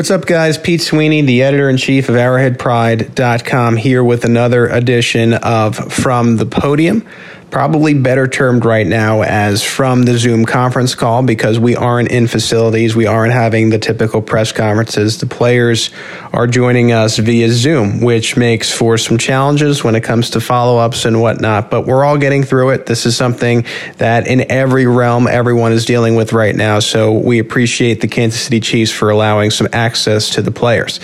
[0.00, 0.56] What's up, guys?
[0.56, 6.46] Pete Sweeney, the editor in chief of ArrowheadPride.com, here with another edition of From the
[6.46, 7.06] Podium
[7.50, 12.28] probably better termed right now as from the Zoom conference call because we aren't in
[12.28, 12.94] facilities.
[12.94, 15.18] We aren't having the typical press conferences.
[15.18, 15.90] The players
[16.32, 20.78] are joining us via Zoom, which makes for some challenges when it comes to follow
[20.78, 21.70] ups and whatnot.
[21.70, 22.86] But we're all getting through it.
[22.86, 23.66] This is something
[23.98, 26.78] that in every realm everyone is dealing with right now.
[26.78, 31.00] So we appreciate the Kansas City Chiefs for allowing some access to the players.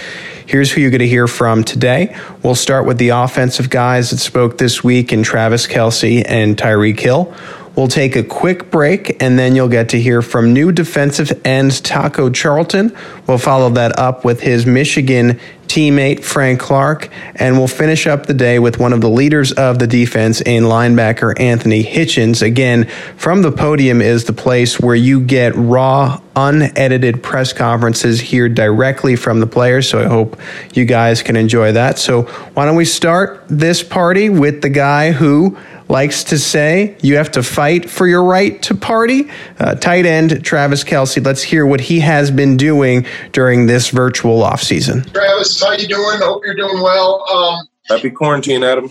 [0.46, 2.16] Here's who you're going to hear from today.
[2.44, 7.00] We'll start with the offensive guys that spoke this week in Travis Kelce and Tyreek
[7.00, 7.34] Hill.
[7.76, 11.84] We'll take a quick break and then you'll get to hear from new defensive end
[11.84, 12.96] Taco Charlton.
[13.26, 18.34] We'll follow that up with his Michigan teammate Frank Clark, and we'll finish up the
[18.34, 22.40] day with one of the leaders of the defense in linebacker Anthony Hitchens.
[22.40, 22.84] Again,
[23.16, 29.16] from the podium is the place where you get raw, unedited press conferences here directly
[29.16, 29.88] from the players.
[29.88, 30.40] So I hope
[30.72, 31.98] you guys can enjoy that.
[31.98, 32.22] So
[32.54, 37.30] why don't we start this party with the guy who likes to say you have
[37.32, 39.30] to fight for your right to party.
[39.58, 44.42] Uh, tight end Travis Kelce, Let's hear what he has been doing during this virtual
[44.42, 45.10] offseason.
[45.12, 46.18] Travis, how you doing?
[46.20, 47.24] Hope you're doing well.
[47.30, 48.90] Um, Happy quarantine, Adam.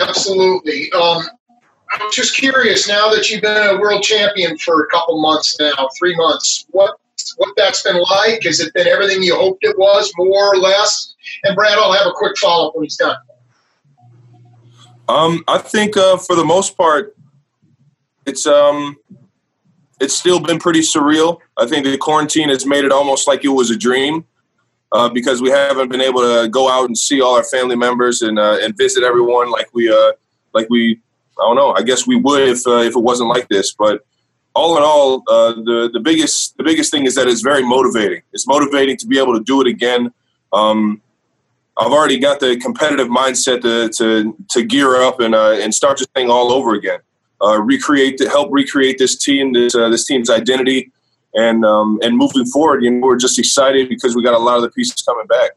[0.00, 0.92] Absolutely.
[0.92, 1.22] Um,
[1.92, 2.88] I'm just curious.
[2.88, 6.96] Now that you've been a world champion for a couple months now, three months, what
[7.36, 8.42] what that's been like?
[8.44, 11.14] Has it been everything you hoped it was, more or less?
[11.44, 13.16] And Brad, I'll have a quick follow up when he's done.
[15.08, 17.16] Um, I think uh, for the most part,
[18.26, 18.96] it's um,
[20.00, 21.40] it's still been pretty surreal.
[21.58, 24.24] I think the quarantine has made it almost like it was a dream
[24.92, 28.22] uh, because we haven't been able to go out and see all our family members
[28.22, 30.12] and uh, and visit everyone like we uh,
[30.54, 31.00] like we
[31.38, 31.72] I don't know.
[31.72, 34.04] I guess we would if uh, if it wasn't like this, but.
[34.54, 38.20] All in all, uh, the the biggest the biggest thing is that it's very motivating.
[38.34, 40.12] It's motivating to be able to do it again.
[40.52, 41.01] Um,
[41.78, 45.98] I've already got the competitive mindset to to, to gear up and uh, and start
[45.98, 47.00] this thing all over again.
[47.42, 50.92] Uh, recreate to help recreate this team, this uh, this team's identity,
[51.34, 52.84] and um, and moving forward.
[52.84, 55.52] You know, we're just excited because we got a lot of the pieces coming back.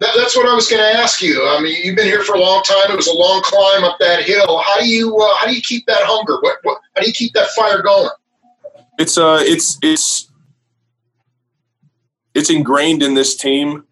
[0.00, 1.46] That, that's what I was going to ask you.
[1.46, 2.90] I mean, you've been here for a long time.
[2.90, 4.58] It was a long climb up that hill.
[4.58, 6.38] How do you uh, how do you keep that hunger?
[6.40, 8.10] What, what how do you keep that fire going?
[8.98, 10.30] It's uh it's it's
[12.32, 13.84] it's ingrained in this team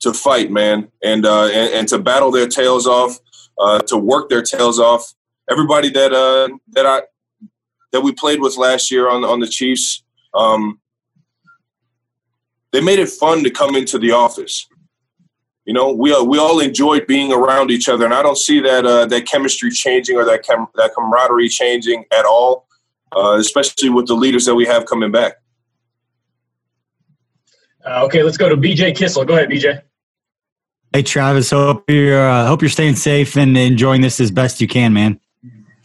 [0.00, 3.18] to fight, man, and uh, and, and to battle their tails off,
[3.58, 5.14] uh, to work their tails off.
[5.50, 7.02] Everybody that uh, that I
[7.92, 10.02] that we played with last year on on the Chiefs,
[10.34, 10.80] um,
[12.72, 14.68] they made it fun to come into the office.
[15.64, 18.60] You know, we uh, we all enjoyed being around each other, and I don't see
[18.60, 22.68] that uh, that chemistry changing or that cam- that camaraderie changing at all,
[23.16, 25.34] uh, especially with the leaders that we have coming back.
[27.86, 29.24] Uh, okay, let's go to BJ Kissel.
[29.24, 29.80] Go ahead, BJ.
[30.92, 31.50] Hey, Travis.
[31.50, 35.20] Hope you're uh, hope you're staying safe and enjoying this as best you can, man.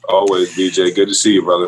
[0.10, 0.96] Always, BJ.
[0.96, 1.68] Good to see you, brother.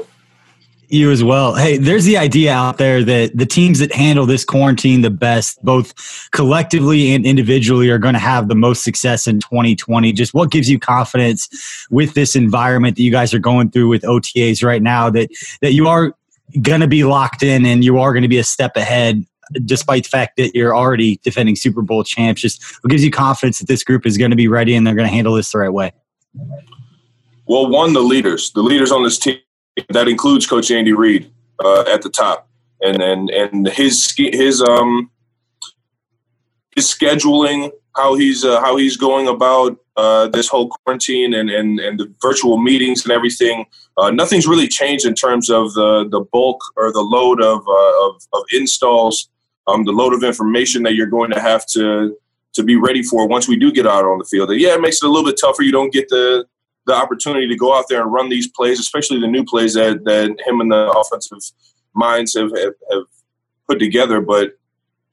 [0.89, 1.55] You as well.
[1.55, 5.63] Hey, there's the idea out there that the teams that handle this quarantine the best,
[5.63, 5.93] both
[6.31, 10.13] collectively and individually, are going to have the most success in 2020.
[10.13, 14.03] Just what gives you confidence with this environment that you guys are going through with
[14.03, 15.29] OTAs right now that
[15.61, 16.15] that you are
[16.61, 19.25] going to be locked in and you are going to be a step ahead
[19.65, 22.41] despite the fact that you're already defending Super Bowl champs?
[22.41, 24.95] Just what gives you confidence that this group is going to be ready and they're
[24.95, 25.91] going to handle this the right way?
[27.45, 29.37] Well, one, the leaders, the leaders on this team,
[29.89, 31.31] that includes Coach Andy Reid
[31.63, 32.47] uh, at the top,
[32.81, 35.09] and and and his his um
[36.75, 41.79] his scheduling, how he's uh, how he's going about uh, this whole quarantine and, and
[41.79, 43.65] and the virtual meetings and everything.
[43.97, 48.07] Uh, nothing's really changed in terms of the the bulk or the load of uh,
[48.07, 49.29] of, of installs
[49.67, 52.17] um, the load of information that you're going to have to
[52.53, 54.51] to be ready for once we do get out on the field.
[54.51, 55.63] And yeah, it makes it a little bit tougher.
[55.63, 56.45] You don't get the
[56.85, 60.03] the opportunity to go out there and run these plays, especially the new plays that,
[60.03, 61.39] that him and the offensive
[61.93, 63.03] minds have, have, have
[63.69, 64.19] put together.
[64.19, 64.57] But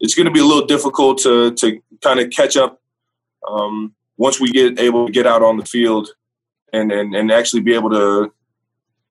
[0.01, 2.81] it's going to be a little difficult to to kind of catch up
[3.49, 6.11] um, once we get able to get out on the field
[6.73, 8.33] and and, and actually be able to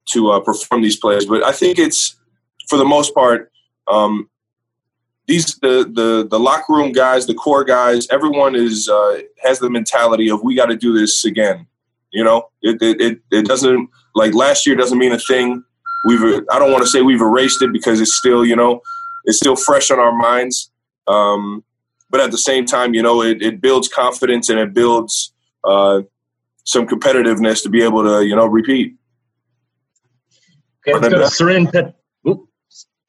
[0.09, 1.25] to uh, perform these plays.
[1.25, 2.15] But I think it's
[2.68, 3.51] for the most part.
[3.88, 4.30] Um,
[5.30, 9.70] these the the the locker room guys, the core guys, everyone is uh, has the
[9.70, 11.68] mentality of we got to do this again.
[12.12, 15.64] You know, it, it it it doesn't like last year doesn't mean a thing.
[16.08, 18.81] We've I don't want to say we've erased it because it's still you know
[19.26, 20.72] it's still fresh on our minds.
[21.08, 21.64] Um,
[22.10, 25.31] but at the same time, you know, it, it builds confidence and it builds
[25.64, 26.02] uh,
[26.64, 28.96] some competitiveness to be able to you know repeat.
[30.88, 31.96] Okay, let's go Soren Pet-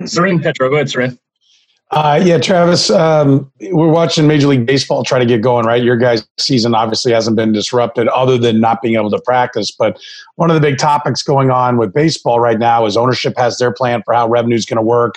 [0.04, 0.68] Soren Petro.
[0.68, 1.18] Go ahead, Soren.
[1.92, 5.82] Uh, yeah, Travis, um, we're watching Major League Baseball try to get going, right?
[5.82, 9.72] Your guys' season obviously hasn't been disrupted other than not being able to practice.
[9.72, 10.00] But
[10.36, 13.72] one of the big topics going on with baseball right now is ownership has their
[13.72, 15.16] plan for how revenue is going to work.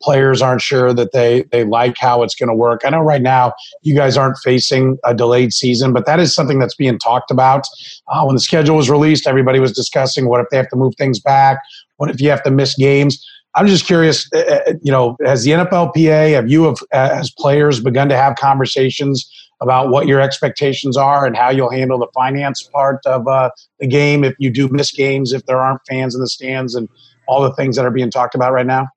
[0.00, 2.82] Players aren't sure that they, they like how it's going to work.
[2.84, 3.52] I know right now
[3.82, 7.66] you guys aren't facing a delayed season, but that is something that's being talked about.
[8.06, 10.94] Uh, when the schedule was released, everybody was discussing what if they have to move
[10.96, 11.58] things back?
[11.96, 13.26] What if you have to miss games?
[13.54, 17.80] I'm just curious, uh, uh, you know, has the NFLPA, have you, have, as players,
[17.80, 22.62] begun to have conversations about what your expectations are and how you'll handle the finance
[22.62, 26.20] part of uh, the game if you do miss games, if there aren't fans in
[26.20, 26.88] the stands, and
[27.28, 28.88] all the things that are being talked about right now?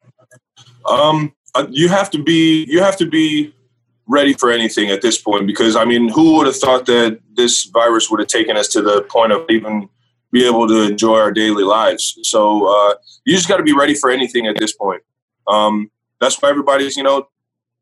[0.90, 3.54] Um, uh, you have to be you have to be
[4.08, 7.66] ready for anything at this point because I mean, who would have thought that this
[7.66, 9.90] virus would have taken us to the point of even
[10.36, 12.20] be able to enjoy our daily lives.
[12.24, 15.02] So uh, you just got to be ready for anything at this point.
[15.48, 15.90] Um,
[16.20, 17.30] that's why everybody's you know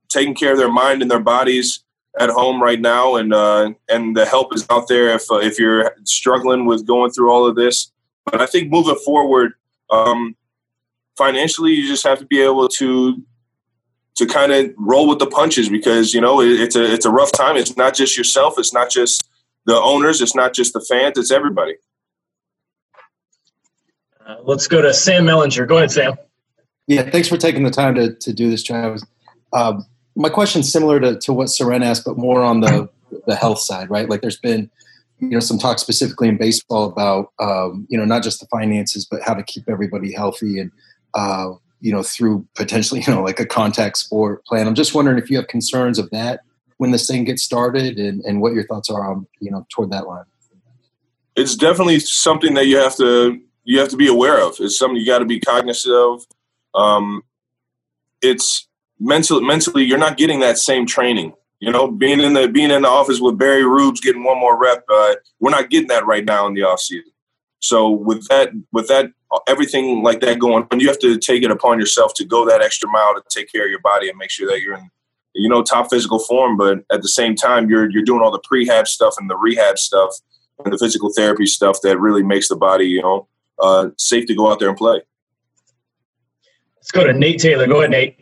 [0.09, 1.83] taking care of their mind and their bodies
[2.19, 5.57] at home right now, and uh, and the help is out there if uh, if
[5.57, 7.91] you're struggling with going through all of this.
[8.23, 9.53] But I think moving forward,
[9.89, 10.35] um,
[11.17, 13.19] financially, you just have to be able to
[14.17, 17.11] to kind of roll with the punches because you know it, it's a it's a
[17.11, 17.57] rough time.
[17.57, 18.59] It's not just yourself.
[18.59, 19.27] It's not just
[19.65, 20.21] the owners.
[20.21, 21.17] It's not just the fans.
[21.17, 21.77] It's everybody.
[24.25, 25.67] Uh, let's go to Sam Mellinger.
[25.67, 26.13] Go ahead, Sam.
[26.87, 29.03] Yeah, thanks for taking the time to, to do this, Travis.
[29.53, 29.85] Um,
[30.15, 32.89] my question's similar to, to what Soren asked, but more on the,
[33.25, 34.09] the health side, right?
[34.09, 34.69] Like there's been,
[35.19, 39.05] you know, some talk specifically in baseball about, um, you know, not just the finances,
[39.09, 40.71] but how to keep everybody healthy and,
[41.13, 44.67] uh, you know, through potentially, you know, like a contact sport plan.
[44.67, 46.41] I'm just wondering if you have concerns of that
[46.77, 49.91] when this thing gets started and, and what your thoughts are on, you know, toward
[49.91, 50.25] that line.
[51.35, 54.55] It's definitely something that you have to you have to be aware of.
[54.59, 56.25] It's something you got to be cognizant of.
[56.75, 57.23] Um,
[58.21, 58.67] it's
[58.99, 61.33] mentally mentally you're not getting that same training.
[61.59, 64.59] You know, being in the being in the office with Barry Rubes getting one more
[64.59, 67.11] rep, uh, we're not getting that right now in the off season.
[67.59, 69.11] So with that with that
[69.47, 72.61] everything like that going on, you have to take it upon yourself to go that
[72.61, 74.89] extra mile to take care of your body and make sure that you're in
[75.33, 76.57] you know top physical form.
[76.57, 79.79] But at the same time, you're you're doing all the prehab stuff and the rehab
[79.79, 80.13] stuff
[80.63, 83.27] and the physical therapy stuff that really makes the body you know
[83.63, 85.01] uh, safe to go out there and play.
[86.75, 87.65] Let's go to Nate Taylor.
[87.65, 88.19] Go ahead, Nate.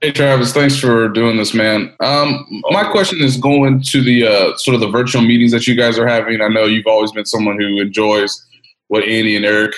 [0.00, 1.94] Hey Travis, thanks for doing this, man.
[2.00, 5.76] Um, my question is going to the uh, sort of the virtual meetings that you
[5.76, 6.40] guys are having.
[6.40, 8.44] I know you've always been someone who enjoys
[8.88, 9.74] what Andy and Eric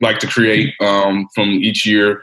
[0.00, 2.22] like to create um, from each year.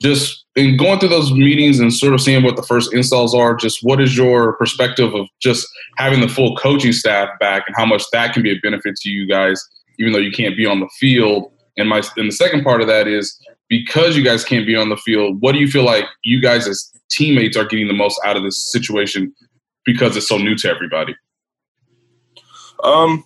[0.00, 3.54] Just in going through those meetings and sort of seeing what the first installs are,
[3.54, 5.66] just what is your perspective of just
[5.98, 9.10] having the full coaching staff back and how much that can be a benefit to
[9.10, 9.62] you guys
[9.98, 11.52] even though you can't be on the field.
[11.76, 13.38] And my and the second part of that is
[13.68, 16.66] because you guys can't be on the field, what do you feel like you guys
[16.66, 19.34] as teammates are getting the most out of this situation
[19.84, 21.14] because it's so new to everybody?
[22.82, 23.24] Um,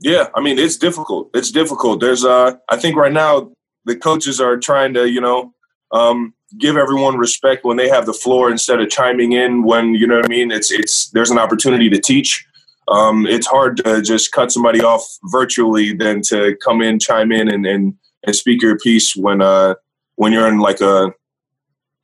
[0.00, 1.30] yeah, I mean it's difficult.
[1.34, 2.00] It's difficult.
[2.00, 3.52] There's uh, I think right now
[3.84, 5.54] the coaches are trying to you know
[5.92, 10.06] um, give everyone respect when they have the floor instead of chiming in when you
[10.06, 10.50] know what I mean.
[10.50, 12.46] It's it's there's an opportunity to teach
[12.90, 17.48] um, it's hard to just cut somebody off virtually than to come in, chime in,
[17.48, 17.94] and and,
[18.24, 19.74] and speak your piece when uh
[20.16, 21.12] when you're in like a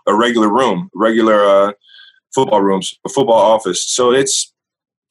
[0.06, 1.72] a regular room, regular uh,
[2.34, 3.84] football rooms, a football office.
[3.84, 4.52] So it's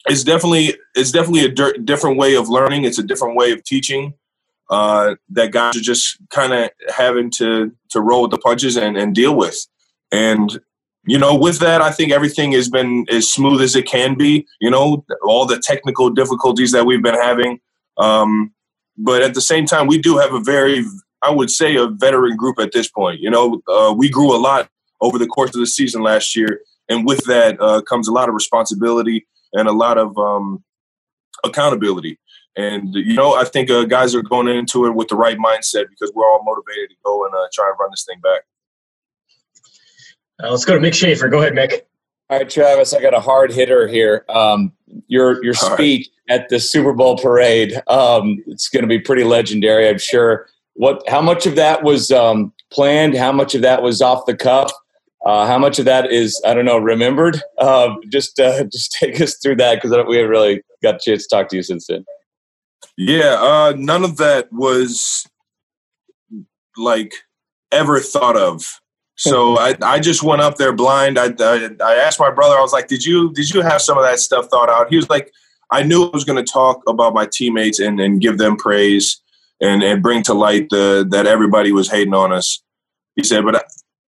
[0.08, 2.86] it's definitely it's definitely a di- different way of learning.
[2.86, 4.14] It's a different way of teaching.
[4.68, 8.98] Uh, that guys are just kind of having to to roll with the punches and,
[8.98, 9.68] and deal with.
[10.12, 10.60] And
[11.08, 14.48] you know, with that, I think everything has been as smooth as it can be.
[14.60, 17.60] You know, all the technical difficulties that we've been having,
[17.98, 18.54] um,
[18.98, 20.84] but at the same time, we do have a very,
[21.22, 23.20] I would say, a veteran group at this point.
[23.20, 24.70] You know, uh, we grew a lot
[25.02, 28.30] over the course of the season last year, and with that uh, comes a lot
[28.30, 30.64] of responsibility and a lot of um,
[31.44, 32.20] accountability.
[32.58, 35.90] And you know, I think uh, guys are going into it with the right mindset
[35.90, 38.44] because we're all motivated to go and uh, try and run this thing back.
[40.44, 41.30] Uh, let's go to Mick Schaefer.
[41.30, 41.82] Go ahead, Mick.
[42.30, 44.26] All right, Travis, I got a hard hitter here.
[44.30, 44.74] Um,
[45.08, 46.42] your your speech right.
[46.42, 50.48] at the Super Bowl parade, um, it's going to be pretty legendary, I'm sure.
[50.74, 51.08] What?
[51.08, 53.16] How much of that was um, planned?
[53.16, 54.72] How much of that was off the cuff?
[55.26, 57.42] Uh, how much of that is I don't know remembered?
[57.58, 61.28] Uh, just uh, just take us through that because we haven't really got a chance
[61.28, 62.06] to talk to you since then.
[62.98, 65.28] Yeah, uh, none of that was
[66.76, 67.14] like
[67.72, 68.80] ever thought of
[69.16, 71.18] so I, I just went up there blind.
[71.18, 72.56] I, I, I asked my brother.
[72.56, 74.96] I was like, "Did you did you have some of that stuff thought out?" He
[74.96, 75.32] was like,
[75.72, 79.22] "I knew I was going to talk about my teammates and, and give them praise
[79.62, 82.62] and, and bring to light the that everybody was hating on us."
[83.16, 83.66] He said, "But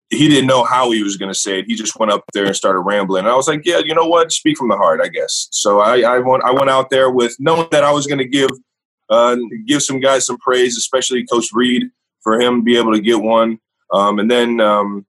[0.09, 1.65] he didn't know how he was going to say it.
[1.67, 3.25] He just went up there and started rambling.
[3.25, 4.31] And I was like, yeah, you know what?
[4.31, 5.49] Speak from the heart, I guess.
[5.51, 8.27] So I, I went, I went out there with knowing that I was going to
[8.27, 8.49] give,
[9.09, 9.35] uh,
[9.65, 11.89] give some guys some praise, especially Coach Reid
[12.21, 13.59] for him to be able to get one.
[13.91, 15.05] Um, and then um,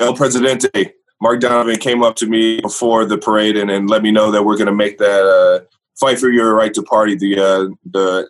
[0.00, 4.10] El Presidente, Mark Donovan came up to me before the parade and, and let me
[4.10, 5.64] know that we're going to make that uh,
[5.98, 8.28] fight for your right to party the uh, the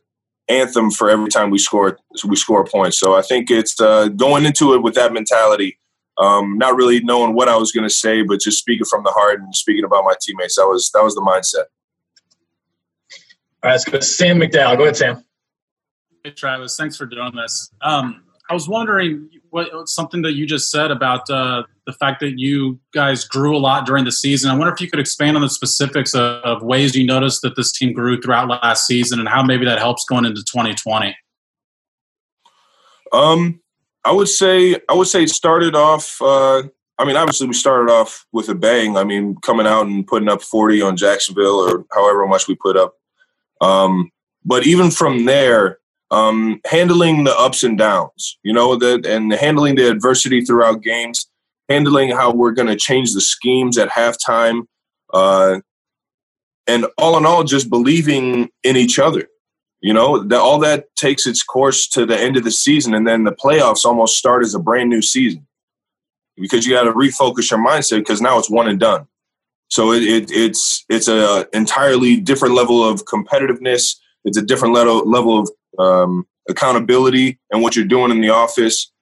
[0.48, 2.98] anthem for every time we score we score points.
[2.98, 5.78] So I think it's uh, going into it with that mentality,
[6.16, 9.10] um, not really knowing what I was going to say, but just speaking from the
[9.10, 10.56] heart and speaking about my teammates.
[10.56, 11.66] That was that was the mindset.
[13.62, 14.00] All right, let's go.
[14.00, 14.76] Sam McDowell.
[14.76, 15.24] Go ahead, Sam.
[16.24, 16.76] Hey, Travis.
[16.76, 17.70] Thanks for doing this.
[17.82, 22.38] Um, I was wondering what something that you just said about uh, the fact that
[22.38, 24.50] you guys grew a lot during the season.
[24.50, 27.56] I wonder if you could expand on the specifics of, of ways you noticed that
[27.56, 31.16] this team grew throughout last season and how maybe that helps going into 2020.
[33.12, 33.60] Um,
[34.04, 36.20] I would say I would say it started off.
[36.20, 36.62] Uh,
[36.98, 38.96] I mean, obviously we started off with a bang.
[38.96, 42.76] I mean, coming out and putting up 40 on Jacksonville or however much we put
[42.76, 42.94] up.
[43.60, 44.10] Um,
[44.44, 45.78] but even from there,
[46.10, 51.28] um, handling the ups and downs, you know, that and handling the adversity throughout games,
[51.68, 54.62] handling how we're going to change the schemes at halftime,
[55.12, 55.60] uh,
[56.66, 59.28] and all in all, just believing in each other.
[59.80, 63.06] You know, that all that takes its course to the end of the season, and
[63.06, 65.46] then the playoffs almost start as a brand new season
[66.36, 69.06] because you got to refocus your mindset because now it's one and done.
[69.68, 73.96] So it, it, it's it's a entirely different level of competitiveness.
[74.28, 78.92] It's a different level level of um, accountability and what you're doing in the office.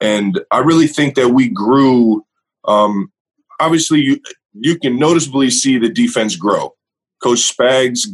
[0.00, 2.24] And I really think that we grew.
[2.66, 3.12] Um,
[3.60, 4.20] obviously, you
[4.54, 6.74] you can noticeably see the defense grow.
[7.22, 8.06] Coach Spags,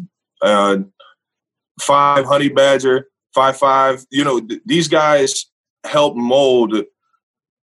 [0.43, 0.79] uh,
[1.81, 4.05] five Honey Badger, five five.
[4.11, 5.47] You know th- these guys
[5.85, 6.75] help mold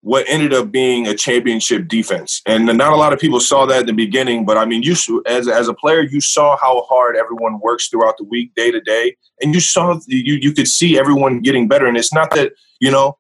[0.07, 2.41] what ended up being a championship defense.
[2.47, 4.95] And not a lot of people saw that in the beginning, but I mean, you
[5.27, 8.81] as as a player, you saw how hard everyone works throughout the week, day to
[8.81, 11.87] day, and you saw you you could see everyone getting better.
[11.87, 13.19] And it's not that you know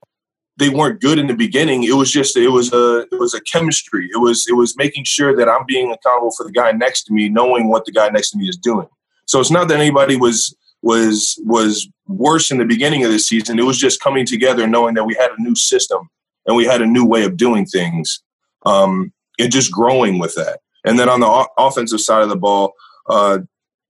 [0.59, 1.83] they weren't good in the beginning.
[1.83, 4.09] It was just it was a it was a chemistry.
[4.14, 7.12] It was it was making sure that I'm being accountable for the guy next to
[7.12, 8.87] me, knowing what the guy next to me is doing.
[9.25, 13.59] So it's not that anybody was was was worse in the beginning of the season.
[13.59, 16.09] It was just coming together, knowing that we had a new system
[16.46, 18.22] and we had a new way of doing things
[18.64, 20.60] um, and just growing with that.
[20.84, 22.74] And then on the o- offensive side of the ball,
[23.08, 23.38] uh,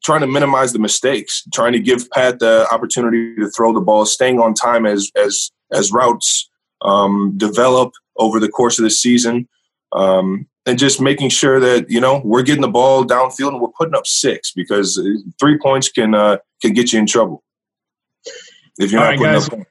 [0.05, 4.07] trying to minimize the mistakes, trying to give Pat the opportunity to throw the ball,
[4.07, 6.49] staying on time as as as routes
[6.83, 9.49] um, develop over the course of the season,
[9.93, 13.69] um, and just making sure that you know we're getting the ball downfield and we're
[13.77, 15.01] putting up six because
[15.39, 17.43] three points can uh, can get you in trouble
[18.79, 19.49] if you're All not right, putting guys.
[19.49, 19.67] up.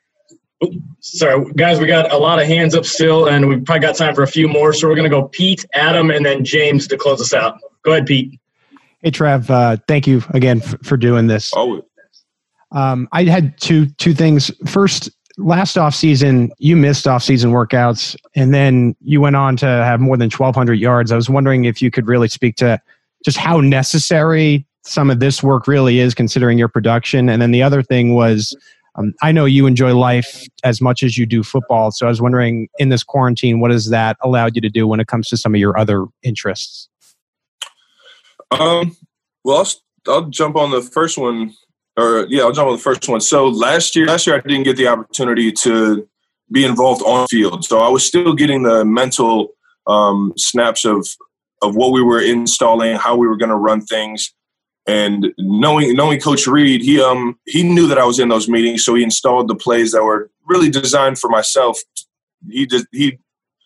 [1.00, 4.16] Sorry, guys, we got a lot of hands up still, and we've probably got time
[4.16, 4.74] for a few more.
[4.74, 7.60] So we're going to go Pete, Adam, and then James to close us out.
[7.84, 8.40] Go ahead, Pete.
[9.02, 9.50] Hey, Trev.
[9.50, 11.52] Uh, thank you again f- for doing this.
[11.56, 11.84] Oh,
[12.72, 14.52] Um, I had two two things.
[14.66, 19.66] First, last off season, you missed off season workouts, and then you went on to
[19.66, 21.12] have more than twelve hundred yards.
[21.12, 22.82] I was wondering if you could really speak to
[23.24, 27.30] just how necessary some of this work really is, considering your production.
[27.30, 28.56] And then the other thing was,
[28.98, 31.92] um, I know you enjoy life as much as you do football.
[31.92, 35.00] So I was wondering, in this quarantine, what has that allowed you to do when
[35.00, 36.90] it comes to some of your other interests?
[38.52, 38.96] Um,
[39.44, 41.54] well, I'll, I'll jump on the first one,
[41.98, 43.22] or yeah, I'll jump on the first one.
[43.22, 46.08] So last year, last year I didn't get the opportunity to
[46.52, 49.50] be involved on field, so I was still getting the mental
[49.88, 51.08] um, snaps of
[51.62, 54.34] of what we were installing, how we were going to run things,
[54.88, 58.86] and knowing knowing Coach Reid, he um he knew that I was in those meetings,
[58.86, 61.80] so he installed the plays that were really designed for myself.
[62.50, 63.20] He did he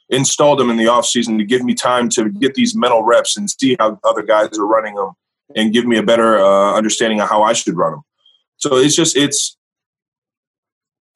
[0.09, 3.49] installed them in the offseason to give me time to get these mental reps and
[3.49, 5.11] see how other guys are running them
[5.55, 8.01] and give me a better uh, understanding of how I should run them.
[8.57, 9.57] So it's just it's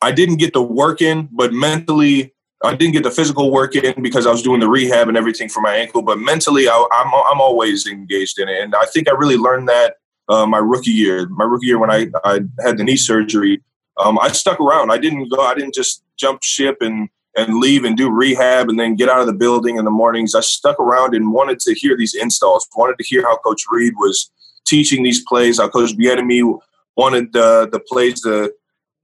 [0.02, 2.34] I didn't get the work in, but mentally
[2.64, 5.50] I didn't get the physical work in because I was doing the rehab and everything
[5.50, 6.02] for my ankle.
[6.02, 9.68] But mentally, I, I'm I'm always engaged in it, and I think I really learned
[9.68, 9.98] that
[10.30, 11.28] uh, my rookie year.
[11.28, 13.62] My rookie year when I, I had the knee surgery,
[13.98, 14.92] um, I stuck around.
[14.92, 15.42] I didn't go.
[15.42, 19.20] I didn't just jump ship and and leave and do rehab and then get out
[19.20, 20.36] of the building in the mornings.
[20.36, 22.68] I stuck around and wanted to hear these installs.
[22.76, 24.32] Wanted to hear how Coach Reid was
[24.66, 25.60] teaching these plays.
[25.60, 26.60] How Coach Bieniemy
[26.96, 28.54] wanted the the plays to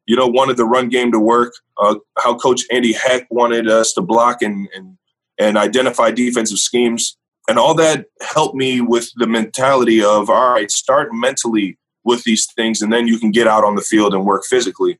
[0.09, 1.53] you know, wanted the run game to work.
[1.77, 4.97] Uh, how Coach Andy Heck wanted us to block and and
[5.39, 7.15] and identify defensive schemes,
[7.47, 12.47] and all that helped me with the mentality of all right, start mentally with these
[12.55, 14.99] things, and then you can get out on the field and work physically.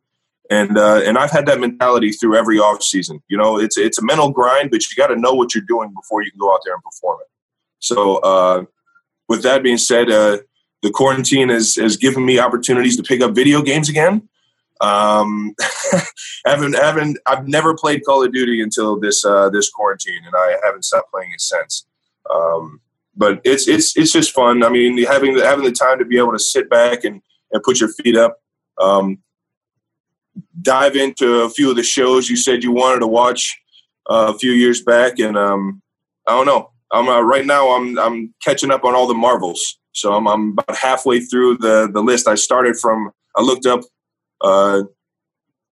[0.52, 3.24] And uh, and I've had that mentality through every off season.
[3.30, 5.92] You know, it's it's a mental grind, but you got to know what you're doing
[5.92, 7.28] before you can go out there and perform it.
[7.80, 8.66] So, uh,
[9.28, 10.38] with that being said, uh,
[10.84, 14.30] the quarantine has has given me opportunities to pick up video games again.
[14.82, 15.56] Um,
[16.46, 20.58] haven't haven't I've never played Call of Duty until this uh, this quarantine, and I
[20.64, 21.86] haven't stopped playing it since.
[22.34, 22.82] Um,
[23.16, 24.64] but it's it's it's just fun.
[24.64, 27.22] I mean, having the, having the time to be able to sit back and,
[27.52, 28.40] and put your feet up,
[28.80, 29.20] um,
[30.62, 33.60] dive into a few of the shows you said you wanted to watch
[34.10, 35.82] uh, a few years back, and um,
[36.28, 36.72] I don't know.
[36.92, 37.70] I'm uh, right now.
[37.70, 41.90] I'm I'm catching up on all the Marvels, so I'm, I'm about halfway through the
[41.92, 42.28] the list.
[42.28, 43.12] I started from.
[43.36, 43.82] I looked up.
[44.42, 44.84] Uh,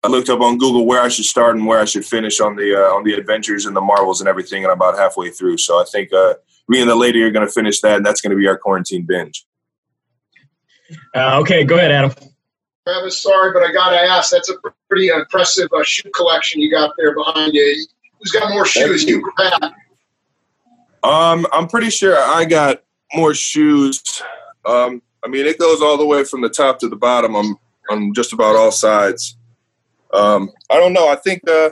[0.05, 2.57] I looked up on Google where I should start and where I should finish on
[2.57, 5.59] the uh, on the adventures and the Marvels and everything, and I'm about halfway through.
[5.59, 6.35] So I think uh,
[6.69, 8.59] me and the lady are going to finish that, and that's going to be our
[8.59, 9.47] quarantine binge.
[11.15, 12.13] Uh, okay, go ahead, Adam.
[12.87, 14.33] Travis, sorry, but I got to ask.
[14.33, 14.55] That's a
[14.89, 17.87] pretty impressive uh, shoe collection you got there behind you.
[18.19, 19.73] Who's got more shoes, you or Pat?
[21.05, 22.83] Um, I'm pretty sure I got
[23.15, 24.23] more shoes.
[24.65, 27.37] Um, I mean, it goes all the way from the top to the bottom.
[27.37, 27.57] I'm
[27.91, 29.37] on just about all sides.
[30.13, 31.09] Um, I don't know.
[31.09, 31.71] I think uh,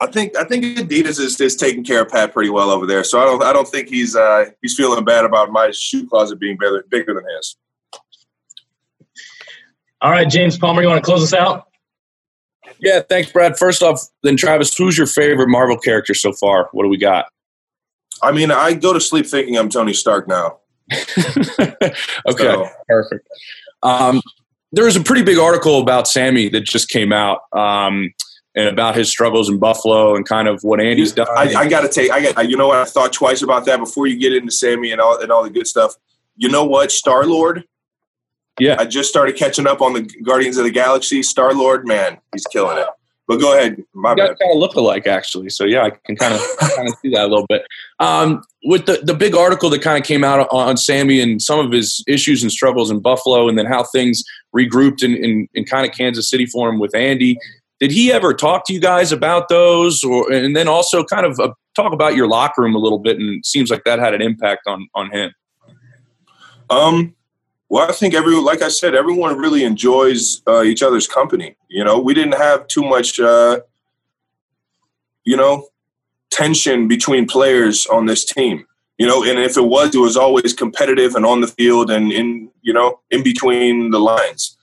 [0.00, 3.04] I think I think Adidas is, is taking care of Pat pretty well over there.
[3.04, 6.38] So I don't I don't think he's uh, he's feeling bad about my shoe closet
[6.38, 7.56] being bigger, bigger than his.
[10.00, 11.68] All right, James Palmer, you want to close us out?
[12.80, 13.56] Yeah, thanks, Brad.
[13.56, 16.68] First off, then Travis, who's your favorite Marvel character so far?
[16.72, 17.26] What do we got?
[18.20, 20.58] I mean, I go to sleep thinking I'm Tony Stark now.
[20.92, 21.94] okay,
[22.36, 22.68] so.
[22.88, 23.28] perfect.
[23.84, 24.20] Um,
[24.72, 27.40] there was a pretty big article about Sammy that just came out.
[27.52, 28.12] Um,
[28.54, 31.26] and about his struggles in Buffalo and kind of what Andy's done.
[31.30, 32.10] I, I got to take.
[32.10, 32.50] I got.
[32.50, 32.76] You know what?
[32.76, 35.50] I thought twice about that before you get into Sammy and all and all the
[35.50, 35.94] good stuff.
[36.36, 36.92] You know what?
[36.92, 37.64] Star Lord.
[38.60, 41.22] Yeah, I just started catching up on the Guardians of the Galaxy.
[41.22, 42.86] Star Lord, man, he's killing it.
[43.28, 43.82] But go ahead.
[43.94, 45.48] My you guys kind of look alike, actually.
[45.50, 47.62] So yeah, I can kind of kind of see that a little bit.
[48.00, 51.64] Um, with the the big article that kind of came out on Sammy and some
[51.64, 55.64] of his issues and struggles in Buffalo, and then how things regrouped in in, in
[55.64, 57.38] kind of Kansas City for him with Andy.
[57.78, 61.38] Did he ever talk to you guys about those, or and then also kind of
[61.38, 63.18] uh, talk about your locker room a little bit?
[63.18, 65.32] And it seems like that had an impact on on him.
[66.70, 67.14] Um,
[67.72, 71.56] well, I think every like I said, everyone really enjoys uh, each other's company.
[71.68, 73.60] You know, we didn't have too much, uh,
[75.24, 75.68] you know,
[76.30, 78.66] tension between players on this team.
[78.98, 82.12] You know, and if it was, it was always competitive and on the field and
[82.12, 84.58] in you know in between the lines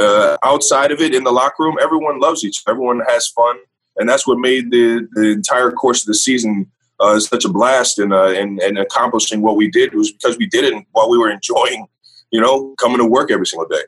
[0.00, 2.64] uh, outside of it in the locker room, everyone loves each.
[2.66, 3.58] Everyone has fun,
[3.96, 8.00] and that's what made the, the entire course of the season uh, such a blast
[8.00, 11.16] and, uh, and and accomplishing what we did was because we did it while we
[11.16, 11.86] were enjoying,
[12.30, 13.82] you know, coming to work every single day.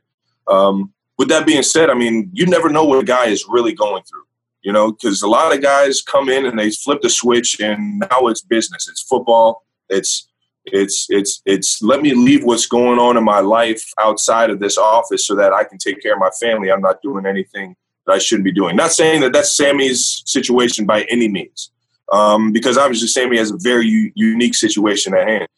[0.49, 3.73] Um, with that being said, I mean, you never know what a guy is really
[3.73, 4.25] going through,
[4.63, 8.01] you know, because a lot of guys come in and they flip the switch, and
[8.01, 10.29] now it's business, it's football, it's
[10.67, 14.79] it's it's it's let me leave what's going on in my life outside of this
[14.79, 16.71] office so that I can take care of my family.
[16.71, 17.77] I'm not doing anything
[18.07, 18.77] that I shouldn't be doing.
[18.77, 21.71] Not saying that that's Sammy's situation by any means,
[22.13, 25.49] um, because obviously Sammy has a very u- unique situation at hand,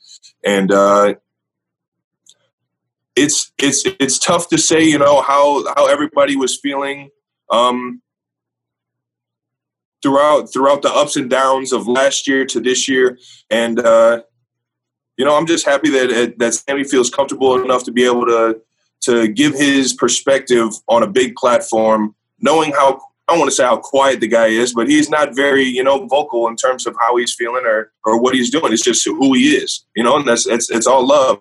[0.45, 1.15] and uh,
[3.17, 7.11] it's it's it's tough to say, you know, how how everybody was feeling.
[7.51, 8.01] Um,
[10.03, 13.19] throughout throughout the ups and downs of last year to this year,
[13.51, 14.23] and uh,
[15.17, 18.61] you know, I'm just happy that that Sammy feels comfortable enough to be able to
[19.03, 23.65] to give his perspective on a big platform, knowing how I don't want to say
[23.65, 26.95] how quiet the guy is, but he's not very, you know, vocal in terms of
[27.01, 28.73] how he's feeling or or what he's doing.
[28.73, 31.41] It's just who he is, you know, and that's it's it's all love.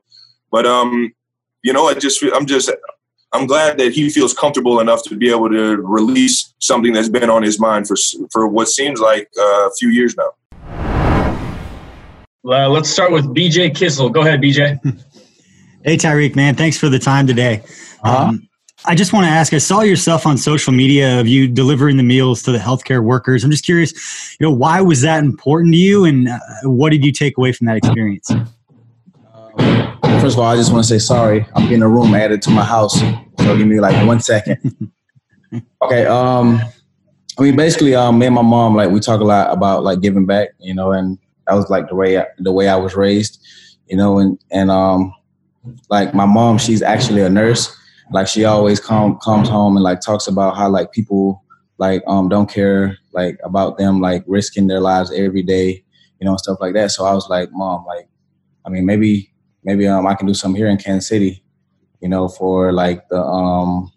[0.52, 1.14] But um,
[1.64, 2.70] you know, I just feel, I'm just
[3.34, 7.30] I'm glad that he feels comfortable enough to be able to release something that's been
[7.30, 7.96] on his mind for
[8.32, 10.32] for what seems like uh, a few years now.
[12.46, 14.10] Uh, let's start with BJ Kissel.
[14.10, 14.78] Go ahead, BJ.
[15.84, 16.56] hey, Tyreek, man.
[16.56, 17.64] Thanks for the time today.
[18.04, 18.26] Uh-huh.
[18.26, 18.50] Um,
[18.86, 22.04] I just want to ask I saw yourself on social media of you delivering the
[22.04, 23.46] meals to the healthcare workers.
[23.46, 27.06] I'm just curious, you know, why was that important to you and uh, what did
[27.06, 28.30] you take away from that experience?
[28.30, 31.46] Um, first of all, I just want to say sorry.
[31.56, 33.00] I'm getting a room added to my house.
[33.00, 34.92] So give me like one second.
[35.82, 36.06] okay.
[36.06, 36.62] Um,
[37.38, 40.02] I mean, basically, um, me and my mom, like, we talk a lot about like
[40.02, 42.96] giving back, you know, and that was like the way I, the way I was
[42.96, 43.44] raised,
[43.88, 45.14] you know, and and um,
[45.90, 47.76] like my mom, she's actually a nurse.
[48.12, 51.44] Like she always come comes home and like talks about how like people
[51.80, 55.84] like um don't care like about them like risking their lives every day,
[56.20, 56.92] you know, stuff like that.
[56.92, 58.08] So I was like, mom, like,
[58.66, 59.33] I mean, maybe
[59.64, 61.44] maybe um I can do something here in Kansas City,
[62.02, 63.92] you know, for like the um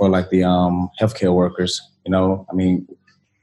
[0.00, 1.78] for like the um, healthcare workers.
[2.06, 2.88] You know, I mean,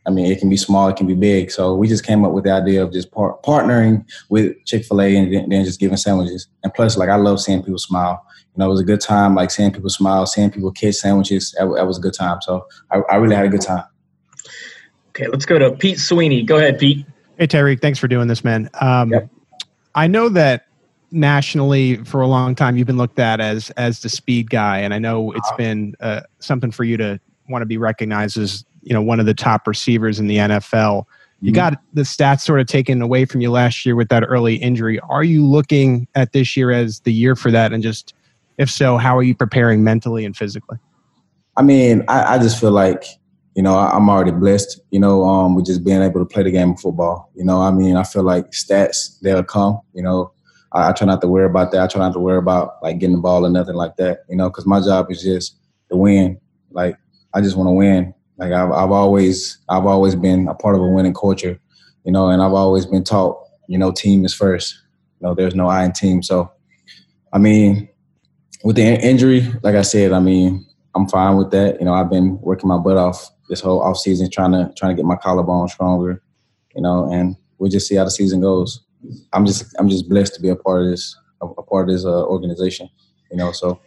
[0.08, 1.52] I mean, it can be small, it can be big.
[1.52, 5.02] So we just came up with the idea of just par- partnering with Chick Fil
[5.02, 6.48] A and then, then just giving sandwiches.
[6.64, 8.26] And plus, like I love seeing people smile.
[8.56, 9.36] You know, it was a good time.
[9.36, 11.54] Like seeing people smile, seeing people catch sandwiches.
[11.60, 12.42] That, that was a good time.
[12.42, 13.84] So I, I really had a good time.
[15.10, 16.42] Okay, let's go to Pete Sweeney.
[16.42, 17.06] Go ahead, Pete.
[17.38, 18.68] Hey, Tyreek, thanks for doing this, man.
[18.82, 19.30] Um, Yep.
[19.94, 20.67] I know that
[21.12, 24.94] nationally for a long time you've been looked at as as the speed guy, and
[24.94, 28.94] I know it's been uh, something for you to want to be recognized as you
[28.94, 31.06] know one of the top receivers in the NFL.
[31.40, 31.56] You Mhm.
[31.56, 35.00] got the stats sort of taken away from you last year with that early injury.
[35.02, 37.74] Are you looking at this year as the year for that?
[37.74, 38.14] And just
[38.58, 40.78] if so, how are you preparing mentally and physically?
[41.56, 43.04] I mean, I, I just feel like,
[43.56, 46.42] you know, I, I'm already blessed, you know, um, with just being able to play
[46.44, 47.30] the game of football.
[47.36, 50.32] You know, I mean, I feel like stats, they'll come, you know.
[50.72, 51.82] I, I try not to worry about that.
[51.84, 54.36] I try not to worry about like getting the ball or nothing like that, you
[54.36, 55.58] know, because my job is just
[55.90, 56.40] to win.
[56.72, 56.98] Like,
[57.34, 58.14] I just want to win.
[58.38, 61.60] Like I've, I've always, I've always been a part of a winning culture,
[62.04, 64.78] you know, and I've always been taught, you know, team is first.
[65.20, 66.22] You know, there's no I in team.
[66.22, 66.52] So,
[67.34, 67.90] I mean,
[68.64, 71.80] with the in- injury, like I said, I mean, I'm fine with that.
[71.80, 74.96] You know, I've been working my butt off this whole off season, trying to trying
[74.96, 76.22] to get my collarbone stronger.
[76.76, 78.82] You know, and we'll just see how the season goes.
[79.34, 81.96] I'm just I'm just blessed to be a part of this a, a part of
[81.96, 82.90] this uh, organization.
[83.32, 83.80] You know, so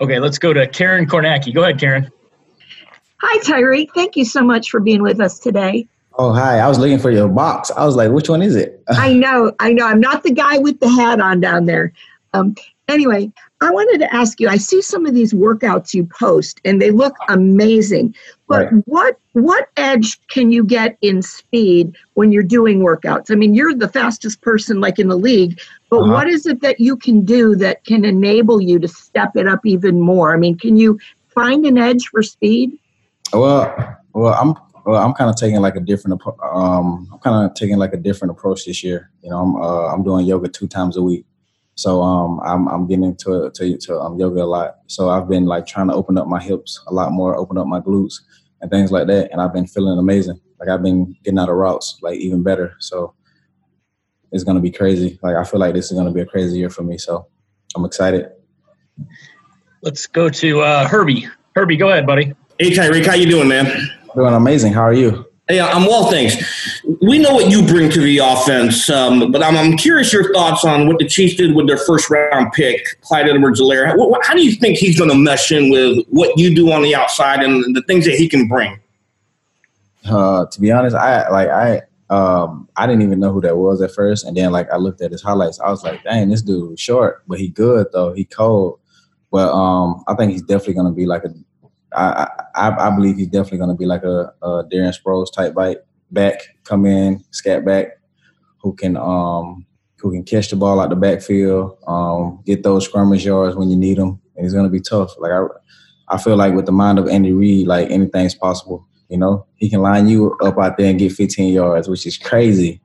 [0.00, 1.52] Okay, let's go to Karen Kornacki.
[1.52, 2.10] Go ahead, Karen.
[3.20, 3.88] Hi, Tyreek.
[3.94, 5.88] Thank you so much for being with us today.
[6.20, 7.70] oh hi, I was looking for your box.
[7.72, 8.82] I was like, which one is it?
[8.88, 9.86] I know, I know.
[9.86, 11.92] I'm not the guy with the hat on down there.
[12.32, 12.54] Um,
[12.88, 14.48] anyway, I wanted to ask you.
[14.48, 18.14] I see some of these workouts you post, and they look amazing.
[18.48, 18.82] But Right.
[18.86, 23.30] what what edge can you get in speed when you're doing workouts?
[23.30, 26.12] I mean, you're the fastest person like in the league, but Uh-huh.
[26.12, 29.60] what is it that you can do that can enable you to step it up
[29.64, 30.34] even more?
[30.34, 30.98] I mean, can you
[31.28, 32.72] find an edge for speed?
[33.32, 34.54] Well, well, I'm
[34.86, 37.98] well, I'm kind of taking like a different um, I'm kind of taking like a
[37.98, 39.10] different approach this year.
[39.22, 41.26] You know, I'm uh, I'm doing yoga two times a week,
[41.78, 44.78] so um, I'm I'm getting into to, to um, yoga a lot.
[44.88, 47.68] So I've been like trying to open up my hips a lot more, open up
[47.68, 48.14] my glutes
[48.60, 50.40] and things like that, and I've been feeling amazing.
[50.58, 52.74] Like I've been getting out of routes like even better.
[52.80, 53.14] So
[54.32, 55.20] it's gonna be crazy.
[55.22, 56.98] Like I feel like this is gonna be a crazy year for me.
[56.98, 57.28] So
[57.76, 58.28] I'm excited.
[59.80, 61.28] Let's go to uh, Herbie.
[61.54, 62.34] Herbie, go ahead, buddy.
[62.58, 63.88] Hey Tyreek, how you doing, man?
[64.16, 64.72] Doing amazing.
[64.72, 65.27] How are you?
[65.48, 66.36] Hey, I'm well, thanks.
[67.00, 70.62] We know what you bring to the offense, um, but I'm, I'm curious your thoughts
[70.62, 73.86] on what the Chiefs did with their first round pick, Clyde Edwards-Helaire.
[73.86, 76.82] How, how do you think he's going to mesh in with what you do on
[76.82, 78.78] the outside and the things that he can bring?
[80.04, 83.82] Uh, to be honest, I like I um I didn't even know who that was
[83.82, 86.42] at first, and then like I looked at his highlights, I was like, dang, this
[86.42, 88.80] dude short, but he good though, he cold.
[89.30, 91.34] But um, I think he's definitely gonna be like a.
[91.92, 95.78] I I, I believe he's definitely gonna be like a, a Darren Sproles type bite
[96.10, 97.98] back, come in, scat back,
[98.58, 99.66] who can um
[100.00, 103.76] who can catch the ball out the backfield, um, get those scrimmage yards when you
[103.76, 105.12] need them, and he's gonna be tough.
[105.18, 105.44] Like I,
[106.08, 108.86] I feel like with the mind of Andy Reid, like anything's possible.
[109.08, 112.18] You know, he can line you up out there and get 15 yards, which is
[112.18, 112.80] crazy.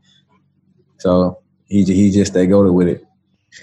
[0.98, 3.06] So he he just they go to with it.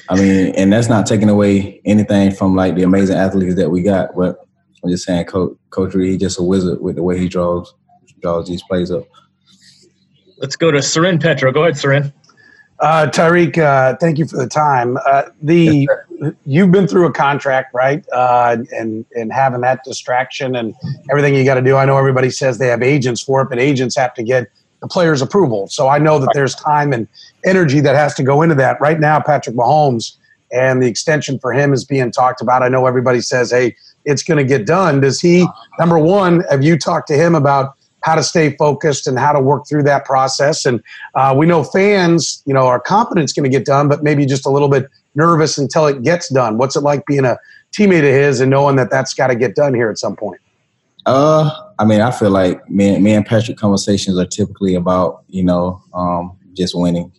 [0.09, 3.83] I mean, and that's not taking away anything from like the amazing athletes that we
[3.83, 4.39] got, but
[4.83, 7.75] I'm just saying, Coach Coach Reid, he's just a wizard with the way he draws
[8.21, 9.05] draws these plays up.
[10.39, 11.53] Let's go to Soren Petro.
[11.53, 12.13] Go ahead, Soren.
[12.81, 14.97] Uh, Tyreek, uh, thank you for the time.
[15.05, 15.87] Uh, the
[16.47, 18.05] you've been through a contract, right?
[18.11, 20.75] Uh, and and having that distraction and
[21.11, 21.77] everything you got to do.
[21.77, 24.89] I know everybody says they have agents for it, but agents have to get the
[24.89, 25.69] player's approval.
[25.69, 27.07] So I know that there's time and
[27.45, 28.81] energy that has to go into that.
[28.81, 30.17] Right now, Patrick Mahomes
[30.51, 32.63] and the extension for him is being talked about.
[32.63, 33.77] I know everybody says, "Hey,
[34.11, 35.47] it's going to get done." Does he?
[35.79, 37.75] Number one, have you talked to him about?
[38.03, 40.65] how to stay focused and how to work through that process.
[40.65, 40.83] And
[41.15, 44.25] uh, we know fans, you know, are confident it's going to get done, but maybe
[44.25, 46.59] just a little bit nervous until it gets done.
[46.59, 47.39] What's it like being a
[47.73, 50.41] teammate of his and knowing that that's got to get done here at some point?
[51.07, 55.43] Uh, I mean, I feel like me, me and Patrick conversations are typically about you
[55.43, 57.11] know um, just winning.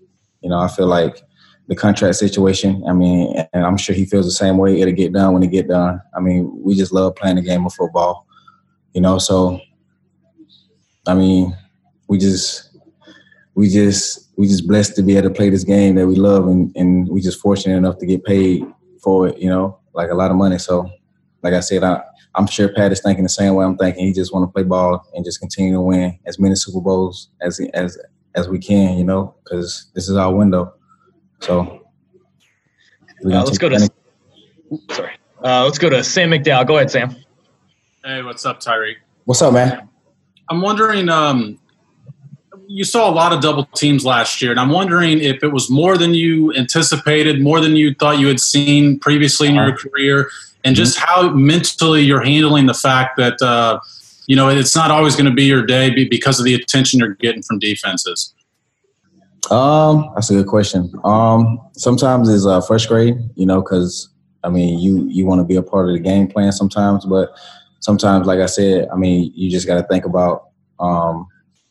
[0.42, 1.24] You know, I feel like
[1.68, 2.84] the contract situation.
[2.88, 4.82] I mean, and I'm sure he feels the same way.
[4.82, 6.02] It'll get done when it get done.
[6.16, 8.28] I mean, we just love playing the game of football.
[8.94, 9.60] You know, so
[11.08, 11.56] I mean,
[12.08, 12.78] we just
[13.56, 16.48] we just we just blessed to be able to play this game that we love,
[16.48, 18.66] and and we just fortunate enough to get paid
[19.02, 19.38] for it.
[19.38, 20.58] You know, like a lot of money.
[20.58, 20.90] So,
[21.42, 22.02] like I said, I,
[22.36, 24.06] I'm sure Pat is thinking the same way I'm thinking.
[24.06, 27.30] He just want to play ball and just continue to win as many Super Bowls
[27.42, 27.98] as as
[28.36, 28.98] as we can.
[28.98, 30.74] You know, because this is our window.
[31.42, 31.86] So.
[33.26, 33.80] Uh, let's go to
[34.92, 35.12] sorry.
[35.44, 36.66] Uh, let's go to Sam McDowell.
[36.68, 37.16] Go ahead, Sam.
[38.06, 38.96] Hey, what's up, Tyreek?
[39.26, 39.90] What's up, man?
[40.50, 41.10] I'm wondering.
[41.10, 41.60] Um,
[42.68, 45.70] you saw a lot of double teams last year, and I'm wondering if it was
[45.70, 49.90] more than you anticipated, more than you thought you had seen previously in your Uh-huh.
[49.90, 50.30] career,
[50.64, 53.80] and just how mentally you're handling the fact that uh,
[54.28, 57.16] you know it's not always going to be your day because of the attention you're
[57.16, 58.34] getting from defenses.
[59.50, 60.92] Um, that's a good question.
[61.04, 64.10] Um, sometimes it's uh, frustrating, you know, because
[64.44, 67.30] I mean, you you want to be a part of the game plan sometimes, but
[67.80, 70.50] sometimes, like I said, I mean, you just got to think about
[70.80, 71.28] um,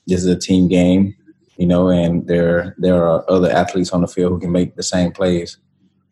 [0.06, 1.14] this is a team game,
[1.56, 4.82] you know, and there there are other athletes on the field who can make the
[4.82, 5.58] same plays,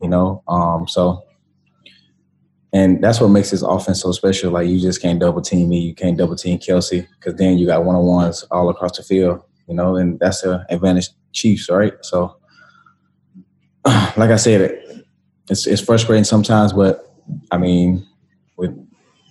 [0.01, 0.43] you know.
[0.49, 1.25] Um, so,
[2.73, 4.53] and that's what makes this offense so special.
[4.53, 7.67] Like you just can't double team me, you can't double team Kelce, because then you
[7.67, 11.69] got one on ones all across the field, you know, and that's an advantage Chiefs,
[11.71, 11.95] right?
[12.03, 12.37] So,
[13.85, 15.05] like I said,
[15.51, 17.15] it's it's frustrating sometimes, but
[17.51, 18.07] I mean,
[18.57, 18.77] with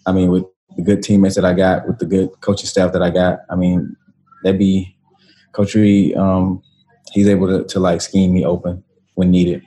[0.06, 3.02] I mean with the good teammates that I got, with the good coaching staff that
[3.02, 3.96] I got, I mean,
[4.44, 4.96] that be
[5.52, 6.62] Coach Reid, um,
[7.14, 8.84] he's able to, to like scheme me open
[9.16, 9.66] when needed.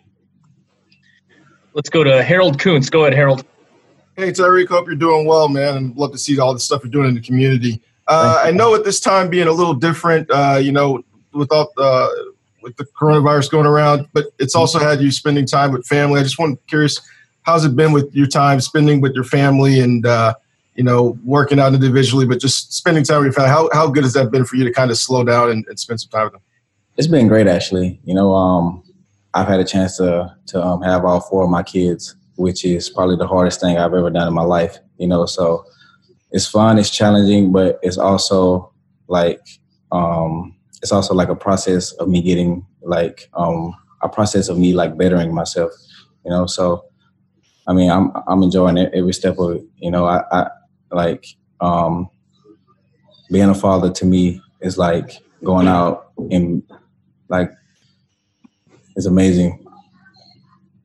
[1.72, 2.90] Let's go to Harold Kuntz.
[2.90, 3.44] Go ahead, Harold.
[4.16, 6.90] Hey, Tyreek, hope you're doing well, man, and love to see all the stuff you're
[6.90, 7.80] doing in the community.
[8.06, 12.08] Uh, I know at this time being a little different, uh, you know, without uh,
[12.62, 16.20] with the coronavirus going around, but it's also had you spending time with family.
[16.20, 17.00] I just want curious,
[17.42, 20.34] how's it been with your time spending with your family and uh,
[20.74, 23.50] you know working out individually, but just spending time with your family?
[23.50, 25.78] How how good has that been for you to kind of slow down and, and
[25.78, 26.42] spend some time with them?
[26.96, 28.00] It's been great, actually.
[28.04, 28.82] You know, um,
[29.34, 32.90] I've had a chance to to um, have all four of my kids, which is
[32.90, 34.78] probably the hardest thing I've ever done in my life.
[34.98, 35.64] You know, so
[36.32, 38.72] it's fun, it's challenging, but it's also
[39.08, 39.40] like
[39.90, 44.72] um, it's also like a process of me getting like um, a process of me
[44.72, 45.72] like bettering myself.
[46.24, 46.84] You know, so
[47.66, 49.64] I mean, I'm I'm enjoying it every step of it.
[49.78, 50.50] You know, I, I
[50.90, 51.26] like
[51.60, 52.08] um,
[53.30, 56.62] being a father to me is like going out and
[57.28, 57.50] like
[58.96, 59.64] it's amazing.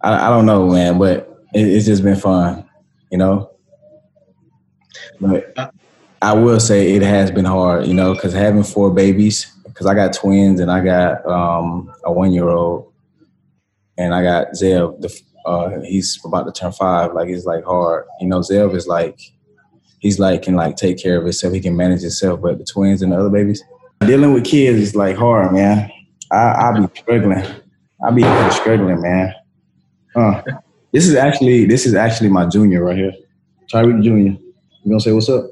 [0.01, 2.69] I, I don't know, man, but it, it's just been fun,
[3.11, 3.51] you know.
[5.19, 5.73] But
[6.21, 9.93] I will say it has been hard, you know, because having four babies, because I
[9.93, 12.93] got twins and I got um, a one year old,
[13.97, 15.01] and I got Zev.
[15.01, 17.13] The, uh, he's about to turn five.
[17.13, 18.39] Like it's like hard, you know.
[18.39, 19.19] Zev is like
[19.99, 21.53] he's like can like take care of himself.
[21.53, 23.61] He can manage himself, but the twins and the other babies,
[23.99, 25.91] dealing with kids is like hard, man.
[26.31, 27.45] I I be struggling.
[28.05, 29.33] I be struggling, man.
[30.15, 30.41] Uh,
[30.93, 33.13] this is actually this is actually my junior right here,
[33.73, 34.37] Tyreek Junior.
[34.83, 35.43] You gonna say what's up?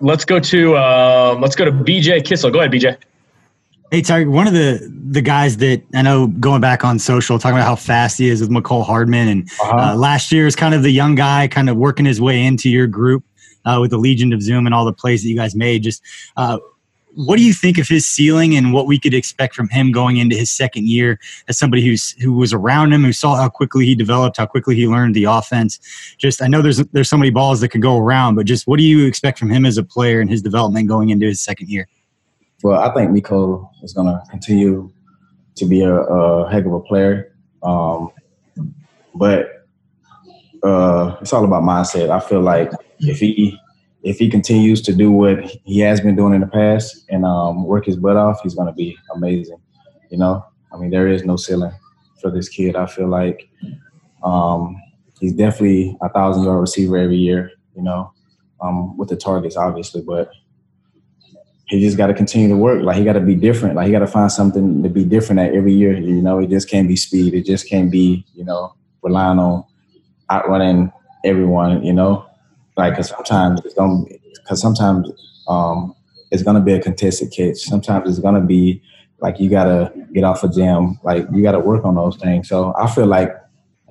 [0.00, 2.50] Let's go to um, let's go to BJ Kissel.
[2.50, 2.96] Go ahead, BJ.
[3.90, 7.56] Hey Tyreek, one of the the guys that I know going back on social, talking
[7.56, 10.82] about how fast he is with Mecole Hardman, and uh, last year is kind of
[10.82, 13.24] the young guy, kind of working his way into your group
[13.64, 15.82] uh, with the Legion of Zoom and all the plays that you guys made.
[15.82, 16.02] Just
[16.36, 16.58] uh,
[17.14, 20.18] what do you think of his ceiling and what we could expect from him going
[20.18, 21.18] into his second year
[21.48, 24.76] as somebody who's who was around him, who saw how quickly he developed, how quickly
[24.76, 25.78] he learned the offense?
[26.18, 28.78] Just I know there's there's so many balls that could go around, but just what
[28.78, 31.68] do you expect from him as a player and his development going into his second
[31.68, 31.88] year?
[32.62, 34.90] Well, I think Miko is going to continue
[35.56, 38.10] to be a, a heck of a player, um,
[39.14, 39.66] but
[40.62, 42.10] uh, it's all about mindset.
[42.10, 43.58] I feel like if he
[44.02, 47.64] if he continues to do what he has been doing in the past and um,
[47.64, 49.60] work his butt off, he's going to be amazing.
[50.10, 51.72] You know, I mean, there is no ceiling
[52.20, 52.76] for this kid.
[52.76, 53.48] I feel like
[54.22, 54.80] um,
[55.20, 57.52] he's definitely a thousand yard receiver every year.
[57.74, 58.12] You know,
[58.60, 60.30] um, with the targets, obviously, but
[61.66, 62.82] he just got to continue to work.
[62.82, 63.76] Like he got to be different.
[63.76, 65.96] Like he got to find something to be different at every year.
[65.96, 67.34] You know, it just can't be speed.
[67.34, 69.64] It just can't be you know relying on
[70.30, 70.92] outrunning
[71.24, 71.84] everyone.
[71.84, 72.27] You know,
[72.78, 75.10] like because sometimes it's gonna because sometimes
[75.48, 75.94] um,
[76.30, 77.58] it's gonna be a contested catch.
[77.58, 78.80] Sometimes it's gonna be
[79.20, 80.98] like you gotta get off a jam.
[81.02, 82.48] Like you gotta work on those things.
[82.48, 83.34] So I feel like,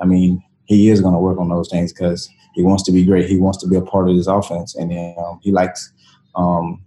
[0.01, 3.29] I mean, he is gonna work on those things because he wants to be great.
[3.29, 5.91] He wants to be a part of this offense, and um, he likes
[6.35, 6.81] um,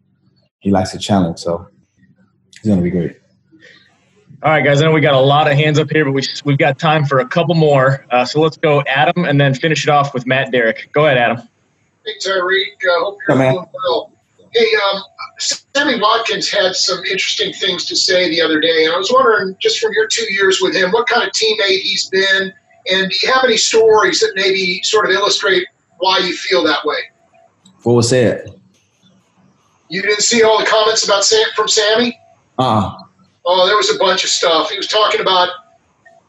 [0.60, 1.38] he likes a challenge.
[1.38, 1.68] So
[2.62, 3.18] he's gonna be great.
[4.42, 4.80] All right, guys.
[4.80, 7.04] I know we got a lot of hands up here, but we we've got time
[7.04, 8.06] for a couple more.
[8.10, 10.88] Uh, so let's go, Adam, and then finish it off with Matt Derrick.
[10.94, 11.46] Go ahead, Adam.
[12.04, 12.74] Hey, Tyreek.
[12.82, 14.12] Uh, hope you're doing well.
[14.52, 15.02] Hey, um,
[15.38, 19.56] Sammy Watkins had some interesting things to say the other day, and I was wondering,
[19.60, 22.52] just from your two years with him, what kind of teammate he's been,
[22.90, 25.66] and do you have any stories that maybe sort of illustrate
[25.98, 26.98] why you feel that way?
[27.84, 28.48] What was said?
[29.88, 32.18] You didn't see all the comments about Sam from Sammy?
[32.58, 32.96] Uh,
[33.44, 34.70] Oh, there was a bunch of stuff.
[34.70, 35.48] He was talking about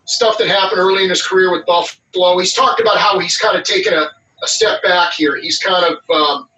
[0.05, 2.37] stuff that happened early in his career with Buffalo.
[2.39, 4.09] He's talked about how he's kind of taken a
[4.43, 5.37] a step back here.
[5.37, 6.49] He's kind of um,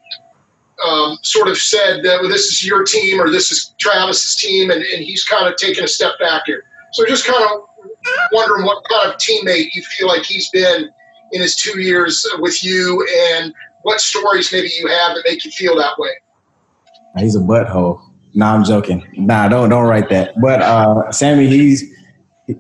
[0.87, 4.71] um, sort of said that well, this is your team or this is Travis's team,
[4.71, 6.65] and, and he's kind of taken a step back here.
[6.93, 7.67] So just kind of
[8.31, 10.89] wondering what kind of teammate you feel like he's been
[11.31, 15.51] in his two years with you, and what stories maybe you have that make you
[15.51, 16.11] feel that way.
[17.17, 18.01] He's a butthole.
[18.33, 19.07] Nah, I'm joking.
[19.13, 20.33] Nah, don't don't write that.
[20.41, 21.83] But uh, Sammy, he's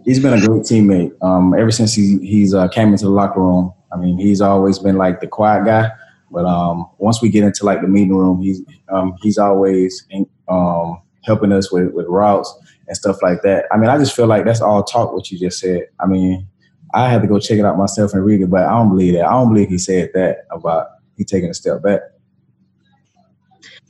[0.05, 1.11] he's been a great teammate.
[1.21, 3.73] Um, ever since he he's uh, came into the locker room.
[3.93, 5.91] I mean, he's always been like the quiet guy.
[6.31, 10.27] But um, once we get into like the meeting room, he's um, he's always in,
[10.47, 12.53] um, helping us with, with routes
[12.87, 13.65] and stuff like that.
[13.71, 15.87] I mean, I just feel like that's all talk what you just said.
[15.99, 16.47] I mean,
[16.93, 19.13] I had to go check it out myself and read it, but I don't believe
[19.13, 19.25] that.
[19.25, 22.01] I don't believe he said that about he taking a step back.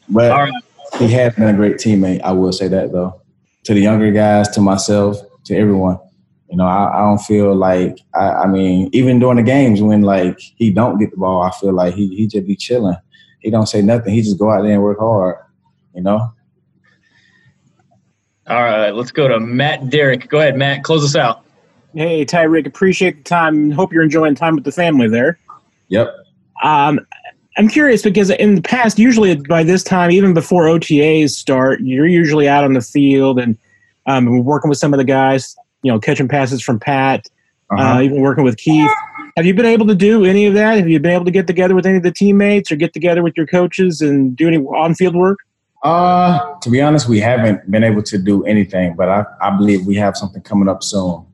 [0.09, 0.53] But right.
[0.99, 2.21] he has been a great teammate.
[2.21, 3.21] I will say that though.
[3.63, 5.97] To the younger guys, to myself, to everyone.
[6.53, 10.03] You know, I, I don't feel like I, I, mean, even during the games when
[10.03, 12.95] like he don't get the ball, I feel like he he just be chilling.
[13.39, 14.13] He don't say nothing.
[14.13, 15.37] He just go out there and work hard.
[15.95, 16.31] You know.
[18.45, 20.29] All right, let's go to Matt Derrick.
[20.29, 20.83] Go ahead, Matt.
[20.83, 21.43] Close us out.
[21.95, 22.67] Hey, Tyreek.
[22.67, 23.71] Appreciate the time.
[23.71, 25.39] Hope you're enjoying time with the family there.
[25.87, 26.15] Yep.
[26.61, 26.99] Um,
[27.57, 32.05] I'm curious because in the past, usually by this time, even before OTAs start, you're
[32.05, 33.57] usually out on the field and
[34.05, 35.55] um, working with some of the guys.
[35.84, 37.28] You know, catching passes from Pat,
[37.72, 37.98] uh, uh-huh.
[37.98, 38.91] uh, even working with Keith.
[39.36, 40.78] Have you been able to do any of that?
[40.78, 43.24] Have you been able to get together with any of the teammates or get together
[43.24, 45.39] with your coaches and do any on-field work?
[45.84, 49.86] Uh, to be honest, we haven't been able to do anything, but I, I believe
[49.86, 51.26] we have something coming up soon.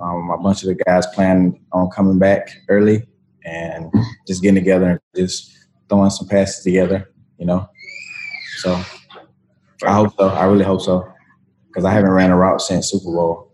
[0.00, 3.06] Um, a bunch of the guys plan on coming back early
[3.44, 3.90] and
[4.26, 5.56] just getting together and just
[5.88, 7.68] throwing some passes together, you know.
[8.58, 8.74] So
[9.86, 10.28] I hope so.
[10.28, 11.10] I really hope so
[11.68, 13.53] because I haven't ran a route since Super Bowl.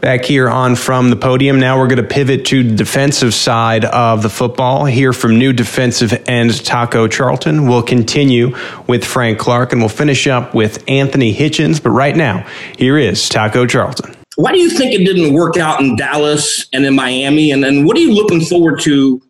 [0.00, 1.58] Back here on From the Podium.
[1.58, 4.84] Now we're going to pivot to the defensive side of the football.
[4.84, 7.66] Hear from new defensive end Taco Charlton.
[7.66, 8.54] We'll continue
[8.86, 11.82] with Frank Clark and we'll finish up with Anthony Hitchens.
[11.82, 14.14] But right now, here is Taco Charlton.
[14.36, 17.50] Why do you think it didn't work out in Dallas and in Miami?
[17.50, 19.20] And then what are you looking forward to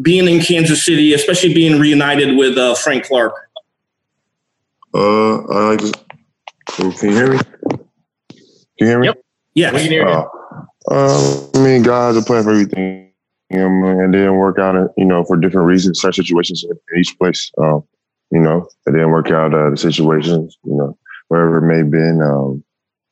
[0.00, 3.34] being in Kansas City, especially being reunited with uh, Frank Clark?
[4.94, 5.96] Uh, I just,
[6.68, 7.38] can you hear me?
[7.38, 7.80] Can
[8.78, 9.06] you hear me?
[9.08, 9.20] Yep.
[9.60, 10.24] Yeah, we can hear uh,
[10.90, 13.12] uh, I mean, guys are playing for everything,
[13.50, 17.18] you know, and didn't work out, you know, for different reasons, certain situations in each
[17.18, 17.50] place.
[17.58, 17.84] Um,
[18.30, 20.96] you know, it didn't work out uh, the situations, you know,
[21.28, 22.64] wherever it may have been, um,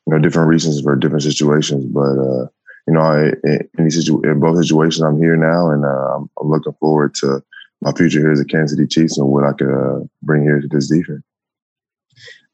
[0.06, 1.84] you know, different reasons for different situations.
[1.84, 2.46] But, uh,
[2.86, 6.30] you know, I, in, any situ- in both situations, I'm here now, and uh, I'm,
[6.40, 7.42] I'm, looking forward to
[7.82, 10.60] my future here as a Kansas City Chiefs and what I could uh, bring here
[10.60, 11.22] to this defense.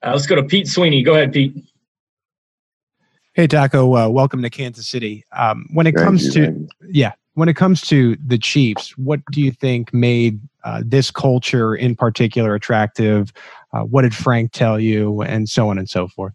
[0.02, 1.02] Uh, let's go to Pete Sweeney.
[1.04, 1.54] Go ahead, Pete.
[3.34, 5.24] Hey Taco, uh, welcome to Kansas City.
[5.32, 9.22] Um, when it Thank comes you, to yeah, when it comes to the Chiefs, what
[9.32, 13.32] do you think made uh, this culture in particular attractive?
[13.72, 16.32] Uh, what did Frank tell you, and so on and so forth?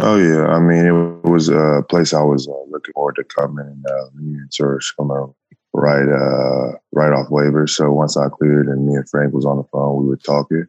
[0.00, 3.66] Oh yeah, I mean it was a place I was uh, looking forward to coming
[3.66, 5.32] and uh, Union Church coming
[5.72, 7.70] right uh, right off waivers.
[7.70, 10.66] So once I cleared and me and Frank was on the phone, we were talking,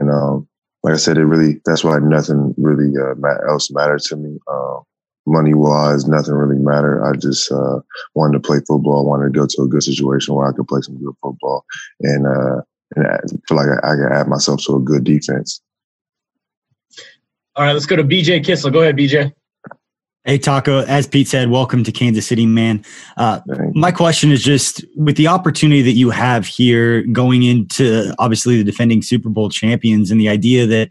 [0.00, 0.48] and um,
[0.84, 3.14] like I said, it really that's why nothing really uh,
[3.48, 4.38] else mattered to me.
[4.46, 4.80] Uh,
[5.26, 7.02] money wise, nothing really mattered.
[7.02, 7.80] I just uh,
[8.14, 9.00] wanted to play football.
[9.00, 11.64] I wanted to go to a good situation where I could play some good football
[12.00, 12.60] and, uh,
[12.96, 13.18] and I
[13.48, 15.62] feel like I, I can add myself to a good defense.
[17.56, 18.70] All right, let's go to BJ Kissel.
[18.70, 19.32] Go ahead, BJ.
[20.26, 22.82] Hey, Taco, as Pete said, welcome to Kansas City, man.
[23.18, 23.40] Uh,
[23.74, 28.64] my question is just with the opportunity that you have here going into obviously the
[28.64, 30.88] defending Super Bowl champions and the idea that,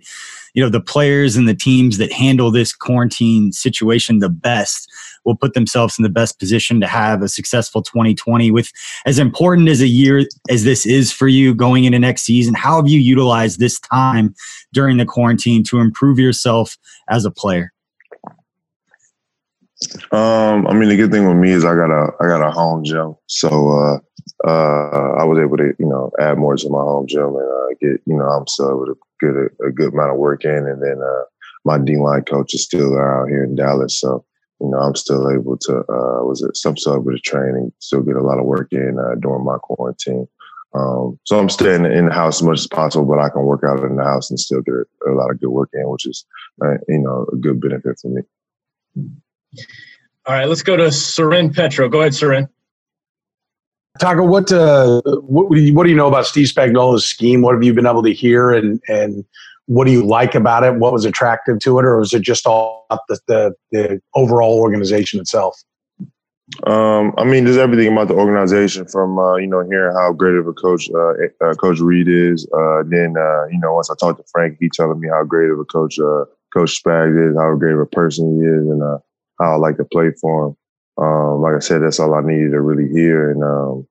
[0.54, 4.88] you know, the players and the teams that handle this quarantine situation the best
[5.26, 8.72] will put themselves in the best position to have a successful 2020 with
[9.08, 12.54] as important as a year as this is for you going into next season.
[12.54, 14.36] How have you utilized this time
[14.74, 16.78] during the quarantine to improve yourself
[17.10, 17.73] as a player?
[20.12, 22.52] Um, I mean, the good thing with me is I got a I got a
[22.52, 23.98] home gym, so uh,
[24.48, 27.68] uh, I was able to you know add more to my home gym and uh,
[27.82, 30.68] get you know I'm still able to get a, a good amount of work in,
[30.68, 31.24] and then uh,
[31.66, 34.26] my D line coach is still out here in Dallas, so
[34.60, 38.16] you know I'm still able to uh, was it some sort of training, still get
[38.16, 40.28] a lot of work in uh, during my quarantine.
[40.76, 43.64] Um, so I'm staying in the house as much as possible, but I can work
[43.64, 44.74] out in the house and still get
[45.08, 46.26] a lot of good work in, which is
[46.88, 48.22] you know a good benefit for me.
[50.26, 51.90] All right, let's go to Soren Petro.
[51.90, 52.48] Go ahead, Soren.
[54.00, 57.42] Taco, what, uh, what, what do you know about Steve Spagnuolo's scheme?
[57.42, 59.24] What have you been able to hear, and and
[59.68, 60.76] what do you like about it?
[60.76, 65.20] What was attractive to it, or was it just all the the, the overall organization
[65.20, 65.62] itself?
[66.66, 70.36] Um, I mean, there's everything about the organization from uh, you know hearing how great
[70.36, 72.48] of a coach uh, uh, Coach Reid is.
[72.54, 75.50] Uh, then uh, you know once I talked to Frank, he telling me how great
[75.50, 78.82] of a coach uh, Coach Spags is, how great of a person he is, and
[79.40, 80.58] how I like to play for him.
[81.04, 83.32] Um, like I said, that's all I needed to really hear.
[83.32, 83.88] And um,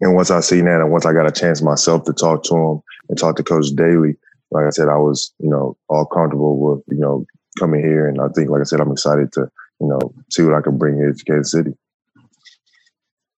[0.00, 2.56] and once I seen that, and once I got a chance myself to talk to
[2.56, 4.16] him and talk to Coach Daly,
[4.50, 7.24] like I said, I was you know all comfortable with you know
[7.58, 8.08] coming here.
[8.08, 9.48] And I think, like I said, I'm excited to
[9.80, 11.72] you know see what I can bring here to Kansas City.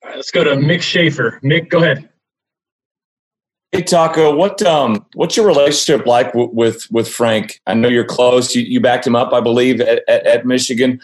[0.05, 1.41] Let's go to Mick Schaefer.
[1.43, 2.09] Mick, go ahead.
[3.75, 7.61] Hey Taco, what um what's your relationship like w- with with Frank?
[7.67, 8.55] I know you're close.
[8.55, 11.01] You, you backed him up, I believe, at, at, at, Michigan.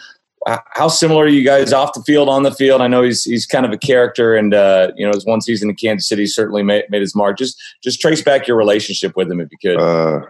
[0.47, 2.79] How similar are you guys off the field, on the field?
[2.79, 5.69] I know he's he's kind of a character, and uh, you know his one season
[5.69, 7.37] in Kansas City certainly made, made his mark.
[7.37, 9.77] Just just trace back your relationship with him if you could.
[9.77, 10.21] Uh,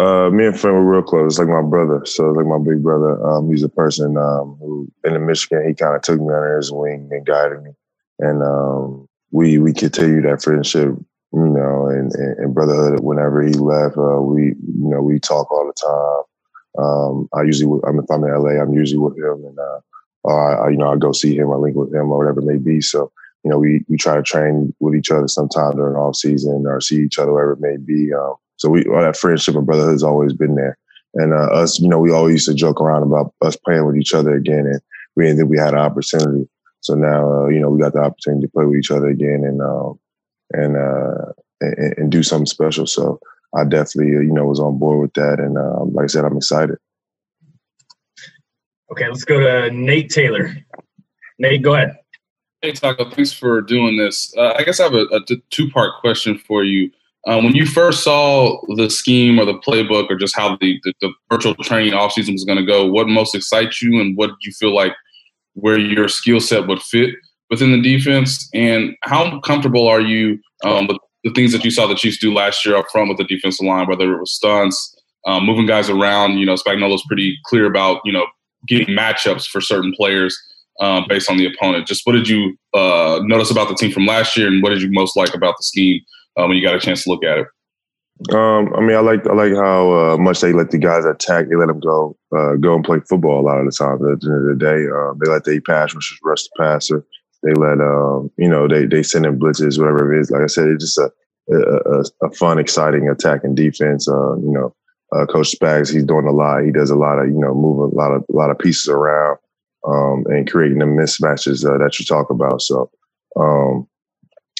[0.00, 2.06] uh, me and Frank were real close, It's like my brother.
[2.06, 3.20] So like my big brother.
[3.28, 6.70] Um, he's a person um, who in Michigan he kind of took me under his
[6.70, 7.72] wing and guided me,
[8.20, 10.94] and um, we we continue that friendship
[11.32, 13.00] you know, and, and, brotherhood.
[13.00, 14.56] Whenever he left, uh, we, you
[14.90, 16.84] know, we talk all the time.
[16.84, 20.28] Um, I usually, I mean, if I'm in LA, I'm usually with him, and uh,
[20.28, 22.58] I, you know, I go see him, I link with him, or whatever it may
[22.58, 22.80] be.
[22.80, 23.12] So,
[23.44, 26.80] you know, we we try to train with each other sometime during off season, or
[26.80, 28.12] see each other wherever it may be.
[28.12, 30.76] Um, so we, all that friendship and brotherhood has always been there.
[31.14, 33.96] And uh, us, you know, we always used to joke around about us playing with
[33.96, 34.80] each other again, and
[35.16, 36.48] we didn't think we had an opportunity.
[36.80, 39.42] So now, uh, you know, we got the opportunity to play with each other again,
[39.44, 39.98] and um,
[40.52, 42.86] and, uh, and, and do something special.
[42.86, 43.20] So
[43.54, 45.40] I definitely, uh, you know, was on board with that.
[45.40, 46.78] And uh, like I said, I'm excited.
[48.92, 50.54] Okay, let's go to Nate Taylor.
[51.38, 51.96] Nate, go ahead.
[52.60, 54.34] Hey, Taco, thanks for doing this.
[54.36, 55.20] Uh, I guess I have a, a
[55.50, 56.90] two part question for you.
[57.26, 60.94] Um, when you first saw the scheme or the playbook or just how the, the,
[61.00, 64.38] the virtual training offseason was going to go, what most excites you and what did
[64.42, 64.92] you feel like
[65.54, 67.14] where your skill set would fit?
[67.50, 68.48] Within the defense?
[68.54, 72.32] And how comfortable are you um, with the things that you saw the Chiefs do
[72.32, 74.96] last year up front with the defensive line, whether it was stunts,
[75.26, 76.38] um, moving guys around?
[76.38, 78.26] You know, Spagnuolo's pretty clear about you know
[78.66, 80.38] getting matchups for certain players
[80.80, 81.86] um, based on the opponent.
[81.86, 84.82] Just what did you uh, notice about the team from last year, and what did
[84.82, 86.00] you most like about the scheme
[86.36, 87.46] uh, when you got a chance to look at it?
[88.34, 91.48] Um, I mean, I like I like how uh, much they let the guys attack.
[91.48, 93.94] They let them go uh, go and play football a lot of the time.
[93.94, 97.06] At the end of the day, um, they let the pass rushers rush the passer.
[97.42, 100.30] They let um, you know they they send in blitzes, whatever it is.
[100.30, 101.10] Like I said, it's just a
[101.50, 104.08] a, a fun, exciting attack and defense.
[104.08, 104.74] Uh, you know,
[105.12, 106.64] uh, Coach Spags, he's doing a lot.
[106.64, 108.88] He does a lot of you know moving a lot of a lot of pieces
[108.88, 109.38] around
[109.86, 112.62] um, and creating the mismatches uh, that you talk about.
[112.62, 112.90] So,
[113.36, 113.88] um,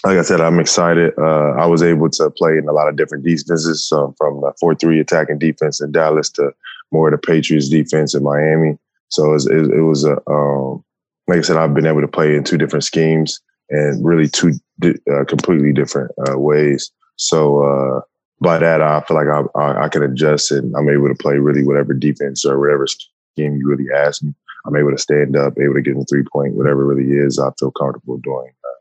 [0.04, 1.12] like I said, I'm excited.
[1.18, 4.52] Uh, I was able to play in a lot of different defenses, um, from the
[4.58, 6.52] four three attacking defense in Dallas to
[6.90, 8.78] more of the Patriots defense in Miami.
[9.08, 10.84] So it was, it, it was a um,
[11.28, 13.40] like I said, I've been able to play in two different schemes
[13.70, 14.54] and really two
[14.84, 16.90] uh, completely different uh, ways.
[17.16, 18.00] So uh,
[18.40, 21.38] by that, I feel like I, I, I, can adjust and I'm able to play
[21.38, 24.34] really whatever defense or whatever scheme you really ask me.
[24.66, 27.38] I'm able to stand up, able to get in three point, whatever it really is.
[27.38, 28.78] I feel comfortable doing uh,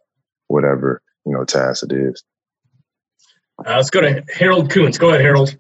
[0.48, 2.24] whatever you know task it is.
[3.66, 4.98] Uh, let's go to Harold Kuntz.
[4.98, 5.58] Go ahead, Harold.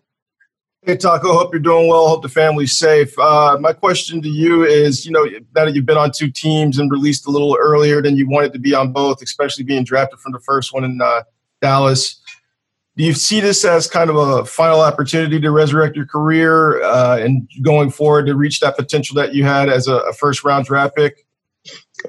[0.83, 1.33] Hey, Taco.
[1.33, 2.07] Hope you're doing well.
[2.07, 3.17] Hope the family's safe.
[3.19, 6.79] Uh, my question to you is, you know, now that you've been on two teams
[6.79, 10.19] and released a little earlier than you wanted to be on both, especially being drafted
[10.19, 11.23] from the first one in uh,
[11.61, 12.21] Dallas,
[12.95, 17.17] do you see this as kind of a final opportunity to resurrect your career uh,
[17.17, 20.65] and going forward to reach that potential that you had as a, a first round
[20.65, 21.25] draft pick?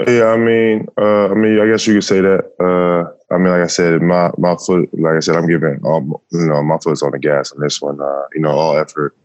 [0.06, 3.14] Yeah, I mean, uh, I mean, I guess you could say that.
[3.32, 6.46] I mean, like I said, my my foot, like I said, I'm giving, all, you
[6.46, 8.00] know, my foot's on the gas on this one.
[8.00, 9.16] Uh, you know, all effort.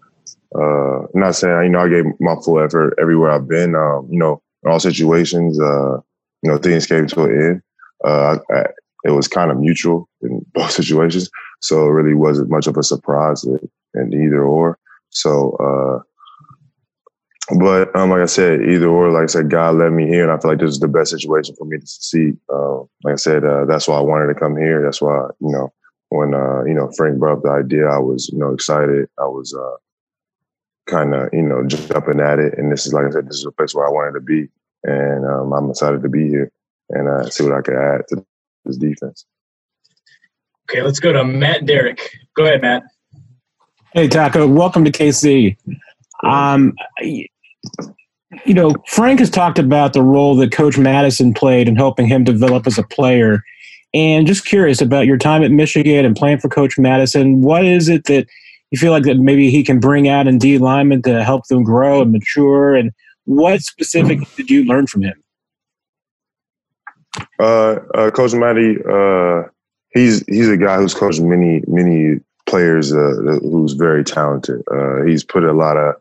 [0.56, 3.76] Uh, not saying, you know, I gave my full effort everywhere I've been.
[3.76, 5.98] Um, you know, in all situations, uh,
[6.44, 7.62] you know, things came to an end.
[8.06, 8.66] Uh, I, I,
[9.06, 11.30] it was kind of mutual in both situations,
[11.62, 13.60] so it really wasn't much of a surprise in,
[13.96, 14.78] in either or.
[15.10, 16.04] So, uh,
[17.60, 20.32] but um, like I said, either or, like I said, God led me here, and
[20.32, 22.38] I feel like this is the best situation for me to succeed.
[22.52, 24.82] Uh, like I said, uh, that's why I wanted to come here.
[24.82, 25.72] That's why you know
[26.10, 29.08] when uh, you know Frank brought up the idea, I was you know excited.
[29.20, 29.76] I was uh,
[30.88, 33.46] kind of you know jumping at it, and this is like I said, this is
[33.46, 34.50] a place where I wanted to be,
[34.84, 36.52] and um, I'm excited to be here
[36.90, 38.26] and uh, see what I can add to
[38.66, 39.26] this defense.
[40.70, 42.18] Okay, let's go to Matt Derrick.
[42.36, 42.84] Go ahead, Matt.
[43.94, 44.48] Hey, Taco.
[44.48, 45.56] Welcome to KC.
[46.24, 46.74] Um,
[48.46, 52.24] you know, Frank has talked about the role that Coach Mattison played in helping him
[52.24, 53.44] develop as a player.
[53.94, 57.42] And just curious about your time at Michigan and playing for Coach Mattison.
[57.42, 58.28] What is it that
[58.72, 61.64] you feel like that maybe he can bring out in D linemen to help them
[61.64, 62.76] grow and mature?
[62.76, 62.92] And
[63.24, 65.24] what specifically did you learn from him?
[67.40, 69.44] Uh, uh, Coach Matty, uh,
[69.92, 74.62] he's he's a guy who's coached many many players uh, who's very talented.
[74.70, 75.96] Uh, he's put a lot of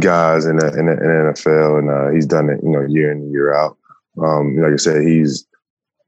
[0.00, 2.84] guys in the, in the, in the NFL, and uh, he's done it, you know,
[2.86, 3.76] year in and year out.
[4.22, 5.46] Um, like I said, he's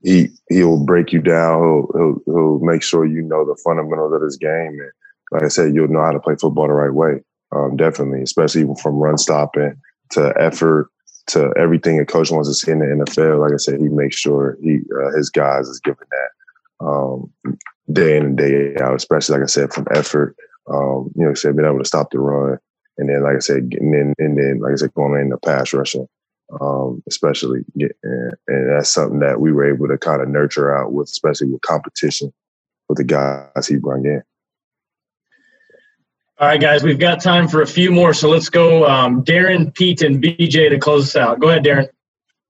[0.03, 1.63] he he'll break you down.
[1.63, 4.91] He'll, he'll he'll make sure you know the fundamentals of this game, and
[5.33, 7.23] like I said, you'll know how to play football the right way.
[7.53, 9.81] Um, definitely, especially from run stopping
[10.11, 10.91] to effort
[11.27, 13.41] to everything a coach wants to see in the NFL.
[13.41, 17.33] Like I said, he makes sure he uh, his guys is given that um,
[17.91, 18.95] day in and day out.
[18.95, 20.37] Especially like I said, from effort.
[20.71, 22.59] Um, you know, said being able to stop the run,
[22.99, 25.39] and then like I said, getting in, and then like I said, going in the
[25.39, 26.07] pass rushing,
[26.61, 31.09] um, especially, and, that's something that we were able to kind of nurture out with,
[31.09, 32.33] especially with competition
[32.89, 34.23] with the guys he brought in.
[36.39, 38.87] All right, guys, we've got time for a few more, so let's go.
[38.87, 41.39] Um, Darren, Pete, and BJ to close us out.
[41.39, 41.89] Go ahead, Darren.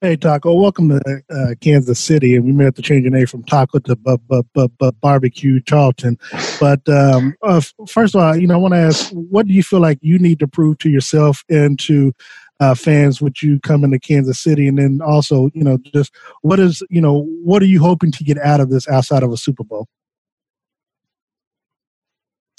[0.04, 0.52] Hey, Taco.
[0.52, 3.78] Welcome to uh, Kansas City, and we may have to change your name from Taco
[3.78, 6.18] to bu- bu- bu- bu- Barbecue Charlton.
[6.60, 9.62] But um, uh, first of all, you know, I want to ask, what do you
[9.62, 12.12] feel like you need to prove to yourself and to
[12.60, 16.60] uh, fans with you coming to Kansas City, and then also, you know, just what
[16.60, 19.38] is, you know, what are you hoping to get out of this outside of a
[19.38, 19.86] Super Bowl?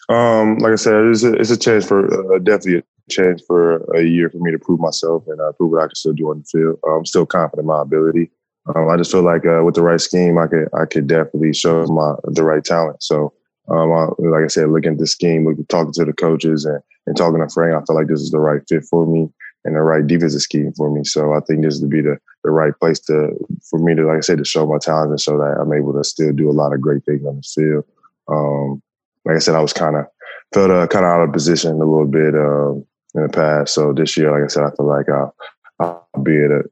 [0.09, 4.03] Um, like I said, it's a, it's a chance for uh, definitely chance for a
[4.03, 6.39] year for me to prove myself and uh, prove what I can still do on
[6.39, 6.80] the field.
[6.86, 8.32] Uh, I'm still confident in my ability.
[8.74, 11.53] Um, I just feel like uh, with the right scheme, I could I could definitely
[11.53, 13.03] show my the right talent.
[13.03, 13.34] So,
[13.70, 16.80] um, I, like I said, looking at the scheme, looking, talking to the coaches and,
[17.06, 19.30] and talking to Frank, I feel like this is the right fit for me
[19.66, 21.03] and the right defensive scheme for me.
[21.03, 23.36] So I think this would be the, the right place to
[23.70, 25.93] for me to, like I said, to show my talent and show that I'm able
[25.93, 27.86] to still do a lot of great things on the field.
[28.28, 28.82] Um,
[29.26, 30.06] like I said, I was kind of
[30.53, 32.86] felt uh, kind of out of position a little bit um,
[33.16, 33.74] in the past.
[33.74, 35.36] So this year, like I said, I feel like I'll,
[35.80, 36.70] I'll be able to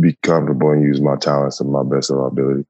[0.00, 2.64] be comfortable and use my talents to my best of my ability.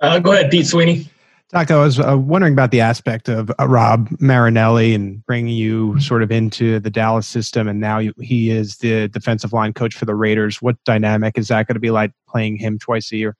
[0.00, 1.08] Uh, go ahead, Pete Sweeney.
[1.52, 6.00] Taco, I was uh, wondering about the aspect of uh, Rod Marinelli and bringing you
[6.00, 9.94] sort of into the Dallas system, and now you, he is the defensive line coach
[9.94, 10.62] for the Raiders.
[10.62, 13.36] What dynamic is that going to be like playing him twice a year?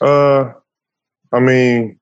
[0.00, 0.52] Uh,
[1.32, 1.98] I mean,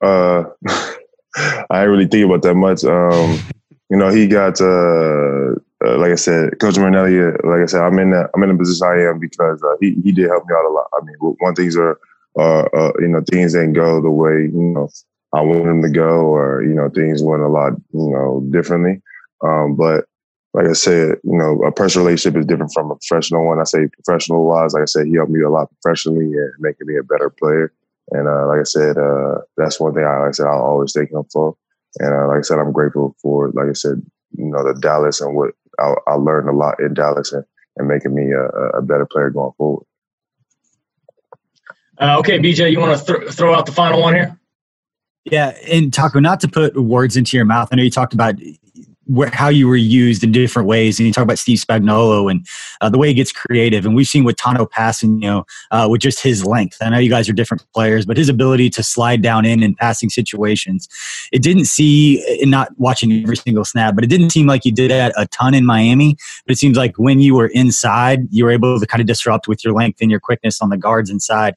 [0.00, 0.44] uh,
[1.36, 2.84] I didn't really think about that much.
[2.84, 3.40] Um,
[3.90, 5.54] you know, he got uh,
[5.84, 7.20] uh, like I said, Coach Marinelli.
[7.20, 9.76] Uh, like I said, I'm in the I'm in the position I am because uh,
[9.80, 10.88] he he did help me out a lot.
[10.94, 11.98] I mean, one things are
[12.38, 14.88] uh, uh, you know things didn't go the way you know
[15.34, 19.02] I wanted them to go, or you know things went a lot you know differently.
[19.42, 20.06] Um, but
[20.54, 23.58] like I said, you know, a personal relationship is different from a professional one.
[23.58, 26.86] I say professional wise, like I said, he helped me a lot professionally and making
[26.86, 27.72] me a better player.
[28.12, 30.92] And uh, like I said, uh, that's one thing I, like I said, I'll always
[30.92, 31.56] thank him for.
[31.98, 34.02] And uh, like I said, I'm grateful for, like I said,
[34.36, 37.44] you know, the Dallas and what I, I learned a lot in Dallas and,
[37.76, 39.84] and making me a, a better player going forward.
[41.98, 44.38] Uh, okay, BJ, you want to th- throw out the final one here?
[45.24, 47.68] Yeah, and Taco, not to put words into your mouth.
[47.70, 48.34] I know you talked about
[49.12, 50.98] where, how you were used in different ways.
[50.98, 52.46] And you talk about Steve Spagnuolo and
[52.80, 53.84] uh, the way he gets creative.
[53.84, 56.78] And we've seen with Tanoh Kpassagnon, you uh, with just his length.
[56.80, 59.74] I know you guys are different players, but his ability to slide down in in
[59.74, 60.88] passing situations,
[61.32, 64.72] it didn't see, in not watching every single snap, but it didn't seem like you
[64.72, 66.16] did that a ton in Miami.
[66.46, 69.48] But it seems like when you were inside, you were able to kind of disrupt
[69.48, 71.54] with your length and your quickness on the guards inside.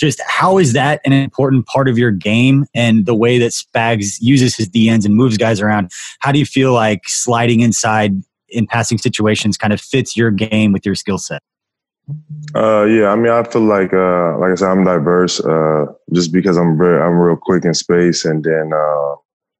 [0.00, 4.18] Just how is that an important part of your game and the way that Spags
[4.20, 5.90] uses his DNs and moves guys around?
[6.20, 10.72] How do you feel like sliding inside in passing situations kind of fits your game
[10.72, 11.42] with your skill set?
[12.54, 16.32] Uh, yeah, I mean, I feel like, uh, like I said, I'm diverse, uh, just
[16.32, 18.24] because I'm very, I'm real quick in space.
[18.24, 19.10] And then, uh,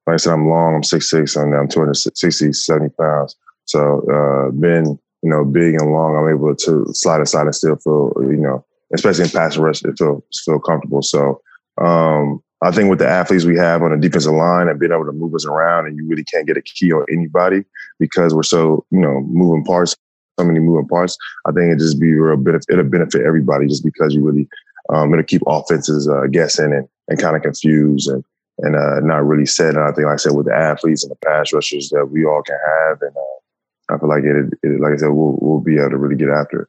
[0.06, 3.36] like I said, I'm long, I'm 6'6", and I'm 260, 70 pounds.
[3.66, 7.76] So, uh, being, you know, big and long, I'm able to slide aside and still
[7.76, 8.64] feel, you know,
[8.94, 11.02] especially in pass rush, it feel feel comfortable.
[11.02, 11.40] So,
[11.80, 15.04] um, I think with the athletes we have on the defensive line and being able
[15.04, 17.64] to move us around, and you really can't get a key on anybody
[17.98, 19.94] because we're so you know moving parts,
[20.38, 21.16] so many moving parts.
[21.46, 22.66] I think it just be real benefit.
[22.70, 24.48] It'll benefit everybody just because you really
[24.90, 28.24] um, it'll keep offenses uh, guessing and, and kind of confused and
[28.60, 29.76] and uh, not really set.
[29.76, 32.24] And I think, like I said, with the athletes and the pass rushers that we
[32.24, 35.60] all can have, and uh, I feel like it, it, like I said, we'll we'll
[35.60, 36.68] be able to really get after it.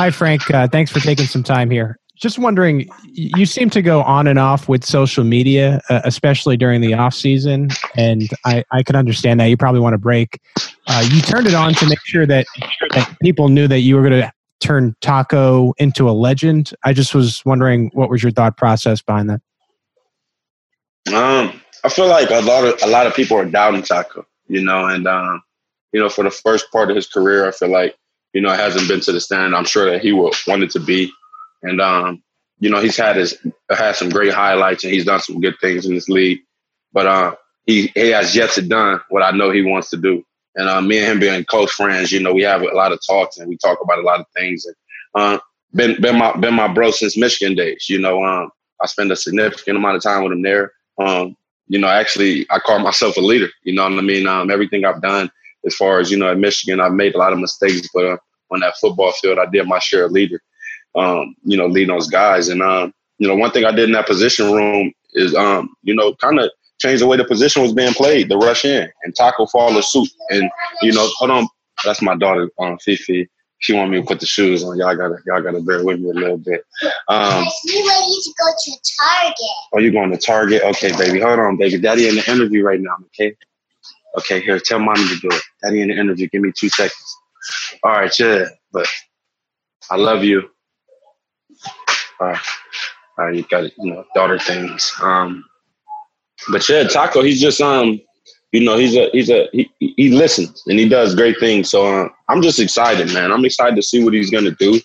[0.00, 0.50] Hi, Frank.
[0.50, 1.98] Uh, thanks for taking some time here.
[2.16, 6.80] Just wondering you seem to go on and off with social media uh, especially during
[6.80, 9.50] the off season and i, I can understand that.
[9.50, 10.40] You probably want to break.
[10.86, 12.46] Uh, you turned it on to make sure that,
[12.94, 16.72] that people knew that you were going to turn taco into a legend.
[16.82, 19.42] I just was wondering what was your thought process behind that?
[21.14, 24.64] Um, i feel like a lot of a lot of people are doubting taco you
[24.64, 25.42] know and um,
[25.92, 27.94] you know for the first part of his career i feel like
[28.32, 30.80] you know hasn't been to the standard i'm sure that he will want it to
[30.80, 31.10] be
[31.62, 32.22] and um,
[32.60, 33.36] you know, he's had his
[33.70, 36.40] had some great highlights and he's done some good things in this league.
[36.92, 37.34] But uh,
[37.66, 40.22] he he has yet to done what I know he wants to do.
[40.56, 43.00] And uh, me and him being close friends, you know, we have a lot of
[43.06, 44.66] talks and we talk about a lot of things.
[44.66, 44.76] And
[45.14, 45.38] uh,
[45.72, 47.86] been been my been my bro since Michigan days.
[47.88, 48.50] You know, um,
[48.82, 50.72] I spend a significant amount of time with him there.
[50.98, 51.36] Um,
[51.68, 53.48] you know, actually, I call myself a leader.
[53.62, 54.26] You know what I mean?
[54.26, 55.30] Um, everything I've done
[55.66, 58.16] as far as you know at Michigan, I've made a lot of mistakes, but uh,
[58.50, 60.42] on that football field, I did my share of leader
[60.94, 62.48] um, you know, leading those guys.
[62.48, 65.94] And um, you know, one thing I did in that position room is um, you
[65.94, 66.50] know, kind of
[66.80, 70.08] change the way the position was being played, the rush in, and Taco follow suit.
[70.30, 70.50] And
[70.82, 71.48] you know, hold on,
[71.84, 73.28] that's my daughter, um, Fifi.
[73.62, 74.78] She want me to put the shoes on.
[74.78, 76.64] Y'all gotta, y'all gotta bear with me a little bit.
[77.08, 79.34] Um, you ready to go to Target?
[79.74, 80.62] Oh, you going to Target?
[80.62, 81.20] Okay, baby.
[81.20, 81.78] Hold on, baby.
[81.78, 82.96] Daddy in the interview right now.
[83.08, 83.36] Okay.
[84.18, 84.58] Okay, here.
[84.58, 85.42] Tell mommy to do it.
[85.62, 86.28] Daddy in the interview.
[86.28, 87.16] Give me two seconds.
[87.84, 88.46] All right, yeah.
[88.72, 88.86] But
[89.90, 90.50] I love you
[92.20, 92.38] uh,
[93.18, 94.92] uh, you got you know daughter things.
[95.02, 95.44] Um,
[96.50, 98.00] but yeah, Taco, he's just um,
[98.52, 101.70] you know, he's a he's a he, he listens and he does great things.
[101.70, 103.32] So uh, I'm just excited, man.
[103.32, 104.80] I'm excited to see what he's gonna do.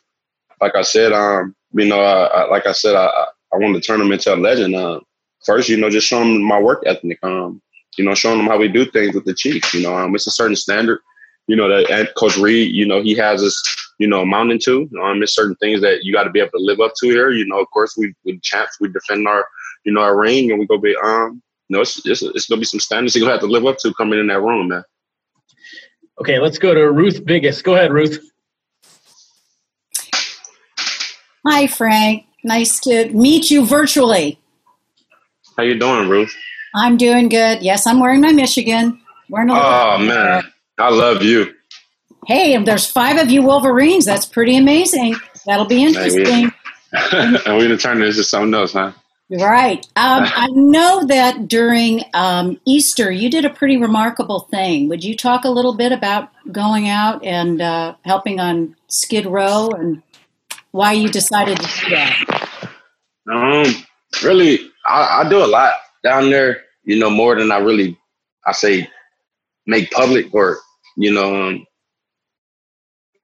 [0.61, 3.07] Like I said, um, you know, uh, like I said, I
[3.53, 4.75] I want to turn him into a legend.
[4.75, 4.99] Uh,
[5.45, 7.19] first, you know, just show him my work ethic.
[7.23, 7.61] Um,
[7.97, 9.73] you know, showing them how we do things with the Chiefs.
[9.73, 10.99] You know, um, it's a certain standard.
[11.47, 13.61] You know that Coach Reid, you know, he has us
[13.97, 14.89] you know, mounting to.
[15.01, 17.31] Um, there's certain things that you got to be able to live up to here.
[17.31, 19.47] You know, of course, we we champs, we defend our,
[19.85, 22.59] you know, our ring, and we go be um, you know, it's, it's, it's gonna
[22.59, 24.83] be some standards you're gonna have to live up to coming in that room, man.
[26.19, 27.63] Okay, let's go to Ruth Biggest.
[27.63, 28.19] Go ahead, Ruth.
[31.47, 32.25] Hi, Frank.
[32.43, 34.39] Nice to meet you virtually.
[35.57, 36.35] How you doing, Ruth?
[36.75, 37.63] I'm doing good.
[37.63, 39.01] Yes, I'm wearing my Michigan.
[39.29, 40.43] Wearing a oh man,
[40.77, 41.51] I love you
[42.25, 45.15] hey, if there's five of you Wolverines, that's pretty amazing.
[45.45, 46.51] That'll be interesting.
[46.91, 48.91] and we're going to turn this into something else, huh?
[49.29, 49.85] Right.
[49.95, 54.89] Um, I know that during um, Easter, you did a pretty remarkable thing.
[54.89, 59.69] Would you talk a little bit about going out and uh, helping on Skid Row
[59.69, 60.01] and
[60.71, 62.69] why you decided to do that?
[63.31, 63.65] Um,
[64.23, 65.73] really, I, I do a lot
[66.03, 66.64] down there.
[66.85, 67.97] You know, more than I really,
[68.45, 68.89] I say,
[69.65, 70.59] make public or
[70.95, 71.65] you know, um,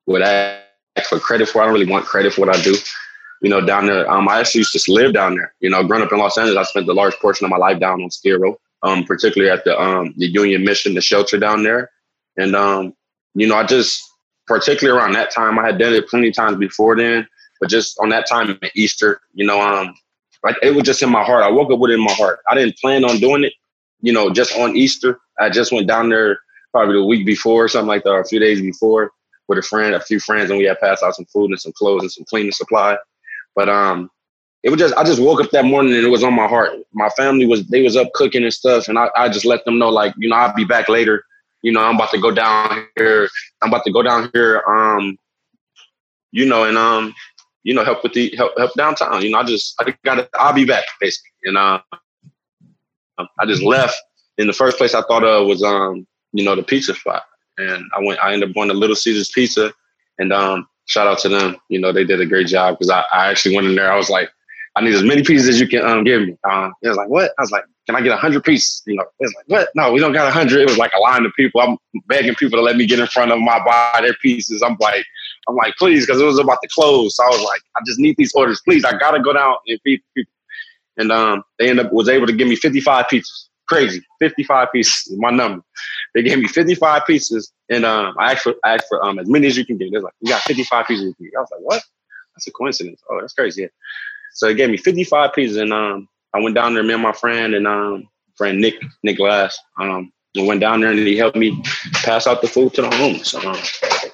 [0.05, 0.63] would ask
[1.07, 1.61] for credit for.
[1.61, 2.75] I don't really want credit for what I do.
[3.41, 5.53] You know, down there, um, I actually used to live down there.
[5.61, 7.79] You know, growing up in Los Angeles, I spent a large portion of my life
[7.79, 11.63] down on Skid Row, um, particularly at the um, the Union Mission, the shelter down
[11.63, 11.89] there.
[12.37, 12.93] And um,
[13.33, 14.03] you know, I just
[14.47, 17.27] particularly around that time, I had done it plenty of times before then,
[17.59, 19.95] but just on that time Easter, you know, um,
[20.43, 21.43] like it was just in my heart.
[21.43, 22.39] I woke up with it in my heart.
[22.49, 23.53] I didn't plan on doing it,
[24.01, 25.19] you know, just on Easter.
[25.39, 26.39] I just went down there
[26.71, 29.11] probably the week before, something like that, or a few days before
[29.47, 31.73] with a friend, a few friends, and we had passed out some food and some
[31.73, 32.97] clothes and some cleaning supply.
[33.55, 34.09] But um,
[34.63, 36.71] it was just I just woke up that morning and it was on my heart.
[36.93, 39.77] My family was they was up cooking and stuff, and I, I just let them
[39.77, 41.25] know like you know I'll be back later.
[41.61, 43.29] You know I'm about to go down here.
[43.61, 44.63] I'm about to go down here.
[44.67, 45.17] Um,
[46.31, 47.13] you know, and um,
[47.63, 49.21] you know help with the help help downtown.
[49.21, 51.79] You know I just I got I'll be back basically, and uh,
[53.17, 53.95] I just left.
[54.37, 57.23] In the first place I thought of was um you know the pizza spot
[57.57, 58.19] and I went.
[58.19, 59.73] I ended up going to Little Caesars Pizza,
[60.17, 61.57] and um, shout out to them.
[61.69, 63.91] You know, they did a great job because I, I actually went in there.
[63.91, 64.29] I was like,
[64.75, 66.37] I need as many pieces as you can um, give me.
[66.49, 67.31] Um, it was like, what?
[67.37, 68.81] I was like, can I get a hundred pieces?
[68.85, 69.69] You know, it's like, what?
[69.75, 70.61] No, we don't got a hundred.
[70.61, 71.61] It was like a line of people.
[71.61, 73.49] I'm begging people to let me get in front of them.
[73.49, 74.61] I buy their pieces.
[74.61, 75.05] I'm like,
[75.47, 77.15] I'm like, please, because it was about to close.
[77.15, 78.85] So I was like, I just need these orders, please.
[78.85, 80.33] I gotta go down and feed people.
[80.97, 84.01] And um, they ended up was able to give me 55 pizzas crazy.
[84.19, 85.63] 55 pieces, my number.
[86.13, 89.29] They gave me 55 pieces, and um, I asked for I asked for um, as
[89.29, 89.91] many as you can get.
[89.91, 91.81] They're like, "You got 55 pieces." I was like, "What?
[92.35, 93.61] That's a coincidence." Oh, that's crazy.
[93.61, 93.67] Yeah.
[94.33, 97.13] So they gave me 55 pieces, and um, I went down there, me and my
[97.13, 99.57] friend and um, friend Nick Nick Glass.
[99.79, 101.61] Um, we went down there and he helped me
[102.03, 103.29] pass out the food to the homeless.
[103.29, 103.57] So, um,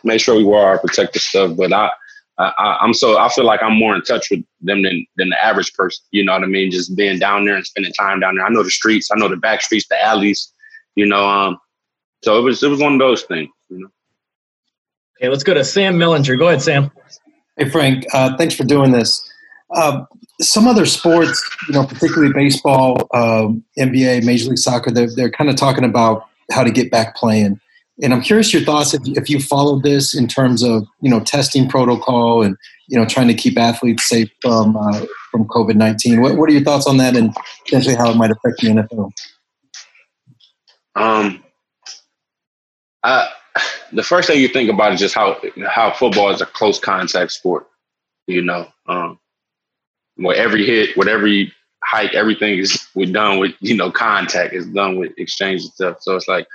[0.07, 1.55] make sure we wore our protective stuff.
[1.55, 1.91] But I,
[2.37, 5.43] I, I'm so I feel like I'm more in touch with them than than the
[5.43, 6.03] average person.
[6.11, 6.71] You know what I mean?
[6.71, 8.45] Just being down there and spending time down there.
[8.45, 9.09] I know the streets.
[9.11, 10.51] I know the back streets, the alleys.
[10.95, 11.57] You know, um,
[12.23, 13.49] so it was it was one of those things.
[13.69, 13.87] You know.
[15.19, 16.37] Okay, let's go to Sam Mellinger.
[16.37, 16.91] Go ahead, Sam.
[17.57, 19.27] Hey Frank, uh, thanks for doing this.
[19.75, 20.03] Uh,
[20.39, 25.49] some other sports, you know, particularly baseball, um, NBA, Major League Soccer, they're, they're kind
[25.49, 27.59] of talking about how to get back playing.
[28.01, 31.19] And I'm curious your thoughts if, if you followed this in terms of you know
[31.19, 32.55] testing protocol and
[32.87, 36.21] you know trying to keep athletes safe from uh, from COVID nineteen.
[36.21, 37.35] What, what are your thoughts on that and
[37.65, 39.11] potentially how it might affect the NFL?
[40.95, 41.43] Um,
[43.03, 43.29] I,
[43.91, 45.37] the first thing you think about is just how
[45.67, 47.67] how football is a close contact sport.
[48.27, 49.19] You know, um,
[50.17, 54.53] where every hit, with every hike, everything is we're done with you know contact.
[54.53, 55.97] is done with exchange and stuff.
[56.01, 56.47] So it's like,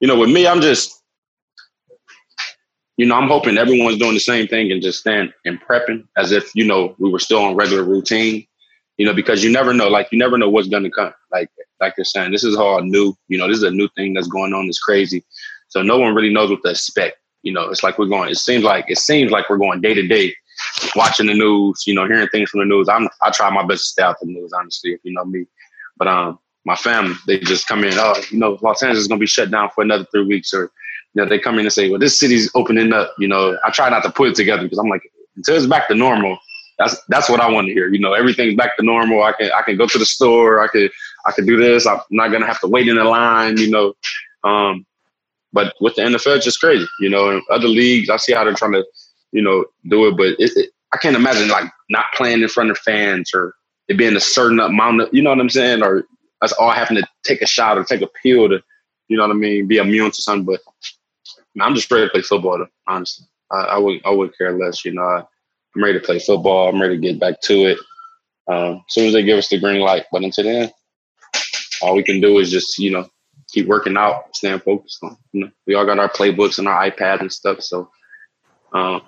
[0.00, 1.02] you know, with me, I'm just,
[2.96, 6.32] you know, I'm hoping everyone's doing the same thing and just stand and prepping as
[6.32, 8.46] if you know we were still on regular routine.
[8.96, 11.12] You know, because you never know, like you never know what's gonna come.
[11.32, 13.14] Like like you're saying, this is all new.
[13.28, 14.66] You know, this is a new thing that's going on.
[14.68, 15.24] It's crazy.
[15.68, 17.16] So no one really knows what to expect.
[17.42, 18.30] You know, it's like we're going.
[18.30, 20.34] It seems like it seems like we're going day to day
[20.94, 22.88] watching the news, you know, hearing things from the news.
[22.88, 25.46] I'm I try my best to stay out the news, honestly, if you know me.
[25.96, 27.94] But um, my family, they just come in.
[27.96, 30.72] Oh, you know, Los Angeles is gonna be shut down for another three weeks, or
[31.14, 33.14] you know, they come in and say, well, this city's opening up.
[33.18, 35.02] You know, I try not to put it together because I'm like,
[35.36, 36.38] until it's back to normal,
[36.78, 37.88] that's that's what I want to hear.
[37.88, 39.22] You know, everything's back to normal.
[39.24, 40.62] I can I can go to the store.
[40.62, 40.90] I could
[41.26, 41.86] I could do this.
[41.86, 43.58] I'm not gonna have to wait in a line.
[43.58, 43.94] You know,
[44.44, 44.86] um,
[45.52, 46.86] but with the NFL, it's just crazy.
[47.00, 48.84] You know, in other leagues, I see how they're trying to
[49.32, 50.16] you know, do it.
[50.16, 53.54] But it, it, I can't imagine like not playing in front of fans or
[53.88, 55.82] it being a certain amount of, you know what I'm saying?
[55.82, 56.04] Or
[56.44, 58.62] us all having to take a shot or take a pill to,
[59.08, 60.44] you know what I mean, be immune to something.
[60.44, 60.60] But
[61.54, 63.26] man, I'm just ready to play football, honestly.
[63.50, 65.02] I, I, would I would care less, you know.
[65.02, 65.24] I,
[65.76, 66.68] am ready to play football.
[66.68, 67.78] I'm ready to get back to it.
[68.46, 70.04] Um, as soon as they give us the green light.
[70.12, 70.70] But until then,
[71.82, 73.08] all we can do is just, you know,
[73.50, 75.16] keep working out, staying focused on.
[75.32, 77.62] You know, we all got our playbooks and our iPads and stuff.
[77.62, 77.90] So
[78.72, 79.02] um,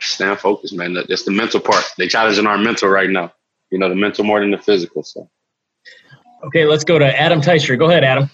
[0.00, 0.94] stand focused, man.
[0.94, 1.84] That's the mental part.
[1.96, 3.32] They're challenging our mental right now.
[3.70, 5.02] You know, the mental more than the physical.
[5.02, 5.28] So.
[6.44, 7.78] Okay, let's go to Adam Teicher.
[7.78, 8.30] Go ahead, Adam.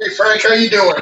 [0.00, 0.94] Hey Frank, how you doing?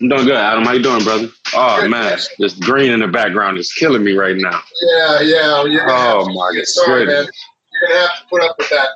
[0.00, 0.64] I'm doing good, Adam.
[0.64, 1.28] How you doing, brother?
[1.54, 4.60] Oh good, man, this green in the background is killing me right now.
[4.80, 5.86] Yeah, yeah.
[5.88, 7.26] oh my god, sorry, man.
[7.72, 8.88] You're gonna have to put up with that.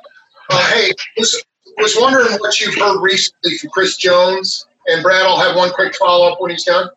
[0.49, 1.43] Uh, hey, was
[1.77, 5.25] was wondering what you've heard recently from Chris Jones and Brad.
[5.25, 6.89] I'll have one quick follow up when he's done.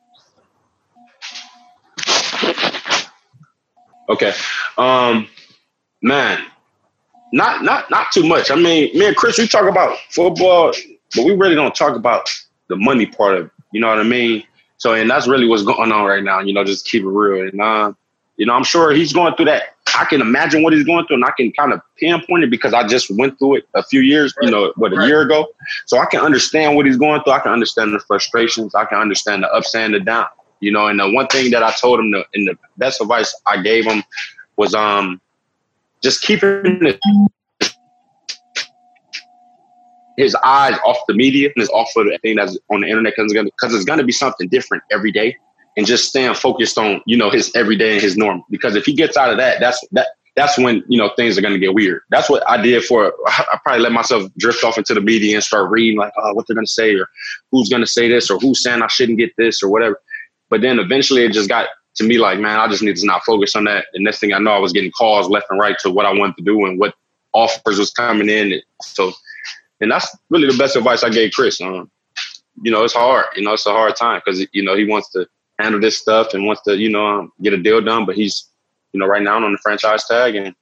[4.08, 4.32] Okay.
[4.78, 5.28] Um,
[6.02, 6.44] man,
[7.36, 8.50] not not not too much.
[8.50, 10.72] I mean, me and Chris, we talk about football,
[11.14, 12.30] but we really don't talk about
[12.68, 13.46] the money part of.
[13.46, 14.42] It, you know what I mean?
[14.78, 16.40] So, and that's really what's going on right now.
[16.40, 17.46] You know, just keep it real.
[17.46, 17.92] And uh,
[18.38, 19.74] you know, I'm sure he's going through that.
[19.98, 22.72] I can imagine what he's going through, and I can kind of pinpoint it because
[22.72, 24.34] I just went through it a few years.
[24.38, 24.46] Right.
[24.46, 25.06] You know, what a right.
[25.06, 25.46] year ago.
[25.84, 27.34] So I can understand what he's going through.
[27.34, 28.74] I can understand the frustrations.
[28.74, 30.30] I can understand the ups and the downs.
[30.60, 33.38] You know, and the one thing that I told him, to, and the best advice
[33.44, 34.02] I gave him
[34.56, 35.20] was um
[36.02, 36.98] just keeping
[40.16, 43.74] his eyes off the media and off of thing that's on the internet because it's,
[43.74, 45.36] it's gonna be something different every day,
[45.76, 48.42] and just staying focused on you know his everyday and his norm.
[48.50, 51.40] Because if he gets out of that, that's that that's when you know things are
[51.40, 52.02] going to get weird.
[52.10, 53.12] That's what I did for.
[53.26, 56.46] I probably let myself drift off into the media and start reading like, oh, what
[56.46, 57.08] they're going to say, or
[57.50, 60.00] who's going to say this, or who's saying I shouldn't get this, or whatever.
[60.48, 63.24] But then eventually it just got to me like, man, I just need to not
[63.24, 63.86] focus on that.
[63.94, 66.12] And next thing I know, I was getting calls left and right to what I
[66.12, 66.94] wanted to do and what
[67.32, 68.60] offers was coming in.
[68.82, 69.12] So,
[69.80, 71.60] and that's really the best advice I gave Chris.
[71.60, 71.90] Um,
[72.62, 73.26] you know, it's hard.
[73.34, 75.26] You know, it's a hard time because you know he wants to
[75.58, 78.48] handle this stuff and wants to you know um, get a deal done, but he's
[78.92, 80.54] you know right now I'm on the franchise tag, and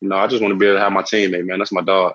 [0.00, 1.58] you know I just want to be able to have my teammate, man.
[1.58, 2.14] That's my dog.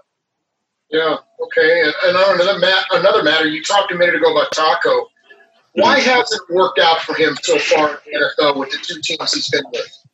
[0.90, 1.18] Yeah.
[1.40, 1.82] Okay.
[1.82, 5.08] And, and on another, another matter, you talked a minute ago about Taco.
[5.78, 9.00] Why hasn't it worked out for him so far in the NFL with the two
[9.00, 10.06] teams he's been with?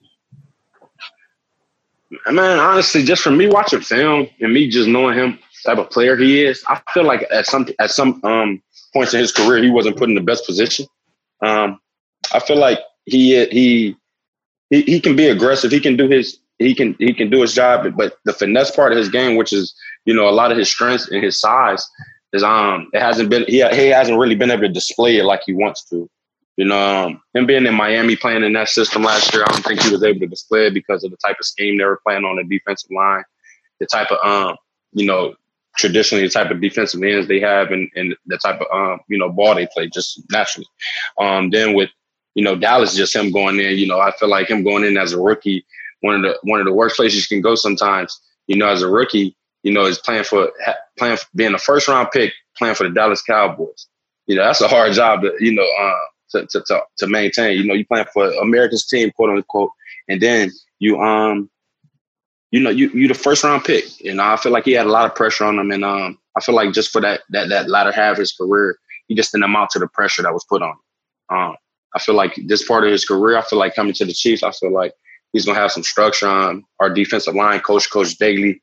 [2.30, 6.18] Man, honestly, just from me watching film and me just knowing him type of player
[6.18, 8.62] he is, I feel like at some at some um,
[8.92, 10.86] points in his career he wasn't put in the best position.
[11.42, 11.80] Um,
[12.34, 13.96] I feel like he he
[14.70, 15.72] he he can be aggressive.
[15.72, 18.92] He can do his he can he can do his job, but the finesse part
[18.92, 21.90] of his game, which is you know a lot of his strengths and his size,
[22.34, 25.42] is um it hasn't been he he hasn't really been able to display it like
[25.46, 26.10] he wants to.
[26.56, 29.66] You know, um, him being in Miami playing in that system last year, I don't
[29.66, 32.00] think he was able to display it because of the type of scheme they were
[32.06, 33.24] playing on the defensive line,
[33.80, 34.58] the type of um,
[34.92, 35.34] you know,
[35.78, 39.18] traditionally the type of defensive ends they have and, and the type of um, you
[39.18, 40.68] know, ball they play just naturally.
[41.20, 41.90] Um, then with,
[42.36, 44.98] you know, Dallas just him going in, you know, I feel like him going in
[44.98, 45.66] as a rookie,
[46.02, 48.82] one of the one of the worst places you can go sometimes, you know, as
[48.82, 50.52] a rookie, you know, is playing for
[50.98, 53.88] playing for being a first round pick, playing for the Dallas Cowboys.
[54.28, 55.94] You know, that's a hard job to, you know, uh,
[56.32, 57.58] to, to, to, to maintain.
[57.58, 59.72] You know, you playing for America's team, quote unquote,
[60.08, 61.50] and then you um,
[62.52, 63.86] you know, you you the first round pick.
[64.06, 66.42] and I feel like he had a lot of pressure on him, and um, I
[66.42, 69.46] feel like just for that that that latter half of his career, he just didn't
[69.46, 70.70] amount to the pressure that was put on.
[70.70, 71.38] Him.
[71.38, 71.56] Um,
[71.96, 74.44] I feel like this part of his career, I feel like coming to the Chiefs,
[74.44, 74.94] I feel like
[75.32, 78.62] he's gonna have some structure on our defensive line coach, Coach Daly.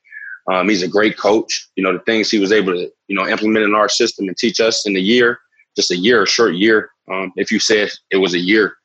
[0.51, 1.68] Um, he's a great coach.
[1.76, 4.36] You know, the things he was able to, you know, implement in our system and
[4.36, 5.38] teach us in a year,
[5.76, 8.76] just a year, a short year, um, if you said it was a year,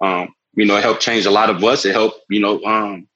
[0.00, 1.84] um, you know, it helped change a lot of us.
[1.84, 3.06] It helped, you know, um,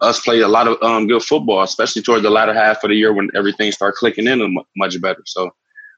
[0.00, 2.96] us play a lot of um, good football, especially toward the latter half of the
[2.96, 5.22] year when everything started clicking in much better.
[5.26, 5.50] So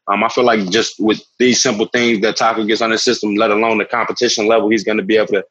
[0.08, 3.34] um, I feel like just with these simple things that Taco gets on the system,
[3.34, 5.44] let alone the competition level, he's going to be able to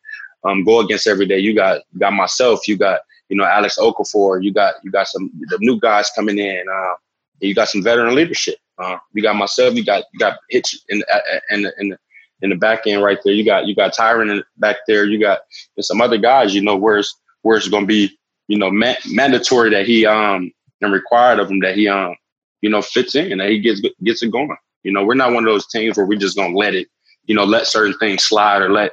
[0.65, 1.39] go against every day.
[1.39, 5.31] You got got myself, you got you know Alex Okafor, you got you got some
[5.49, 6.63] the new guys coming in.
[6.69, 6.95] Uh,
[7.39, 8.55] you got some veteran leadership.
[8.77, 11.03] Uh, you got myself, you got you got Hitch in
[11.49, 11.97] in the, in the
[12.41, 13.33] in the back end right there.
[13.33, 15.05] You got you got Tyrann back there.
[15.05, 15.41] You got
[15.79, 16.53] some other guys.
[16.53, 18.17] You know where's where's going to be
[18.47, 20.51] you know ma- mandatory that he um
[20.81, 22.15] and required of him that he um
[22.61, 24.55] you know fits in that he gets gets it going.
[24.83, 26.87] You know we're not one of those teams where we just gonna let it
[27.25, 28.91] you know let certain things slide or let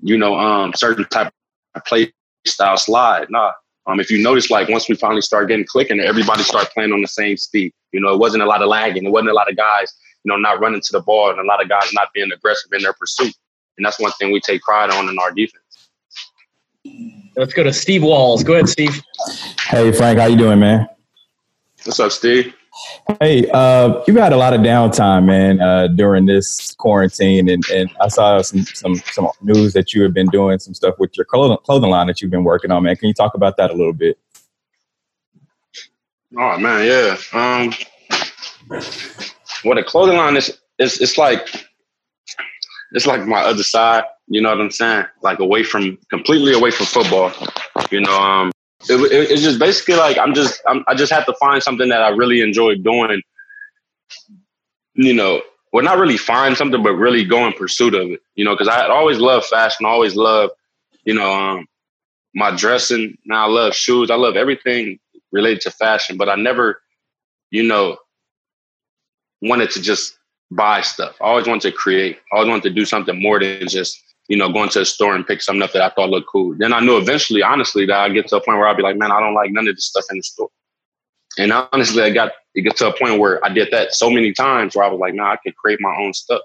[0.00, 1.32] you know um certain type
[1.74, 2.12] of play
[2.46, 3.28] style slide.
[3.30, 3.52] Nah.
[3.86, 7.00] Um, if you notice, like once we finally start getting clicking, everybody started playing on
[7.00, 7.72] the same speed.
[7.92, 9.04] You know, it wasn't a lot of lagging.
[9.04, 9.92] It wasn't a lot of guys
[10.24, 12.72] you know, not running to the ball and a lot of guys not being aggressive
[12.72, 13.34] in their pursuit.
[13.76, 15.62] And that's one thing we take pride on in our defense.
[17.36, 18.44] Let's go to Steve Walls.
[18.44, 19.02] Go ahead, Steve.
[19.60, 20.88] Hey, Frank, how you doing, man?
[21.84, 22.54] What's up, Steve?
[23.20, 27.90] Hey, uh, you had a lot of downtime, man, uh, during this quarantine, and, and
[28.00, 31.24] I saw some, some some news that you have been doing some stuff with your
[31.24, 32.96] clothing, clothing line that you've been working on, man.
[32.96, 34.18] Can you talk about that a little bit?
[36.38, 37.16] Oh man, yeah.
[37.32, 37.72] Um,
[39.64, 41.66] well, the clothing line is it's it's like
[42.92, 44.04] it's like my other side.
[44.28, 45.06] You know what I'm saying?
[45.22, 47.32] Like away from completely away from football.
[47.90, 48.52] You know, um,
[48.88, 51.88] it, it, it's just basically like I'm just I'm, I just have to find something
[51.88, 53.22] that I really enjoy doing.
[54.94, 58.20] You know, well, not really find something, but really go in pursuit of it.
[58.34, 59.86] You know, because I always love fashion.
[59.86, 60.50] always love,
[61.04, 61.66] you know, um,
[62.34, 63.16] my dressing.
[63.24, 64.10] Now I love shoes.
[64.10, 64.98] I love everything
[65.32, 66.82] related to fashion, but I never,
[67.50, 67.96] you know,
[69.40, 70.18] wanted to just
[70.50, 71.16] buy stuff.
[71.20, 72.18] I always wanted to create.
[72.32, 73.98] I always wanted to do something more than just,
[74.32, 76.54] you know, going to a store and pick something up that I thought looked cool.
[76.56, 78.96] Then I knew eventually, honestly, that I'd get to a point where I'll be like,
[78.96, 80.48] man, I don't like none of this stuff in the store.
[81.38, 84.32] And honestly, I got it get to a point where I did that so many
[84.32, 86.40] times where I was like, nah, I could create my own stuff.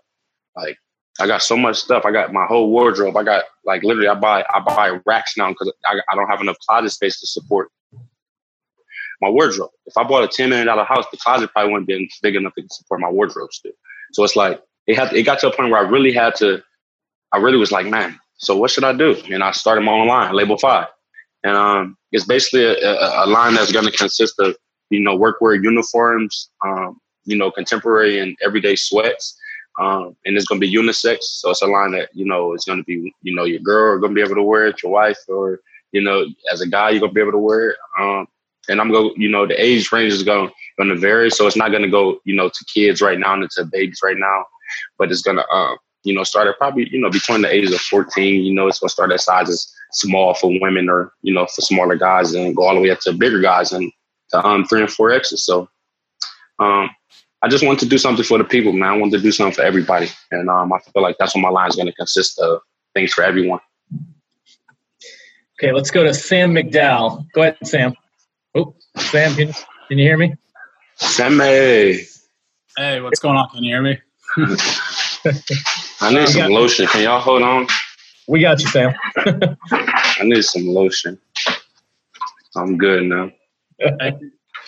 [0.57, 0.77] Like
[1.21, 2.03] I got so much stuff.
[2.03, 3.15] I got my whole wardrobe.
[3.15, 6.41] I got like literally, I buy I buy racks now because I, I don't have
[6.41, 7.69] enough closet space to support
[9.21, 9.71] my wardrobe.
[9.85, 12.53] If I bought a ten million dollar house, the closet probably wouldn't be big enough
[12.55, 13.71] to support my wardrobe still.
[14.11, 16.61] So it's like it had it got to a point where I really had to.
[17.33, 19.15] I really was like, man, so what should I do?
[19.29, 20.87] And I started my own line, Label Five,
[21.43, 24.55] and um, it's basically a, a, line that's going to consist of
[24.89, 29.37] you know workwear uniforms, um, you know contemporary and everyday sweats.
[29.79, 32.65] Um, and it's going to be unisex, so it's a line that you know it's
[32.65, 34.81] going to be you know your girl are going to be able to wear it,
[34.81, 35.59] your wife, or
[35.91, 37.77] you know as a guy you're going to be able to wear it.
[37.99, 38.27] Um,
[38.69, 41.55] and I'm going, you know, the age range is going going to vary, so it's
[41.55, 44.45] not going to go, you know, to kids right now and to babies right now,
[44.97, 45.77] but it's going to, um,
[46.07, 48.43] you know, start at probably, you know, between the ages of 14.
[48.43, 51.61] You know, it's going to start at sizes small for women or you know for
[51.61, 53.91] smaller guys, and go all the way up to bigger guys and
[54.29, 55.45] to um three and four X's.
[55.45, 55.69] So,
[56.59, 56.89] um,
[57.41, 58.89] I just want to do something for the people, man.
[58.89, 61.49] I want to do something for everybody, and um, I feel like that's what my
[61.49, 62.61] line is going to consist of.
[62.93, 63.59] Things for everyone.
[65.59, 67.25] Okay, let's go to Sam McDowell.
[67.33, 67.93] Go ahead, Sam.
[68.55, 69.53] Oh, Sam, can,
[69.87, 70.33] can you hear me?
[70.95, 72.05] Sam, hey.
[72.75, 73.49] Hey, what's going on?
[73.49, 73.99] Can you hear me?
[75.99, 76.87] I need some lotion.
[76.87, 77.67] Can y'all hold on?
[78.27, 78.93] We got you, Sam.
[79.71, 81.17] I need some lotion.
[82.55, 83.31] I'm good now.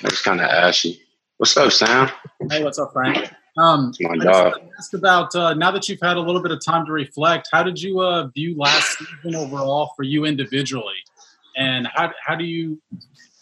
[0.02, 1.02] It's kind of ashy.
[1.36, 2.10] What's up, Sam?
[2.50, 3.34] Hey, what's up, Frank?
[3.58, 4.54] Um, My dog.
[4.78, 7.50] Ask about uh, now that you've had a little bit of time to reflect.
[7.52, 10.96] How did you uh, view last season overall for you individually,
[11.58, 12.82] and how how do you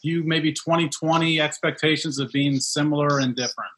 [0.02, 3.70] view maybe 2020 expectations of being similar and different?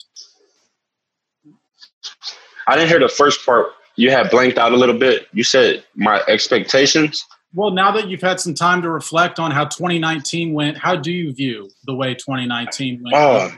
[2.66, 3.74] I didn't hear the first part.
[4.00, 5.28] You had blanked out a little bit.
[5.34, 7.26] You said my expectations.
[7.54, 11.12] Well, now that you've had some time to reflect on how 2019 went, how do
[11.12, 13.14] you view the way 2019 went?
[13.14, 13.52] Oh,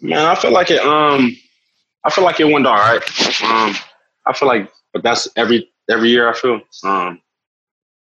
[0.00, 0.80] man, I feel like it.
[0.80, 1.36] Um,
[2.04, 3.02] I feel like it went all right.
[3.42, 3.74] Um,
[4.26, 6.30] I feel like, but that's every every year.
[6.30, 7.20] I feel um,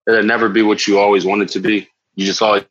[0.06, 1.88] it'll never be what you always wanted to be.
[2.14, 2.62] You just always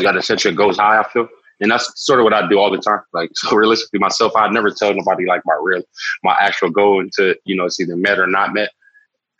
[0.00, 0.98] got to set your goals high.
[0.98, 1.28] I feel,
[1.60, 3.00] and that's sort of what I do all the time.
[3.12, 5.82] Like so, realistically, myself, I never tell nobody like my real,
[6.22, 8.70] my actual goal until you know it's either met or not met.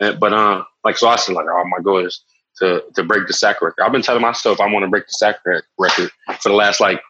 [0.01, 2.23] And, but um, like so, I said like, oh, my goal is
[2.59, 3.83] to to break the sack record.
[3.83, 5.37] I've been telling myself I want to break the sack
[5.79, 6.11] record
[6.41, 7.01] for the last like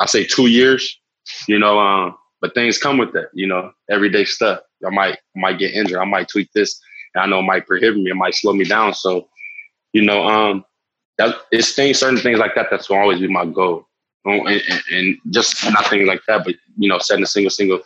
[0.00, 0.98] I say two years.
[1.46, 3.28] You know, um, but things come with that.
[3.32, 4.60] You know, everyday stuff.
[4.84, 5.98] I might might get injured.
[5.98, 6.80] I might tweak this.
[7.14, 8.10] And I know it might prohibit me.
[8.10, 8.94] It might slow me down.
[8.94, 9.28] So,
[9.92, 10.64] you know, um,
[11.18, 12.68] that it's things, certain things like that.
[12.70, 13.86] That's will always be my goal.
[14.24, 14.62] Oh, and,
[14.92, 17.80] and, just not things like that, but you know, setting a single, single,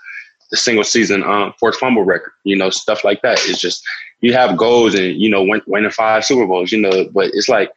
[0.51, 2.33] the single season um, forced fumble record.
[2.45, 3.39] You know, stuff like that.
[3.45, 3.83] It's just
[4.21, 6.73] you have goals and you know, win, winning five Super Bowls.
[6.73, 7.73] You know, but it's like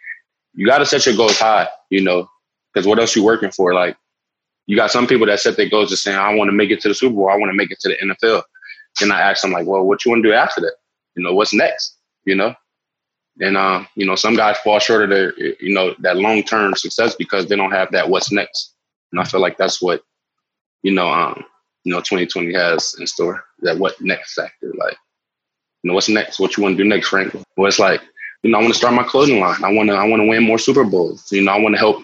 [0.55, 1.70] you got to set your goals high.
[1.89, 2.30] You know,
[2.74, 3.74] because what else you working for?
[3.74, 3.95] Like
[4.70, 6.80] you got some people that set their goals just saying, I want to make it
[6.82, 7.30] to the Super Bowl.
[7.30, 8.43] I want to make it to the NFL.
[9.01, 10.76] And I ask them like, well, what you want to do after that?
[11.16, 11.97] You know, what's next?
[12.26, 12.53] You know?
[13.39, 17.15] And, uh, you know, some guys fall short of their, you know, that long-term success
[17.15, 18.73] because they don't have that what's next.
[19.11, 20.03] And I feel like that's what,
[20.83, 21.43] you know, um,
[21.83, 24.73] you know, 2020 has in store, that what next factor.
[24.77, 24.97] Like,
[25.83, 26.39] you know, what's next?
[26.39, 27.33] What you want to do next, Frank?
[27.55, 28.01] Well, it's like,
[28.43, 29.63] you know, I want to start my clothing line.
[29.63, 31.31] I want to, I want to win more Super Bowls.
[31.31, 32.03] You know, I want to help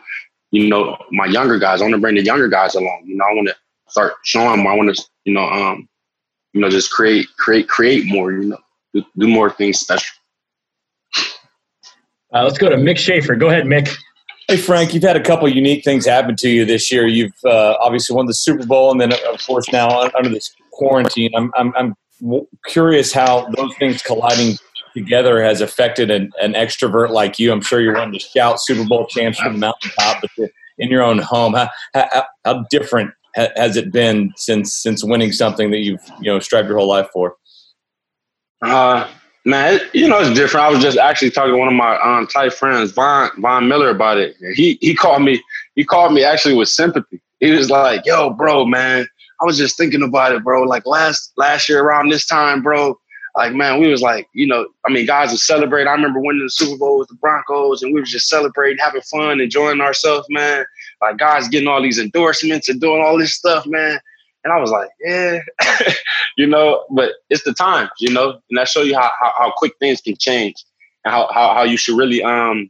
[0.56, 1.82] you know, my younger guys.
[1.82, 3.04] I want to bring the younger guys along.
[3.06, 3.56] You know, I want to
[3.90, 4.68] start showing them.
[4.68, 5.90] I want to, you know, um,
[6.54, 8.32] you know, just create, create, create more.
[8.32, 8.58] You know,
[8.94, 10.16] do, do more things special.
[12.36, 13.36] Uh, let's go to Mick Schaefer.
[13.36, 13.96] Go ahead, Mick.
[14.50, 17.08] Hey Frank, you've had a couple unique things happen to you this year.
[17.08, 21.32] You've uh, obviously won the Super Bowl, and then of course now under this quarantine.
[21.36, 21.96] I'm I'm, I'm
[22.68, 24.58] curious how those things colliding
[24.94, 27.52] together has affected an, an extrovert like you.
[27.52, 31.04] I'm sure you're wanting to shout Super Bowl champs from the mountaintop, but in your
[31.04, 36.04] own home, how, how, how different has it been since since winning something that you've
[36.20, 37.36] you know strived your whole life for?
[38.62, 39.08] Uh,
[39.46, 40.66] man, it, you know it's different.
[40.66, 43.90] I was just actually talking to one of my um, tight friends, Von Von Miller,
[43.90, 44.36] about it.
[44.54, 45.42] He he called me.
[45.76, 47.22] He called me actually with sympathy.
[47.40, 49.08] He was like, "Yo, bro, man,
[49.42, 50.64] I was just thinking about it, bro.
[50.64, 52.98] Like last last year around this time, bro,
[53.36, 55.88] like man, we was like, you know, I mean, guys would celebrate.
[55.88, 59.02] I remember winning the Super Bowl with the Broncos, and we was just celebrating, having
[59.02, 60.66] fun, enjoying ourselves, man.
[61.02, 64.00] Like guys getting all these endorsements and doing all this stuff, man.
[64.46, 65.40] And I was like, yeah,
[66.38, 69.54] you know, but it's the time, you know, and that show you how, how, how
[69.58, 70.56] quick things can change
[71.04, 72.70] and how, how how you should really um,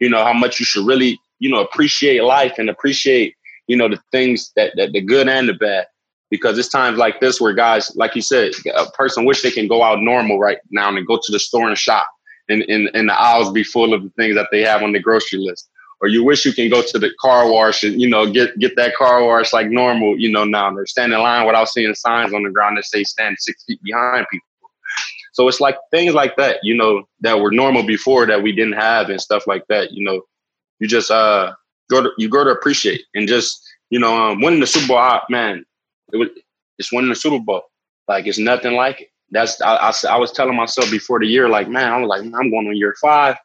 [0.00, 3.34] you know, how much you should really, you know, appreciate life and appreciate,
[3.66, 5.86] you know, the things that, that the good and the bad
[6.30, 9.66] because it's times like this where guys, like you said, a person wish they can
[9.66, 12.06] go out normal right now and go to the store and shop
[12.48, 15.00] and, and, and the aisles be full of the things that they have on the
[15.00, 15.68] grocery list.
[16.00, 18.76] Or you wish you can go to the car wash and, you know, get get
[18.76, 22.32] that car wash like normal, you know, now they're standing in line without seeing signs
[22.32, 24.46] on the ground that say stand six feet behind people.
[25.32, 28.74] So it's like things like that, you know, that were normal before that we didn't
[28.74, 29.92] have and stuff like that.
[29.92, 30.22] You know,
[30.78, 31.52] you just uh
[31.90, 35.20] go to you go to appreciate and just you know um, winning the Super Bowl.
[35.30, 35.64] Man,
[36.12, 36.28] it was
[36.78, 37.62] it's winning the Super Bowl.
[38.06, 39.08] Like it's nothing like it.
[39.30, 42.22] That's I, I, I was telling myself before the year, like man, I was like,
[42.22, 43.36] I'm going on year five.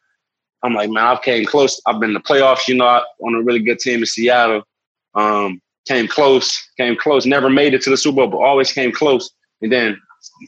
[0.64, 1.80] I'm like, man, I've came close.
[1.86, 4.62] I've been the playoffs, you know, on a really good team in Seattle.
[5.14, 8.90] Um, came close, came close, never made it to the Super Bowl, but always came
[8.90, 9.30] close.
[9.60, 10.00] And then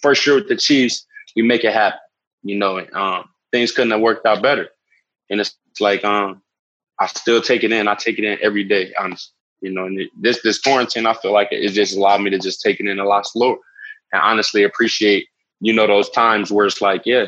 [0.03, 1.07] first year with the Chiefs,
[1.37, 2.01] we make it happen.
[2.43, 4.69] You know, um, things couldn't have worked out better.
[5.29, 6.43] And it's like, um,
[6.99, 7.87] I still take it in.
[7.87, 9.35] I take it in every day, honestly.
[9.61, 12.39] You know, and this this quarantine, I feel like it, it just allowed me to
[12.39, 13.57] just take it in a lot slower
[14.13, 15.29] and honestly appreciate,
[15.61, 17.27] you know, those times where it's like, yeah,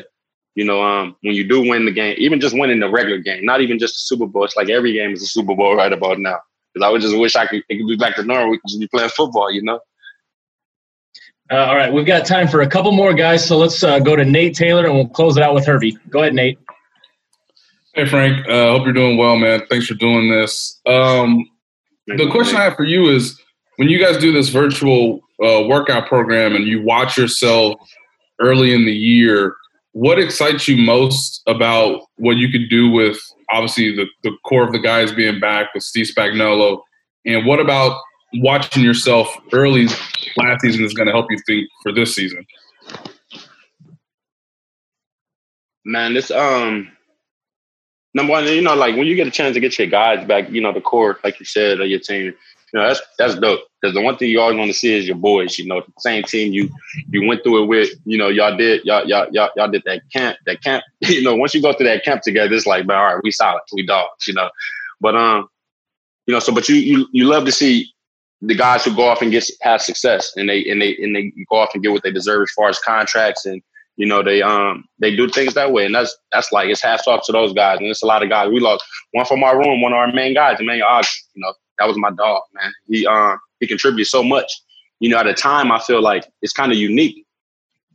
[0.55, 3.45] you know, um, when you do win the game, even just winning the regular game,
[3.45, 5.93] not even just the Super Bowl, it's like every game is a Super Bowl right
[5.93, 6.39] about now.
[6.73, 8.51] Because I would just wish I could, it could be back to normal.
[8.51, 9.79] We could just be playing football, you know.
[11.51, 14.15] Uh, all right, we've got time for a couple more guys, so let's uh, go
[14.15, 15.97] to Nate Taylor and we'll close it out with Herbie.
[16.09, 16.59] Go ahead, Nate.
[17.95, 19.63] Hey Frank, uh, hope you're doing well, man.
[19.67, 20.79] Thanks for doing this.
[20.85, 21.43] Um,
[22.05, 23.41] the question I have for you is
[23.77, 27.79] when you guys do this virtual uh, workout program and you watch yourself
[28.39, 29.55] early in the year,
[29.93, 33.17] what excites you most about what you could do with
[33.51, 36.81] obviously the, the core of the guys being back with Steve Spagnuolo?
[37.25, 37.99] And what about
[38.35, 39.87] watching yourself early
[40.37, 42.45] last season is going to help you think for this season?
[45.85, 46.91] Man, this um
[48.13, 50.49] number one, you know, like when you get a chance to get your guys back,
[50.49, 52.33] you know, the core, like you said, of your team,
[52.73, 53.61] you know, that's that's dope.
[53.81, 55.57] Because the one thing you always want to see is your boys.
[55.57, 56.69] You know, same team you
[57.09, 57.89] you went through it with.
[58.05, 60.37] You know, y'all did y'all y'all y'all, y'all did that camp.
[60.45, 60.83] That camp.
[61.01, 63.31] You know, once you go through that camp together, it's like, man, all right, we
[63.31, 64.27] solid, we dogs.
[64.27, 64.49] You know,
[65.01, 65.47] but um,
[66.27, 67.91] you know, so but you you you love to see
[68.41, 71.33] the guys who go off and get have success and they and they and they
[71.49, 73.61] go off and get what they deserve as far as contracts and
[73.97, 77.07] you know they um they do things that way and that's that's like it's hats
[77.07, 79.57] off to those guys and it's a lot of guys we lost one from our
[79.57, 82.41] room one of our main guys the main odds you know that was my dog
[82.53, 84.51] man he um he contributes so much
[84.99, 87.25] you know at a time I feel like it's kind of unique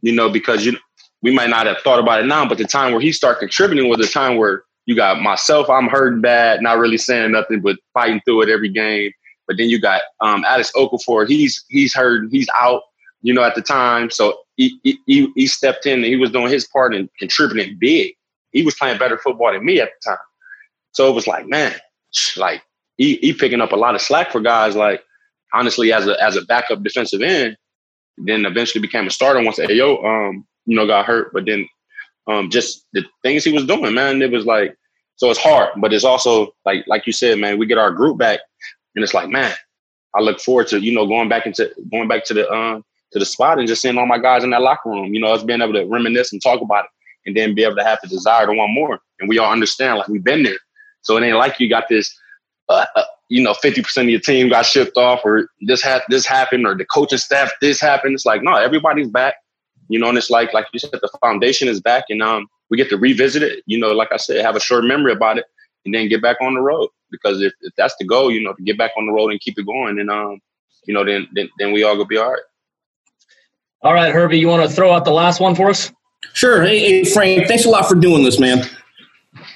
[0.03, 0.77] you know because you
[1.23, 3.89] we might not have thought about it now but the time where he started contributing
[3.89, 7.77] was the time where you got myself I'm hurting bad not really saying nothing but
[7.93, 9.13] fighting through it every game
[9.47, 11.29] but then you got um, Alex Okafor.
[11.29, 12.29] He's he's hurt.
[12.31, 12.83] He's out.
[13.23, 16.51] You know, at the time, so he, he he stepped in and he was doing
[16.51, 18.13] his part and contributing big.
[18.53, 20.25] He was playing better football than me at the time.
[20.93, 21.75] So it was like, man,
[22.37, 22.63] like
[22.97, 24.77] he he picking up a lot of slack for guys.
[24.77, 25.03] Like
[25.53, 27.57] honestly, as a as a backup defensive end,
[28.19, 31.33] then eventually became a starter once Ayo um you know got hurt.
[31.33, 31.69] But then
[32.27, 34.77] um just the things he was doing, man, it was like
[35.17, 38.19] so it's hard, but it's also like like you said, man, we get our group
[38.19, 38.41] back
[38.95, 39.55] and it's like, man,
[40.15, 43.19] I look forward to you know going back into going back to the um to
[43.19, 45.15] the spot and just seeing all my guys in that locker room.
[45.15, 46.91] You know, us being able to reminisce and talk about it,
[47.27, 49.01] and then be able to have the desire to want more.
[49.21, 50.59] And we all understand, like we've been there.
[51.03, 52.17] So it ain't like you got this,
[52.69, 56.03] uh, uh, you know, fifty percent of your team got shipped off, or this had
[56.09, 58.15] this happened, or the coaching staff this happened.
[58.15, 59.35] It's like no, everybody's back.
[59.89, 62.77] You know, and it's like like you said, the foundation is back, and um, we
[62.77, 63.63] get to revisit it.
[63.67, 65.45] You know, like I said, have a short memory about it,
[65.85, 66.89] and then get back on the road.
[67.11, 69.41] Because if, if that's the goal, you know, to get back on the road and
[69.41, 70.41] keep it going, and um,
[70.87, 72.43] you know, then then, then we all gonna be all right.
[73.83, 75.93] All right, Herbie, you want to throw out the last one for us?
[76.33, 76.63] Sure.
[76.63, 78.65] Hey, hey, Frank, thanks a lot for doing this, man.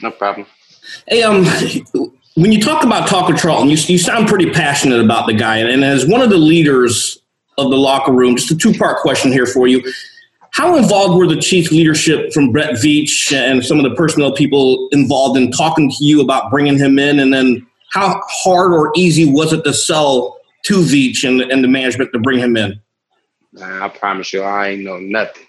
[0.03, 0.47] No problem.
[1.07, 1.47] Hey, um,
[2.39, 5.82] when you talk about Taco Charlton, you, you sound pretty passionate about the guy, and
[5.82, 7.18] as one of the leaders
[7.59, 9.82] of the locker room, just a two part question here for you.
[10.53, 14.89] How involved were the Chiefs leadership from Brett Veach and some of the personnel people
[14.93, 17.18] involved in talking to you about bringing him in?
[17.18, 21.68] And then how hard or easy was it to sell to Veach and, and the
[21.68, 22.80] management to bring him in?
[23.61, 25.47] I promise you, I ain't know nothing.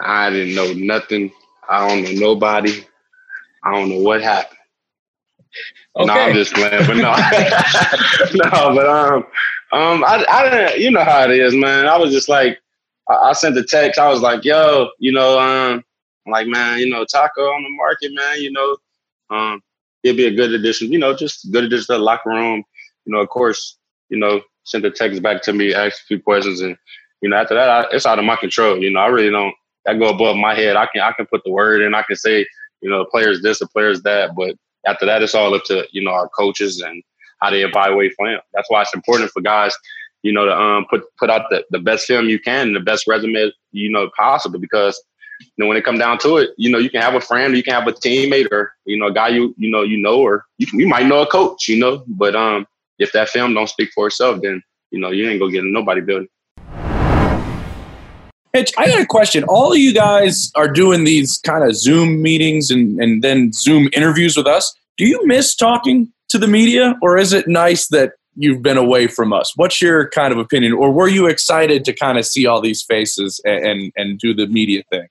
[0.00, 1.32] I didn't know nothing.
[1.68, 2.84] I don't know nobody.
[3.64, 4.58] I don't know what happened.
[5.98, 6.06] Okay.
[6.06, 7.12] No, I'm just playing, but no,
[8.34, 9.26] no, but um,
[9.72, 10.80] um, I, I didn't.
[10.80, 11.86] You know how it is, man.
[11.86, 12.60] I was just like,
[13.08, 13.98] I, I sent the text.
[13.98, 15.84] I was like, yo, you know, um,
[16.24, 18.40] I'm like, man, you know, Taco on the market, man.
[18.40, 18.76] You know,
[19.30, 19.62] um,
[20.04, 20.92] it'd be a good addition.
[20.92, 22.62] You know, just good addition to the locker room.
[23.04, 23.76] You know, of course,
[24.08, 26.76] you know, sent the text back to me, asked a few questions, and
[27.22, 28.78] you know, after that, I, it's out of my control.
[28.80, 29.54] You know, I really don't.
[29.84, 30.76] That go above my head.
[30.76, 31.94] I can I can put the word in.
[31.94, 32.46] I can say,
[32.82, 34.36] you know, the players this, the players that.
[34.36, 34.54] But
[34.88, 37.02] after that, it's all up to you know our coaches and
[37.40, 38.38] how they evaluate film.
[38.54, 39.76] That's why it's important for guys,
[40.22, 42.80] you know, to um put put out the, the best film you can and the
[42.80, 45.00] best resume you know possible because
[45.40, 47.52] you know when it come down to it, you know, you can have a friend,
[47.52, 49.98] or you can have a teammate, or you know, a guy you you know you
[49.98, 52.66] know, or you, can, you might know a coach, you know, but um
[52.98, 56.00] if that film don't speak for itself, then you know you ain't gonna get nobody
[56.00, 56.28] building.
[58.54, 59.44] I got a question.
[59.44, 63.88] All of you guys are doing these kind of Zoom meetings and, and then Zoom
[63.92, 64.74] interviews with us.
[64.96, 69.06] Do you miss talking to the media, or is it nice that you've been away
[69.06, 69.52] from us?
[69.56, 72.82] What's your kind of opinion, or were you excited to kind of see all these
[72.82, 75.06] faces and and, and do the media thing?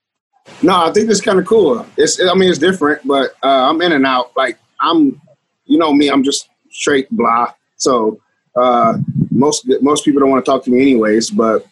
[0.62, 1.86] No, I think it's kind of cool.
[1.98, 4.32] It's I mean it's different, but uh, I'm in and out.
[4.36, 5.22] Like I'm,
[5.66, 7.54] you know me, I'm just straight blah.
[7.78, 8.20] So
[8.56, 8.98] uh,
[9.32, 11.66] most most people don't want to talk to me anyways, but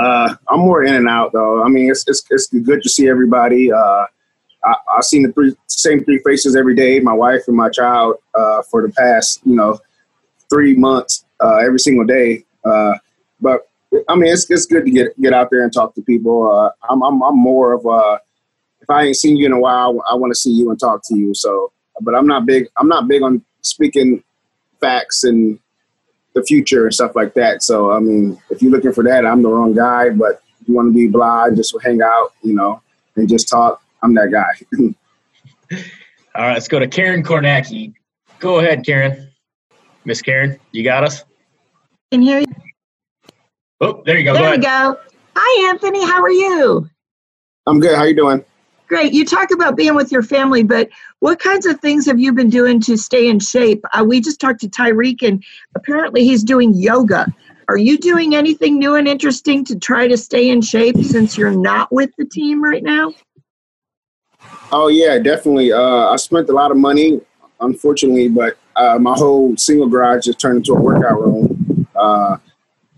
[0.00, 1.62] uh, I'm more in and out though.
[1.62, 3.70] I mean, it's it's, it's good to see everybody.
[3.70, 4.06] Uh,
[4.64, 7.00] I, I've seen the three same three faces every day.
[7.00, 9.78] My wife and my child uh, for the past you know
[10.48, 12.44] three months uh, every single day.
[12.64, 12.94] Uh,
[13.40, 13.68] but
[14.08, 16.50] I mean, it's it's good to get get out there and talk to people.
[16.50, 18.20] Uh, I'm, I'm I'm more of a
[18.80, 21.02] if I ain't seen you in a while, I want to see you and talk
[21.08, 21.34] to you.
[21.34, 22.68] So, but I'm not big.
[22.78, 24.22] I'm not big on speaking
[24.80, 25.58] facts and
[26.34, 27.62] the future and stuff like that.
[27.62, 30.10] So, I mean, if you're looking for that, I'm the wrong guy.
[30.10, 32.82] But if you want to be blind, just hang out, you know,
[33.16, 34.50] and just talk, I'm that guy.
[36.34, 37.92] All right, let's go to Karen Kornacki.
[38.38, 39.30] Go ahead, Karen.
[40.04, 41.24] Miss Karen, you got us?
[42.10, 42.46] Can hear you.
[43.80, 44.32] Oh, there you go.
[44.34, 44.96] There go we go.
[45.36, 46.04] Hi, Anthony.
[46.04, 46.88] How are you?
[47.66, 47.96] I'm good.
[47.96, 48.44] How you doing?
[48.90, 49.12] Great.
[49.12, 50.88] You talk about being with your family, but
[51.20, 53.84] what kinds of things have you been doing to stay in shape?
[53.92, 55.44] Uh, we just talked to Tyreek, and
[55.76, 57.32] apparently he's doing yoga.
[57.68, 61.52] Are you doing anything new and interesting to try to stay in shape since you're
[61.52, 63.12] not with the team right now?
[64.72, 65.70] Oh yeah, definitely.
[65.70, 67.20] Uh, I spent a lot of money,
[67.60, 71.86] unfortunately, but uh, my whole single garage just turned into a workout room.
[71.94, 72.38] Uh,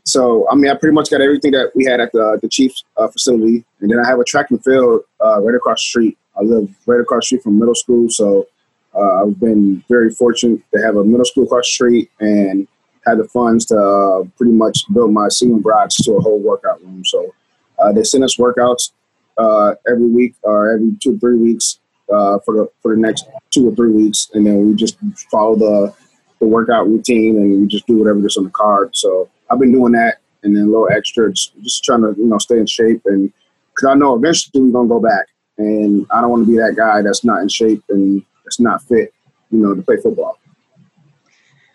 [0.04, 2.84] so I mean, I pretty much got everything that we had at the the Chiefs
[2.96, 6.18] uh, facility, and then I have a track and field uh, right across the street.
[6.36, 8.46] I live right across the street from middle school, so
[8.94, 12.66] uh, I've been very fortunate to have a middle school across the street and
[13.06, 16.80] had the funds to uh, pretty much build my single garage to a whole workout
[16.82, 17.04] room.
[17.04, 17.34] So
[17.78, 18.92] uh, they send us workouts
[19.38, 23.68] uh, every week or every two or three weeks for the for the next two
[23.68, 24.98] or three weeks, and then we just
[25.30, 25.94] follow the
[26.40, 28.96] the workout routine and we just do whatever that's on the card.
[28.96, 32.26] So I've been doing that, and then a little extra, just, just trying to you
[32.26, 33.32] know stay in shape, and
[33.74, 35.26] because I know eventually we're gonna go back,
[35.58, 38.82] and I don't want to be that guy that's not in shape and that's not
[38.82, 39.12] fit,
[39.50, 40.38] you know, to play football.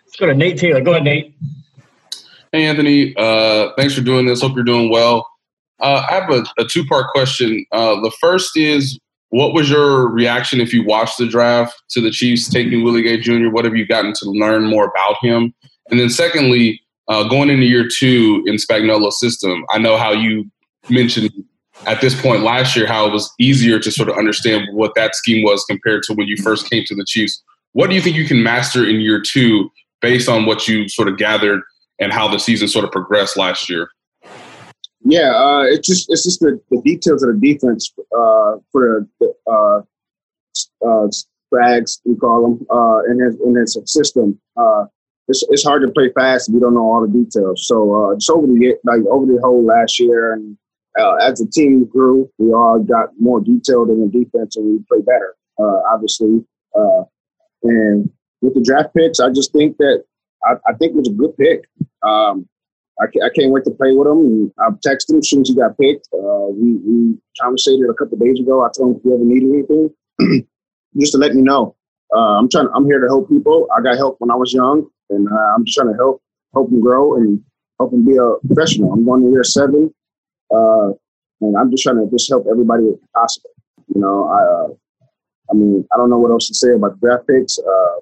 [0.04, 0.80] Let's go to Nate Taylor.
[0.80, 1.34] Go ahead, Nate.
[2.52, 3.14] Hey, Anthony.
[3.16, 4.40] Uh, thanks for doing this.
[4.40, 5.26] Hope you're doing well.
[5.80, 7.64] Uh, I have a, a two part question.
[7.72, 8.98] Uh, the first is
[9.30, 13.20] what was your reaction if you watched the draft to the Chiefs taking Willie Gay
[13.20, 13.50] Jr.?
[13.50, 15.54] What have you gotten to learn more about him?
[15.90, 20.50] And then, secondly, uh, going into year two in Spagnuolo's system, I know how you
[20.90, 21.30] mentioned
[21.86, 25.14] at this point last year how it was easier to sort of understand what that
[25.14, 27.42] scheme was compared to when you first came to the Chiefs.
[27.72, 29.70] What do you think you can master in year two
[30.00, 31.60] based on what you sort of gathered
[31.98, 33.88] and how the season sort of progressed last year?
[35.04, 39.32] Yeah, uh, it's just it's just the, the details of the defense uh, for the
[39.46, 39.80] uh,
[40.86, 41.08] uh,
[42.04, 44.38] we call them uh, in his in his system.
[44.56, 44.86] Uh,
[45.28, 47.66] it's it's hard to play fast if you don't know all the details.
[47.66, 50.56] So uh, just over the like over the whole last year and
[50.98, 54.84] uh, as the team grew, we all got more detailed in the defense and we
[54.88, 55.36] play better.
[55.58, 56.44] Uh, obviously,
[56.74, 57.02] uh,
[57.62, 58.10] and
[58.40, 60.04] with the draft picks, I just think that
[60.44, 61.68] I, I think it was a good pick.
[62.02, 62.48] Um,
[63.00, 64.18] I, I can't wait to play with him.
[64.18, 66.08] And I texted him as soon as he got picked.
[66.12, 68.64] Uh, we we conversated a couple days ago.
[68.64, 70.46] I told him if you ever needed anything,
[70.98, 71.76] just to let me know.
[72.14, 72.68] Uh, I'm trying.
[72.74, 73.68] I'm here to help people.
[73.76, 76.22] I got help when I was young, and uh, I'm just trying to help
[76.54, 77.42] help him grow and
[77.78, 78.92] help him be a professional.
[78.92, 79.92] I'm going to year seven,
[80.54, 80.88] uh,
[81.40, 83.50] and I'm just trying to just help everybody possible.
[83.94, 84.68] You know, I uh,
[85.50, 87.58] I mean, I don't know what else to say about draft picks.
[87.58, 88.00] Uh,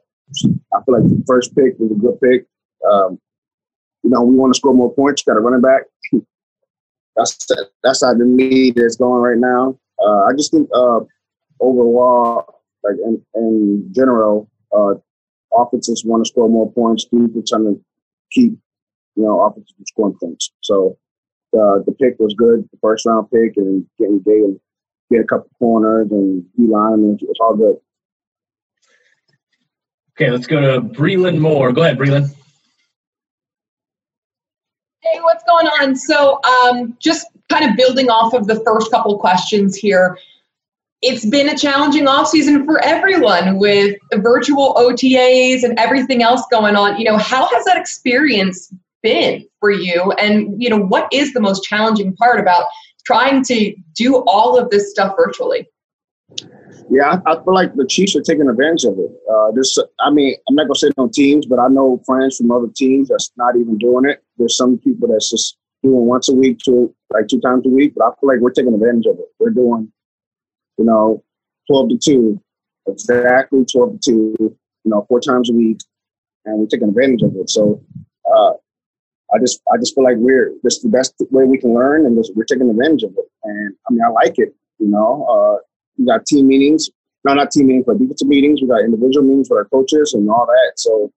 [0.74, 2.46] I feel like the first pick was a good pick.
[2.90, 3.20] Um,
[4.02, 5.22] you know, we want to score more points.
[5.22, 5.82] Got a running back.
[7.16, 7.46] that's
[7.82, 9.78] that's how the need is going right now.
[9.98, 11.00] Uh, I just think uh,
[11.60, 14.48] overall, like in, in general,
[15.56, 17.04] offenses want to score more points.
[17.04, 17.84] People trying to
[18.30, 18.52] keep,
[19.16, 20.52] you know, offenses from scoring points.
[20.60, 20.98] So
[21.54, 24.60] uh, the pick was good, the first round pick, and getting Gay and
[25.10, 27.76] get a couple corners and D line, it's all good.
[30.18, 31.72] Okay, let's go to Breland Moore.
[31.72, 32.34] Go ahead, Breland.
[35.00, 35.94] Hey, what's going on?
[35.94, 40.18] So, um, just kind of building off of the first couple questions here.
[41.02, 46.98] It's been a challenging offseason for everyone with virtual OTAs and everything else going on.
[46.98, 50.12] You know, how has that experience been for you?
[50.12, 52.66] And, you know, what is the most challenging part about
[53.04, 55.68] trying to do all of this stuff virtually?
[56.90, 59.10] Yeah, I, I feel like the Chiefs are taking advantage of it.
[59.30, 62.50] Uh, there's, I mean, I'm not gonna say no teams, but I know friends from
[62.50, 64.22] other teams that's not even doing it.
[64.38, 67.94] There's some people that's just doing once a week, to like two times a week.
[67.96, 69.26] But I feel like we're taking advantage of it.
[69.38, 69.92] We're doing,
[70.78, 71.22] you know,
[71.68, 72.42] 12 to two,
[72.86, 75.78] exactly 12 to two, you know, four times a week,
[76.44, 77.50] and we're taking advantage of it.
[77.50, 77.82] So,
[78.30, 78.52] uh,
[79.34, 82.16] I just, I just feel like we're this the best way we can learn, and
[82.34, 83.24] we're taking advantage of it.
[83.44, 84.54] And I mean, I like it.
[84.78, 85.62] You know, uh,
[85.98, 86.90] we got team meetings,
[87.24, 88.62] no, not team meetings, but defensive meetings.
[88.62, 90.72] We got individual meetings with our coaches and all that.
[90.76, 91.12] So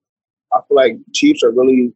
[0.52, 1.92] I feel like Chiefs are really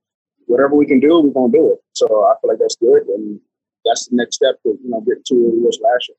[0.46, 1.78] whatever we can do, we're gonna do it.
[1.94, 3.40] So I feel like that's good, and
[3.84, 6.16] that's the next step to you know get to where was last year.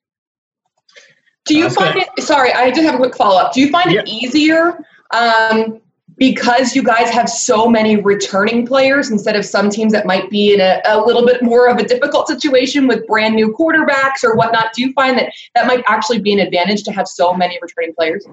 [1.45, 2.23] Do you find it?
[2.23, 3.53] Sorry, I did have a quick follow up.
[3.53, 5.79] Do you find it easier um,
[6.17, 10.53] because you guys have so many returning players instead of some teams that might be
[10.53, 14.35] in a, a little bit more of a difficult situation with brand new quarterbacks or
[14.35, 14.73] whatnot?
[14.73, 17.93] Do you find that that might actually be an advantage to have so many returning
[17.93, 18.25] players?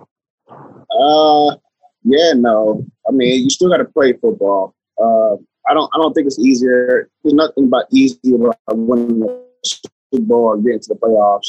[0.49, 1.57] Uh,
[2.05, 2.85] yeah, no.
[3.07, 4.75] I mean, you still got to play football.
[4.99, 5.35] Uh,
[5.69, 5.91] I don't.
[5.95, 7.09] I don't think it's easier.
[7.23, 11.49] There's nothing about easy about winning the Super Bowl or getting to the playoffs.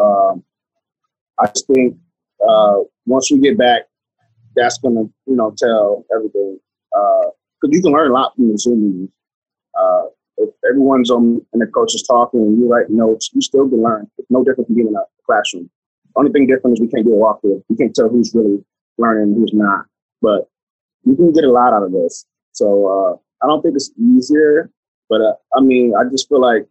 [0.00, 0.42] Um,
[1.38, 1.96] I think
[2.46, 3.82] uh, once we get back,
[4.56, 6.58] that's gonna you know tell everything.
[6.92, 7.32] Because
[7.64, 9.10] uh, you can learn a lot from the Zoom meetings.
[9.78, 10.04] Uh,
[10.36, 13.82] if everyone's on and the coach is talking and you write notes, you still can
[13.82, 14.10] learn.
[14.18, 15.70] It's no different from being in a classroom.
[16.14, 17.62] The Only thing different is we can't do a walkthrough.
[17.68, 18.64] We can't tell who's really
[18.98, 19.86] learning who's not.
[20.22, 20.48] But
[21.04, 22.26] you can get a lot out of this.
[22.52, 24.70] So uh, I don't think it's easier,
[25.08, 26.66] but uh, I mean, I just feel like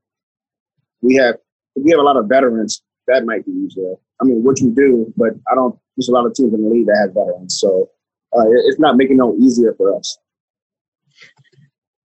[1.01, 1.35] we have
[1.75, 2.81] we have a lot of veterans.
[3.07, 3.95] That might be easier.
[4.23, 5.77] I mean, which we do, but I don't.
[5.97, 7.59] There's a lot of teams in the league that have veterans.
[7.59, 7.89] So
[8.35, 10.17] uh, it's not making no easier for us.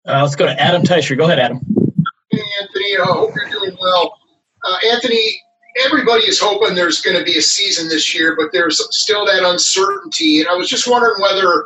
[0.06, 1.16] Uh, let's go to Adam Teicher.
[1.16, 1.58] Go ahead, Adam.
[2.30, 2.96] Hey, Anthony.
[2.96, 4.16] I hope you're doing well.
[4.62, 5.36] Uh, Anthony,
[5.84, 9.42] everybody is hoping there's going to be a season this year, but there's still that
[9.42, 10.40] uncertainty.
[10.40, 11.64] And I was just wondering whether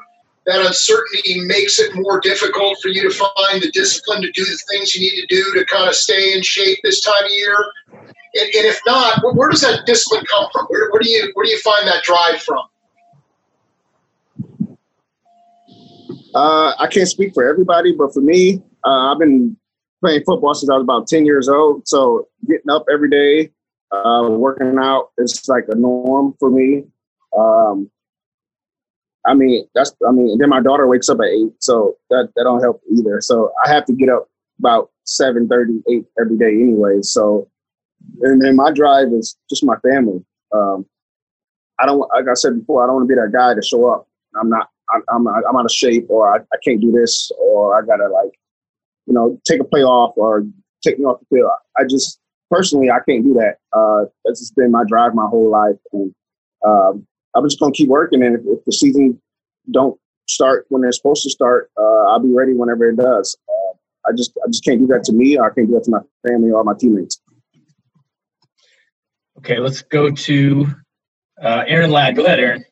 [0.49, 4.59] that uncertainty makes it more difficult for you to find the discipline to do the
[4.71, 7.57] things you need to do to kind of stay in shape this time of year.
[7.93, 10.65] And, and if not, where does that discipline come from?
[10.69, 12.65] Where, where do you where do you find that drive from?
[16.35, 19.55] Uh, I can't speak for everybody, but for me, uh, I've been
[20.01, 21.87] playing football since I was about 10 years old.
[21.87, 23.51] So getting up every day,
[23.93, 26.85] uh, working out is like a norm for me.
[27.37, 27.91] Um,
[29.29, 32.45] I mean, that's, I mean, then my daughter wakes up at eight, so that, that
[32.45, 33.21] don't help either.
[33.21, 34.29] So I have to get up
[34.59, 35.49] about 7
[35.89, 37.01] 8 every day anyway.
[37.03, 37.49] So,
[38.23, 40.25] and then my drive is just my family.
[40.53, 40.87] Um,
[41.79, 43.89] I don't, like I said before, I don't want to be that guy to show
[43.93, 44.09] up.
[44.41, 44.69] I'm not,
[45.11, 48.33] I'm, I'm, out of shape or I, I can't do this or I gotta like,
[49.07, 50.47] you know, take a play off or
[50.83, 51.51] take me off the field.
[51.79, 52.19] I just
[52.51, 53.57] personally, I can't do that.
[53.73, 56.15] Uh, that's just been my drive my whole life, and
[56.67, 57.07] um,
[57.39, 58.23] I'm just gonna keep working.
[58.23, 59.21] And if, if, the season
[59.71, 63.37] don't start when they're supposed to start, uh, I'll be ready whenever it does.
[63.49, 63.77] Uh,
[64.09, 65.39] I just, I just can't do that to me.
[65.39, 67.21] Or I can't do that to my family or my teammates.
[69.39, 70.67] Okay, let's go to
[71.41, 72.17] uh, Aaron Ladd.
[72.17, 72.65] Go ahead, Aaron.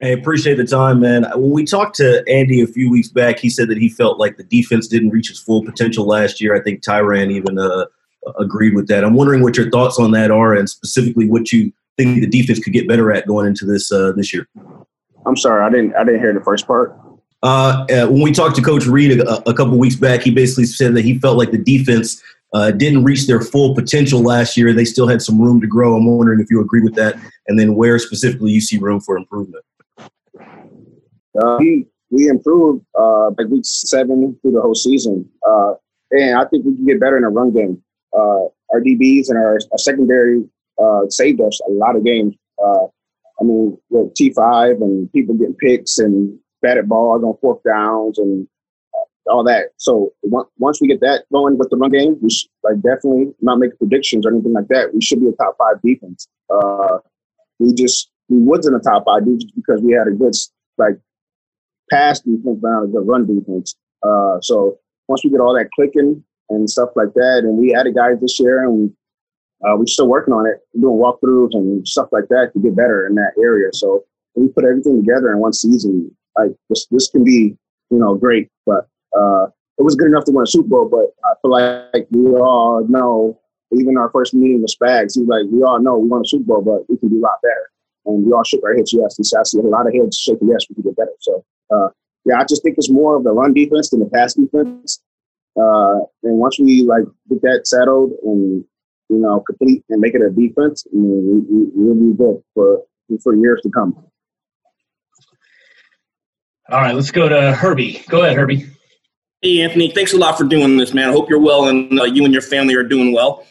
[0.00, 1.26] Hey, appreciate the time, man.
[1.34, 4.36] When we talked to Andy a few weeks back, he said that he felt like
[4.36, 6.54] the defense didn't reach its full potential last year.
[6.54, 7.86] I think Tyrann even uh,
[8.38, 9.04] agreed with that.
[9.04, 12.60] I'm wondering what your thoughts on that are, and specifically what you think the defense
[12.60, 14.48] could get better at going into this uh, this year.
[15.26, 16.98] I'm sorry, I didn't I didn't hear the first part.
[17.42, 20.64] Uh, uh when we talked to Coach Reid a, a, couple weeks back, he basically
[20.64, 22.22] said that he felt like the defense
[22.54, 24.72] uh, didn't reach their full potential last year.
[24.72, 25.96] They still had some room to grow.
[25.96, 27.16] I'm wondering if you agree with that,
[27.46, 29.64] and then where specifically you see room for improvement.
[29.98, 35.74] Uh, we we improved uh, like week seven through the whole season, uh,
[36.12, 37.82] and I think we can get better in a run game.
[38.12, 40.44] Uh, our DBs and our, our secondary
[40.82, 42.34] uh, saved us a lot of games.
[42.62, 42.86] Uh,
[43.40, 48.18] I mean, with T five and people getting picks and batted balls on fourth downs
[48.18, 48.48] and
[49.30, 49.68] all that.
[49.76, 53.58] So once we get that going with the run game, we should, like definitely not
[53.58, 54.94] make predictions or anything like that.
[54.94, 56.26] We should be a top five defense.
[57.58, 60.34] we just we was in the top five just because we had a good
[60.78, 60.98] like
[61.90, 63.74] pass defense, but a good run defense.
[64.02, 64.78] Uh, so
[65.08, 68.38] once we get all that clicking and stuff like that, and we added guys this
[68.38, 68.92] year, and
[69.64, 73.06] uh, we're still working on it, doing walkthroughs and stuff like that to get better
[73.06, 73.70] in that area.
[73.72, 74.04] So
[74.34, 76.14] we put everything together in one season.
[76.36, 77.56] Like this, this can be
[77.90, 79.46] you know great, but uh,
[79.78, 80.88] it was good enough to win a Super Bowl.
[80.88, 83.40] But I feel like we all know,
[83.72, 86.44] even our first meeting with Spags, he's like, we all know we won a Super
[86.44, 87.70] Bowl, but we can do a lot better.
[88.06, 89.18] And we all shook our heads yes.
[89.18, 91.14] And so I see a lot of heads shaking yes, we can get better.
[91.20, 91.88] So uh,
[92.24, 95.00] yeah, I just think it's more of the run defense than the pass defense.
[95.58, 98.64] Uh, and once we like get that settled and
[99.08, 102.42] you know complete and make it a defense, I mean, we, we, we'll be good
[102.54, 102.82] for
[103.22, 104.04] for years to come.
[106.70, 108.04] All right, let's go to Herbie.
[108.08, 108.66] Go ahead, Herbie.
[109.40, 109.90] Hey, Anthony.
[109.90, 111.08] Thanks a lot for doing this, man.
[111.08, 113.46] I hope you're well and uh, you and your family are doing well.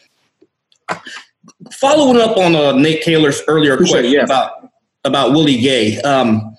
[1.72, 4.22] Following up on uh, Nate Taylor's earlier question yeah.
[4.22, 4.70] about
[5.04, 6.00] about Willie Gay.
[6.02, 6.56] Um,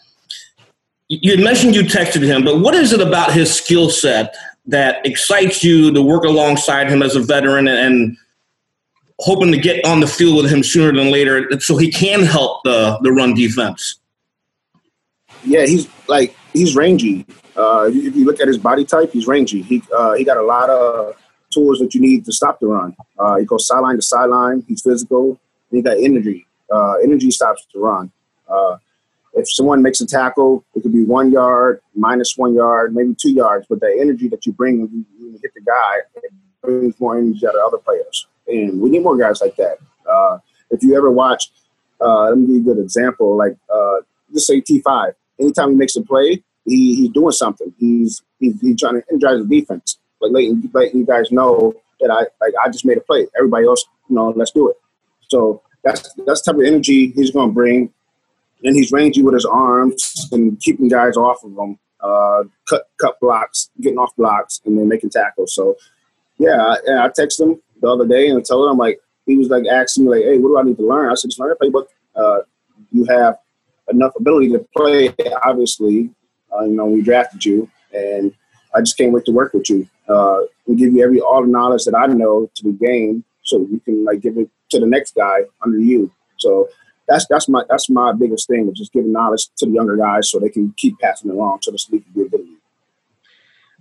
[1.07, 4.35] you had mentioned you texted him, but what is it about his skill set
[4.65, 8.17] that excites you to work alongside him as a veteran and
[9.19, 12.63] hoping to get on the field with him sooner than later so he can help
[12.63, 13.99] the, the run defense?
[15.43, 17.25] Yeah, he's like he's rangy.
[17.55, 19.61] Uh, if you look at his body type, he's rangy.
[19.61, 21.15] He uh, he got a lot of
[21.49, 22.95] tools that you need to stop the run.
[23.17, 24.63] Uh, he goes sideline to sideline.
[24.67, 25.39] He's physical.
[25.71, 26.45] he got energy.
[26.71, 28.11] Uh, energy stops the run.
[28.47, 28.77] Uh,
[29.33, 33.31] if someone makes a tackle, it could be one yard, minus one yard, maybe two
[33.31, 36.29] yards, but the energy that you bring when you, hit the guy
[36.61, 38.27] brings more energy out of other players.
[38.49, 39.77] And we need more guys like that.
[40.09, 40.39] Uh,
[40.71, 41.51] if you ever watch,
[42.01, 43.97] uh, let me give you a good example, like uh,
[44.33, 45.13] just say T5.
[45.39, 47.73] Anytime he makes a play, he, he's doing something.
[47.79, 49.97] He's, he's, he's trying to energize the defense.
[50.19, 53.27] But like letting, you guys know that I like I just made a play.
[53.37, 54.75] Everybody else, you know, let's do it.
[55.29, 57.93] So that's that's type of energy he's going to bring
[58.63, 63.19] and he's rangy with his arms and keeping guys off of him, uh, cut cut
[63.19, 65.53] blocks, getting off blocks, and then making tackles.
[65.53, 65.77] So,
[66.37, 69.65] yeah, I, I texted him the other day and told him like he was like
[69.67, 71.65] asking me like, "Hey, what do I need to learn?" I said, "Just learn the
[71.65, 71.87] playbook.
[72.15, 72.41] Uh,
[72.91, 73.37] you have
[73.89, 75.13] enough ability to play.
[75.43, 76.09] Obviously,
[76.53, 78.33] uh, you know we drafted you, and
[78.73, 81.47] I just can't wait to work with you uh, and give you every all the
[81.47, 84.87] knowledge that I know to the game, so you can like give it to the
[84.87, 86.11] next guy under you.
[86.37, 86.69] So
[87.07, 90.29] that's that's my that's my biggest thing is just giving knowledge to the younger guys
[90.29, 92.47] so they can keep passing it along so this league can be a good.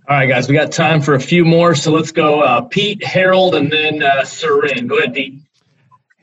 [0.09, 2.41] All right, guys, we got time for a few more, so let's go.
[2.41, 4.25] Uh, Pete, Harold, and then uh.
[4.41, 5.39] Go ahead, Pete.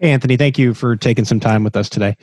[0.01, 2.17] Hey, Anthony, thank you for taking some time with us today.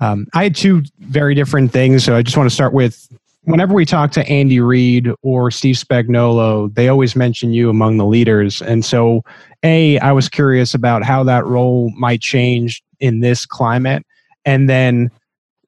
[0.00, 3.06] Um, I had two very different things, so I just want to start with
[3.42, 8.06] whenever we talk to Andy Reid or Steve Spagnuolo, they always mention you among the
[8.06, 8.62] leaders.
[8.62, 9.22] And so,
[9.62, 14.06] A, I was curious about how that role might change in this climate.
[14.46, 15.10] And then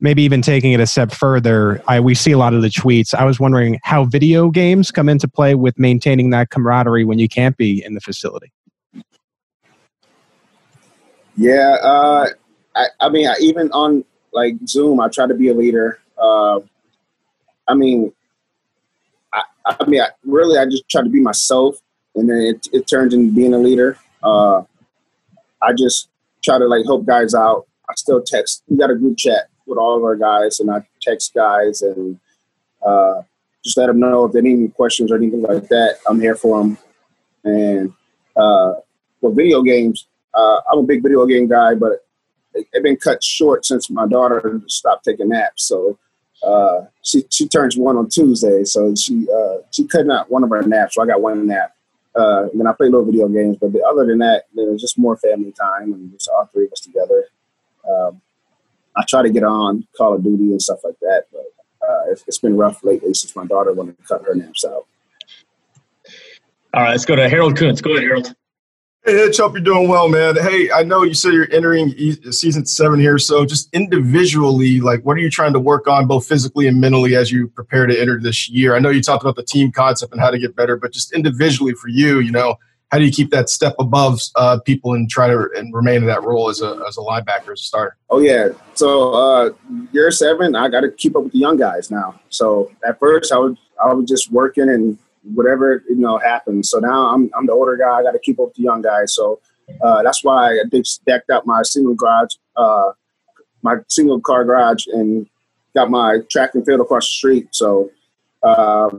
[0.02, 3.14] maybe even taking it a step further, I, we see a lot of the tweets.
[3.14, 7.28] I was wondering how video games come into play with maintaining that camaraderie when you
[7.28, 8.52] can't be in the facility.
[11.36, 12.26] Yeah, uh,
[12.74, 16.00] I, I mean, I, even on like Zoom, I try to be a leader.
[16.18, 16.60] Uh,
[17.68, 18.12] I mean,
[19.32, 21.76] I, I mean, really, I just try to be myself,
[22.16, 23.96] and then it, it turns into being a leader.
[24.22, 24.62] Uh,
[25.62, 26.08] I just
[26.44, 27.66] try to like help guys out.
[27.88, 28.64] I still text.
[28.68, 32.18] We got a group chat with all of our guys, and I text guys and
[32.84, 33.22] uh,
[33.64, 35.98] just let them know if they need any questions or anything like that.
[36.06, 36.78] I'm here for them.
[37.44, 37.92] And
[38.36, 38.74] uh,
[39.20, 42.04] for video games, uh, I'm a big video game guy, but
[42.54, 45.64] they've been cut short since my daughter stopped taking naps.
[45.64, 45.98] So
[46.44, 50.50] uh, she she turns one on Tuesday, so she uh, she cut out one of
[50.50, 50.94] her naps.
[50.94, 51.74] So I got one nap.
[52.14, 55.52] Uh, then I play little video games, but other than that, there's just more family
[55.52, 57.24] time and just all three of us together.
[57.88, 58.20] Um,
[58.96, 61.44] I try to get on Call of Duty and stuff like that, but
[61.86, 64.86] uh, it's, it's been rough lately since my daughter wanted to cut her naps out.
[66.74, 67.80] All right, let's go to Harold Kuntz.
[67.80, 68.34] Go ahead, Harold.
[69.04, 70.36] Hey, Hitch, hope you're doing well, man.
[70.36, 71.90] Hey, I know you said you're entering
[72.30, 76.24] season seven here, so just individually, like, what are you trying to work on both
[76.24, 78.76] physically and mentally as you prepare to enter this year?
[78.76, 81.12] I know you talked about the team concept and how to get better, but just
[81.12, 82.54] individually for you, you know,
[82.92, 86.06] how do you keep that step above uh, people and try to and remain in
[86.06, 87.96] that role as a, as a linebacker, as a starter?
[88.10, 88.50] Oh, yeah.
[88.74, 89.50] So, uh,
[89.92, 92.20] year seven, I got to keep up with the young guys now.
[92.28, 96.70] So, at first, I was, I was just working and whatever you know happens.
[96.70, 97.98] So now I'm I'm the older guy.
[97.98, 99.14] I got to keep up with the young guys.
[99.14, 99.40] So
[99.80, 102.92] uh, that's why I decked out my single garage, uh,
[103.62, 105.28] my single car garage, and
[105.74, 107.48] got my track and field across the street.
[107.52, 107.90] So
[108.42, 108.90] uh,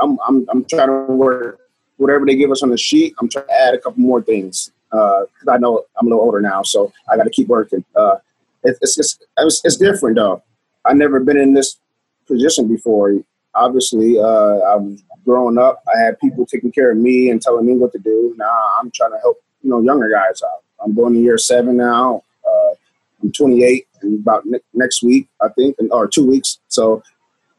[0.00, 1.60] I'm I'm I'm trying to work
[2.02, 3.14] whatever they give us on the sheet.
[3.20, 6.24] I'm trying to add a couple more things because uh, I know I'm a little
[6.24, 7.84] older now, so I got to keep working.
[7.96, 8.16] Uh,
[8.64, 10.42] it, it's, it's it's it's different though.
[10.84, 11.78] I've never been in this
[12.26, 13.14] position before
[13.54, 17.66] obviously uh, I was growing up, I had people taking care of me and telling
[17.66, 18.34] me what to do.
[18.36, 20.62] Now I'm trying to help you know younger guys out.
[20.82, 22.22] I'm going to year seven now.
[22.46, 22.74] Uh,
[23.22, 26.58] I'm 28 and about ne- next week I think, or two weeks.
[26.68, 27.02] So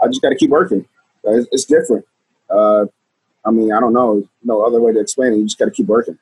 [0.01, 0.85] I just got to keep working.
[1.23, 2.05] It's, it's different.
[3.45, 5.37] I mean, I don't know, no other way to explain it.
[5.37, 6.17] You just got to keep working.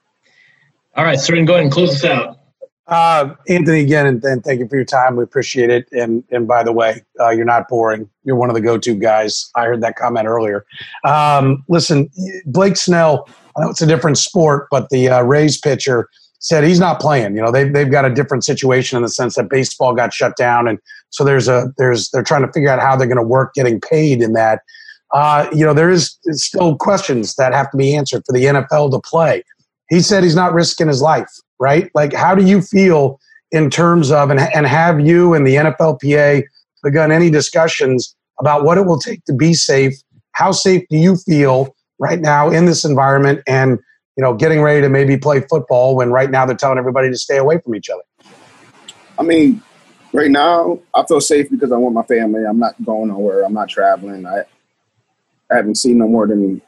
[0.96, 2.40] All right, Soren, go ahead and close us out.
[2.88, 5.16] Uh, Anthony, again, and, and, thank you for your time.
[5.16, 5.88] We appreciate it.
[5.94, 8.10] And and by the way, uh, you're not boring.
[8.26, 9.50] You're one of the go-to guys.
[9.56, 10.66] I heard that comment earlier.
[11.06, 12.10] Um, listen,
[12.46, 13.30] Blake Snell.
[13.56, 17.36] I know it's a different sport, but the uh, Rays pitcher said he's not playing.
[17.36, 20.36] You know, they've they've got a different situation in the sense that baseball got shut
[20.36, 20.78] down, and
[21.12, 23.80] so there's a there's they're trying to figure out how they're going to work getting
[23.80, 24.64] paid in that.
[25.14, 28.92] Uh, you know, there is still questions that have to be answered for the NFL
[28.92, 29.44] to play.
[29.90, 31.28] He said he's not risking his life
[31.62, 31.92] right?
[31.94, 33.20] Like, how do you feel
[33.52, 36.44] in terms of, and, and have you and the NFLPA
[36.84, 39.94] begun any discussions about what it will take to be safe?
[40.32, 43.78] How safe do you feel right now in this environment and,
[44.18, 47.18] you know, getting ready to maybe play football when right now they're telling everybody to
[47.18, 48.02] stay away from each other?
[49.20, 49.62] I mean,
[50.14, 52.44] right now I feel safe because I want my family.
[52.44, 53.44] I'm not going nowhere.
[53.44, 54.26] I'm not traveling.
[54.26, 54.46] I,
[55.52, 56.62] I haven't seen no more than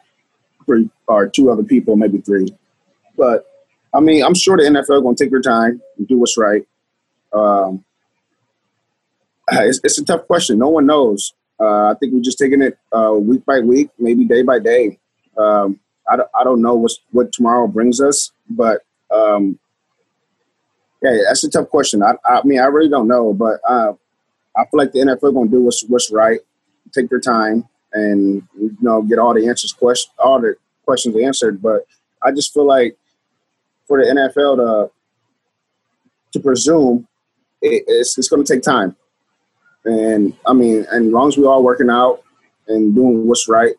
[0.65, 2.55] three or two other people, maybe three.
[3.17, 3.45] But
[3.93, 6.65] I mean, I'm sure the NFL going to take their time and do what's right.
[7.31, 7.85] Um,
[9.51, 10.59] it's, it's, a tough question.
[10.59, 11.33] No one knows.
[11.59, 14.99] Uh, I think we're just taking it uh, week by week, maybe day by day.
[15.37, 15.79] Um,
[16.11, 18.81] I, don't, I don't know what's, what tomorrow brings us, but
[19.13, 19.59] um,
[21.01, 22.01] yeah, that's a tough question.
[22.01, 23.93] I, I mean, I really don't know, but uh,
[24.55, 26.39] I feel like the NFL going to do what's, what's right,
[26.91, 30.55] take their time, and you know get all the answers, question, all the
[30.85, 31.61] questions answered.
[31.61, 31.85] But
[32.21, 32.97] I just feel like
[33.87, 34.91] for the NFL to
[36.33, 37.07] to presume
[37.61, 38.95] it, it's, it's going to take time.
[39.85, 42.23] And I mean, and as long as we all working out
[42.67, 43.75] and doing what's right,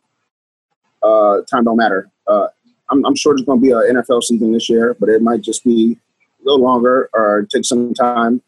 [1.02, 2.10] uh, time don't matter.
[2.26, 2.48] Uh,
[2.90, 5.40] I'm, I'm, sure there's going to be an NFL season this year, but it might
[5.40, 5.98] just be
[6.40, 8.42] a little longer or take some time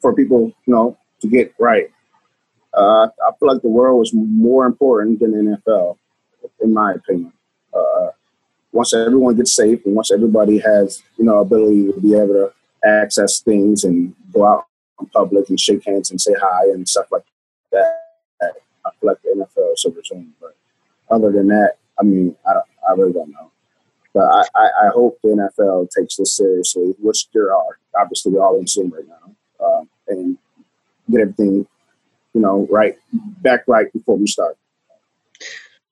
[0.00, 1.90] for people, you know, to get right.
[2.76, 5.96] Uh, I feel like the world is more important than the NFL,
[6.60, 7.32] in my opinion.
[7.72, 8.10] Uh,
[8.72, 12.52] once everyone gets safe and once everybody has you know ability to be able to
[12.84, 14.66] access things and go out
[15.00, 17.24] in public and shake hands and say hi and stuff like
[17.72, 18.04] that.
[18.86, 20.34] I feel like the NFL should resume.
[20.40, 20.56] But
[21.10, 23.50] other than that, I mean, I, I really don't know.
[24.12, 27.78] But I, I, I, hope the NFL takes this seriously, which there are.
[27.98, 30.38] Obviously, we're all in Zoom right now, um, and
[31.10, 31.66] get everything,
[32.34, 34.56] you know, right back right before we start.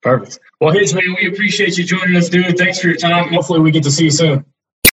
[0.03, 0.41] Perfect.
[0.61, 2.59] Well, Hitch, man, we appreciate you joining us, dude.
[2.59, 3.33] Thanks for your time.
[3.33, 4.45] Hopefully, we get to see you soon.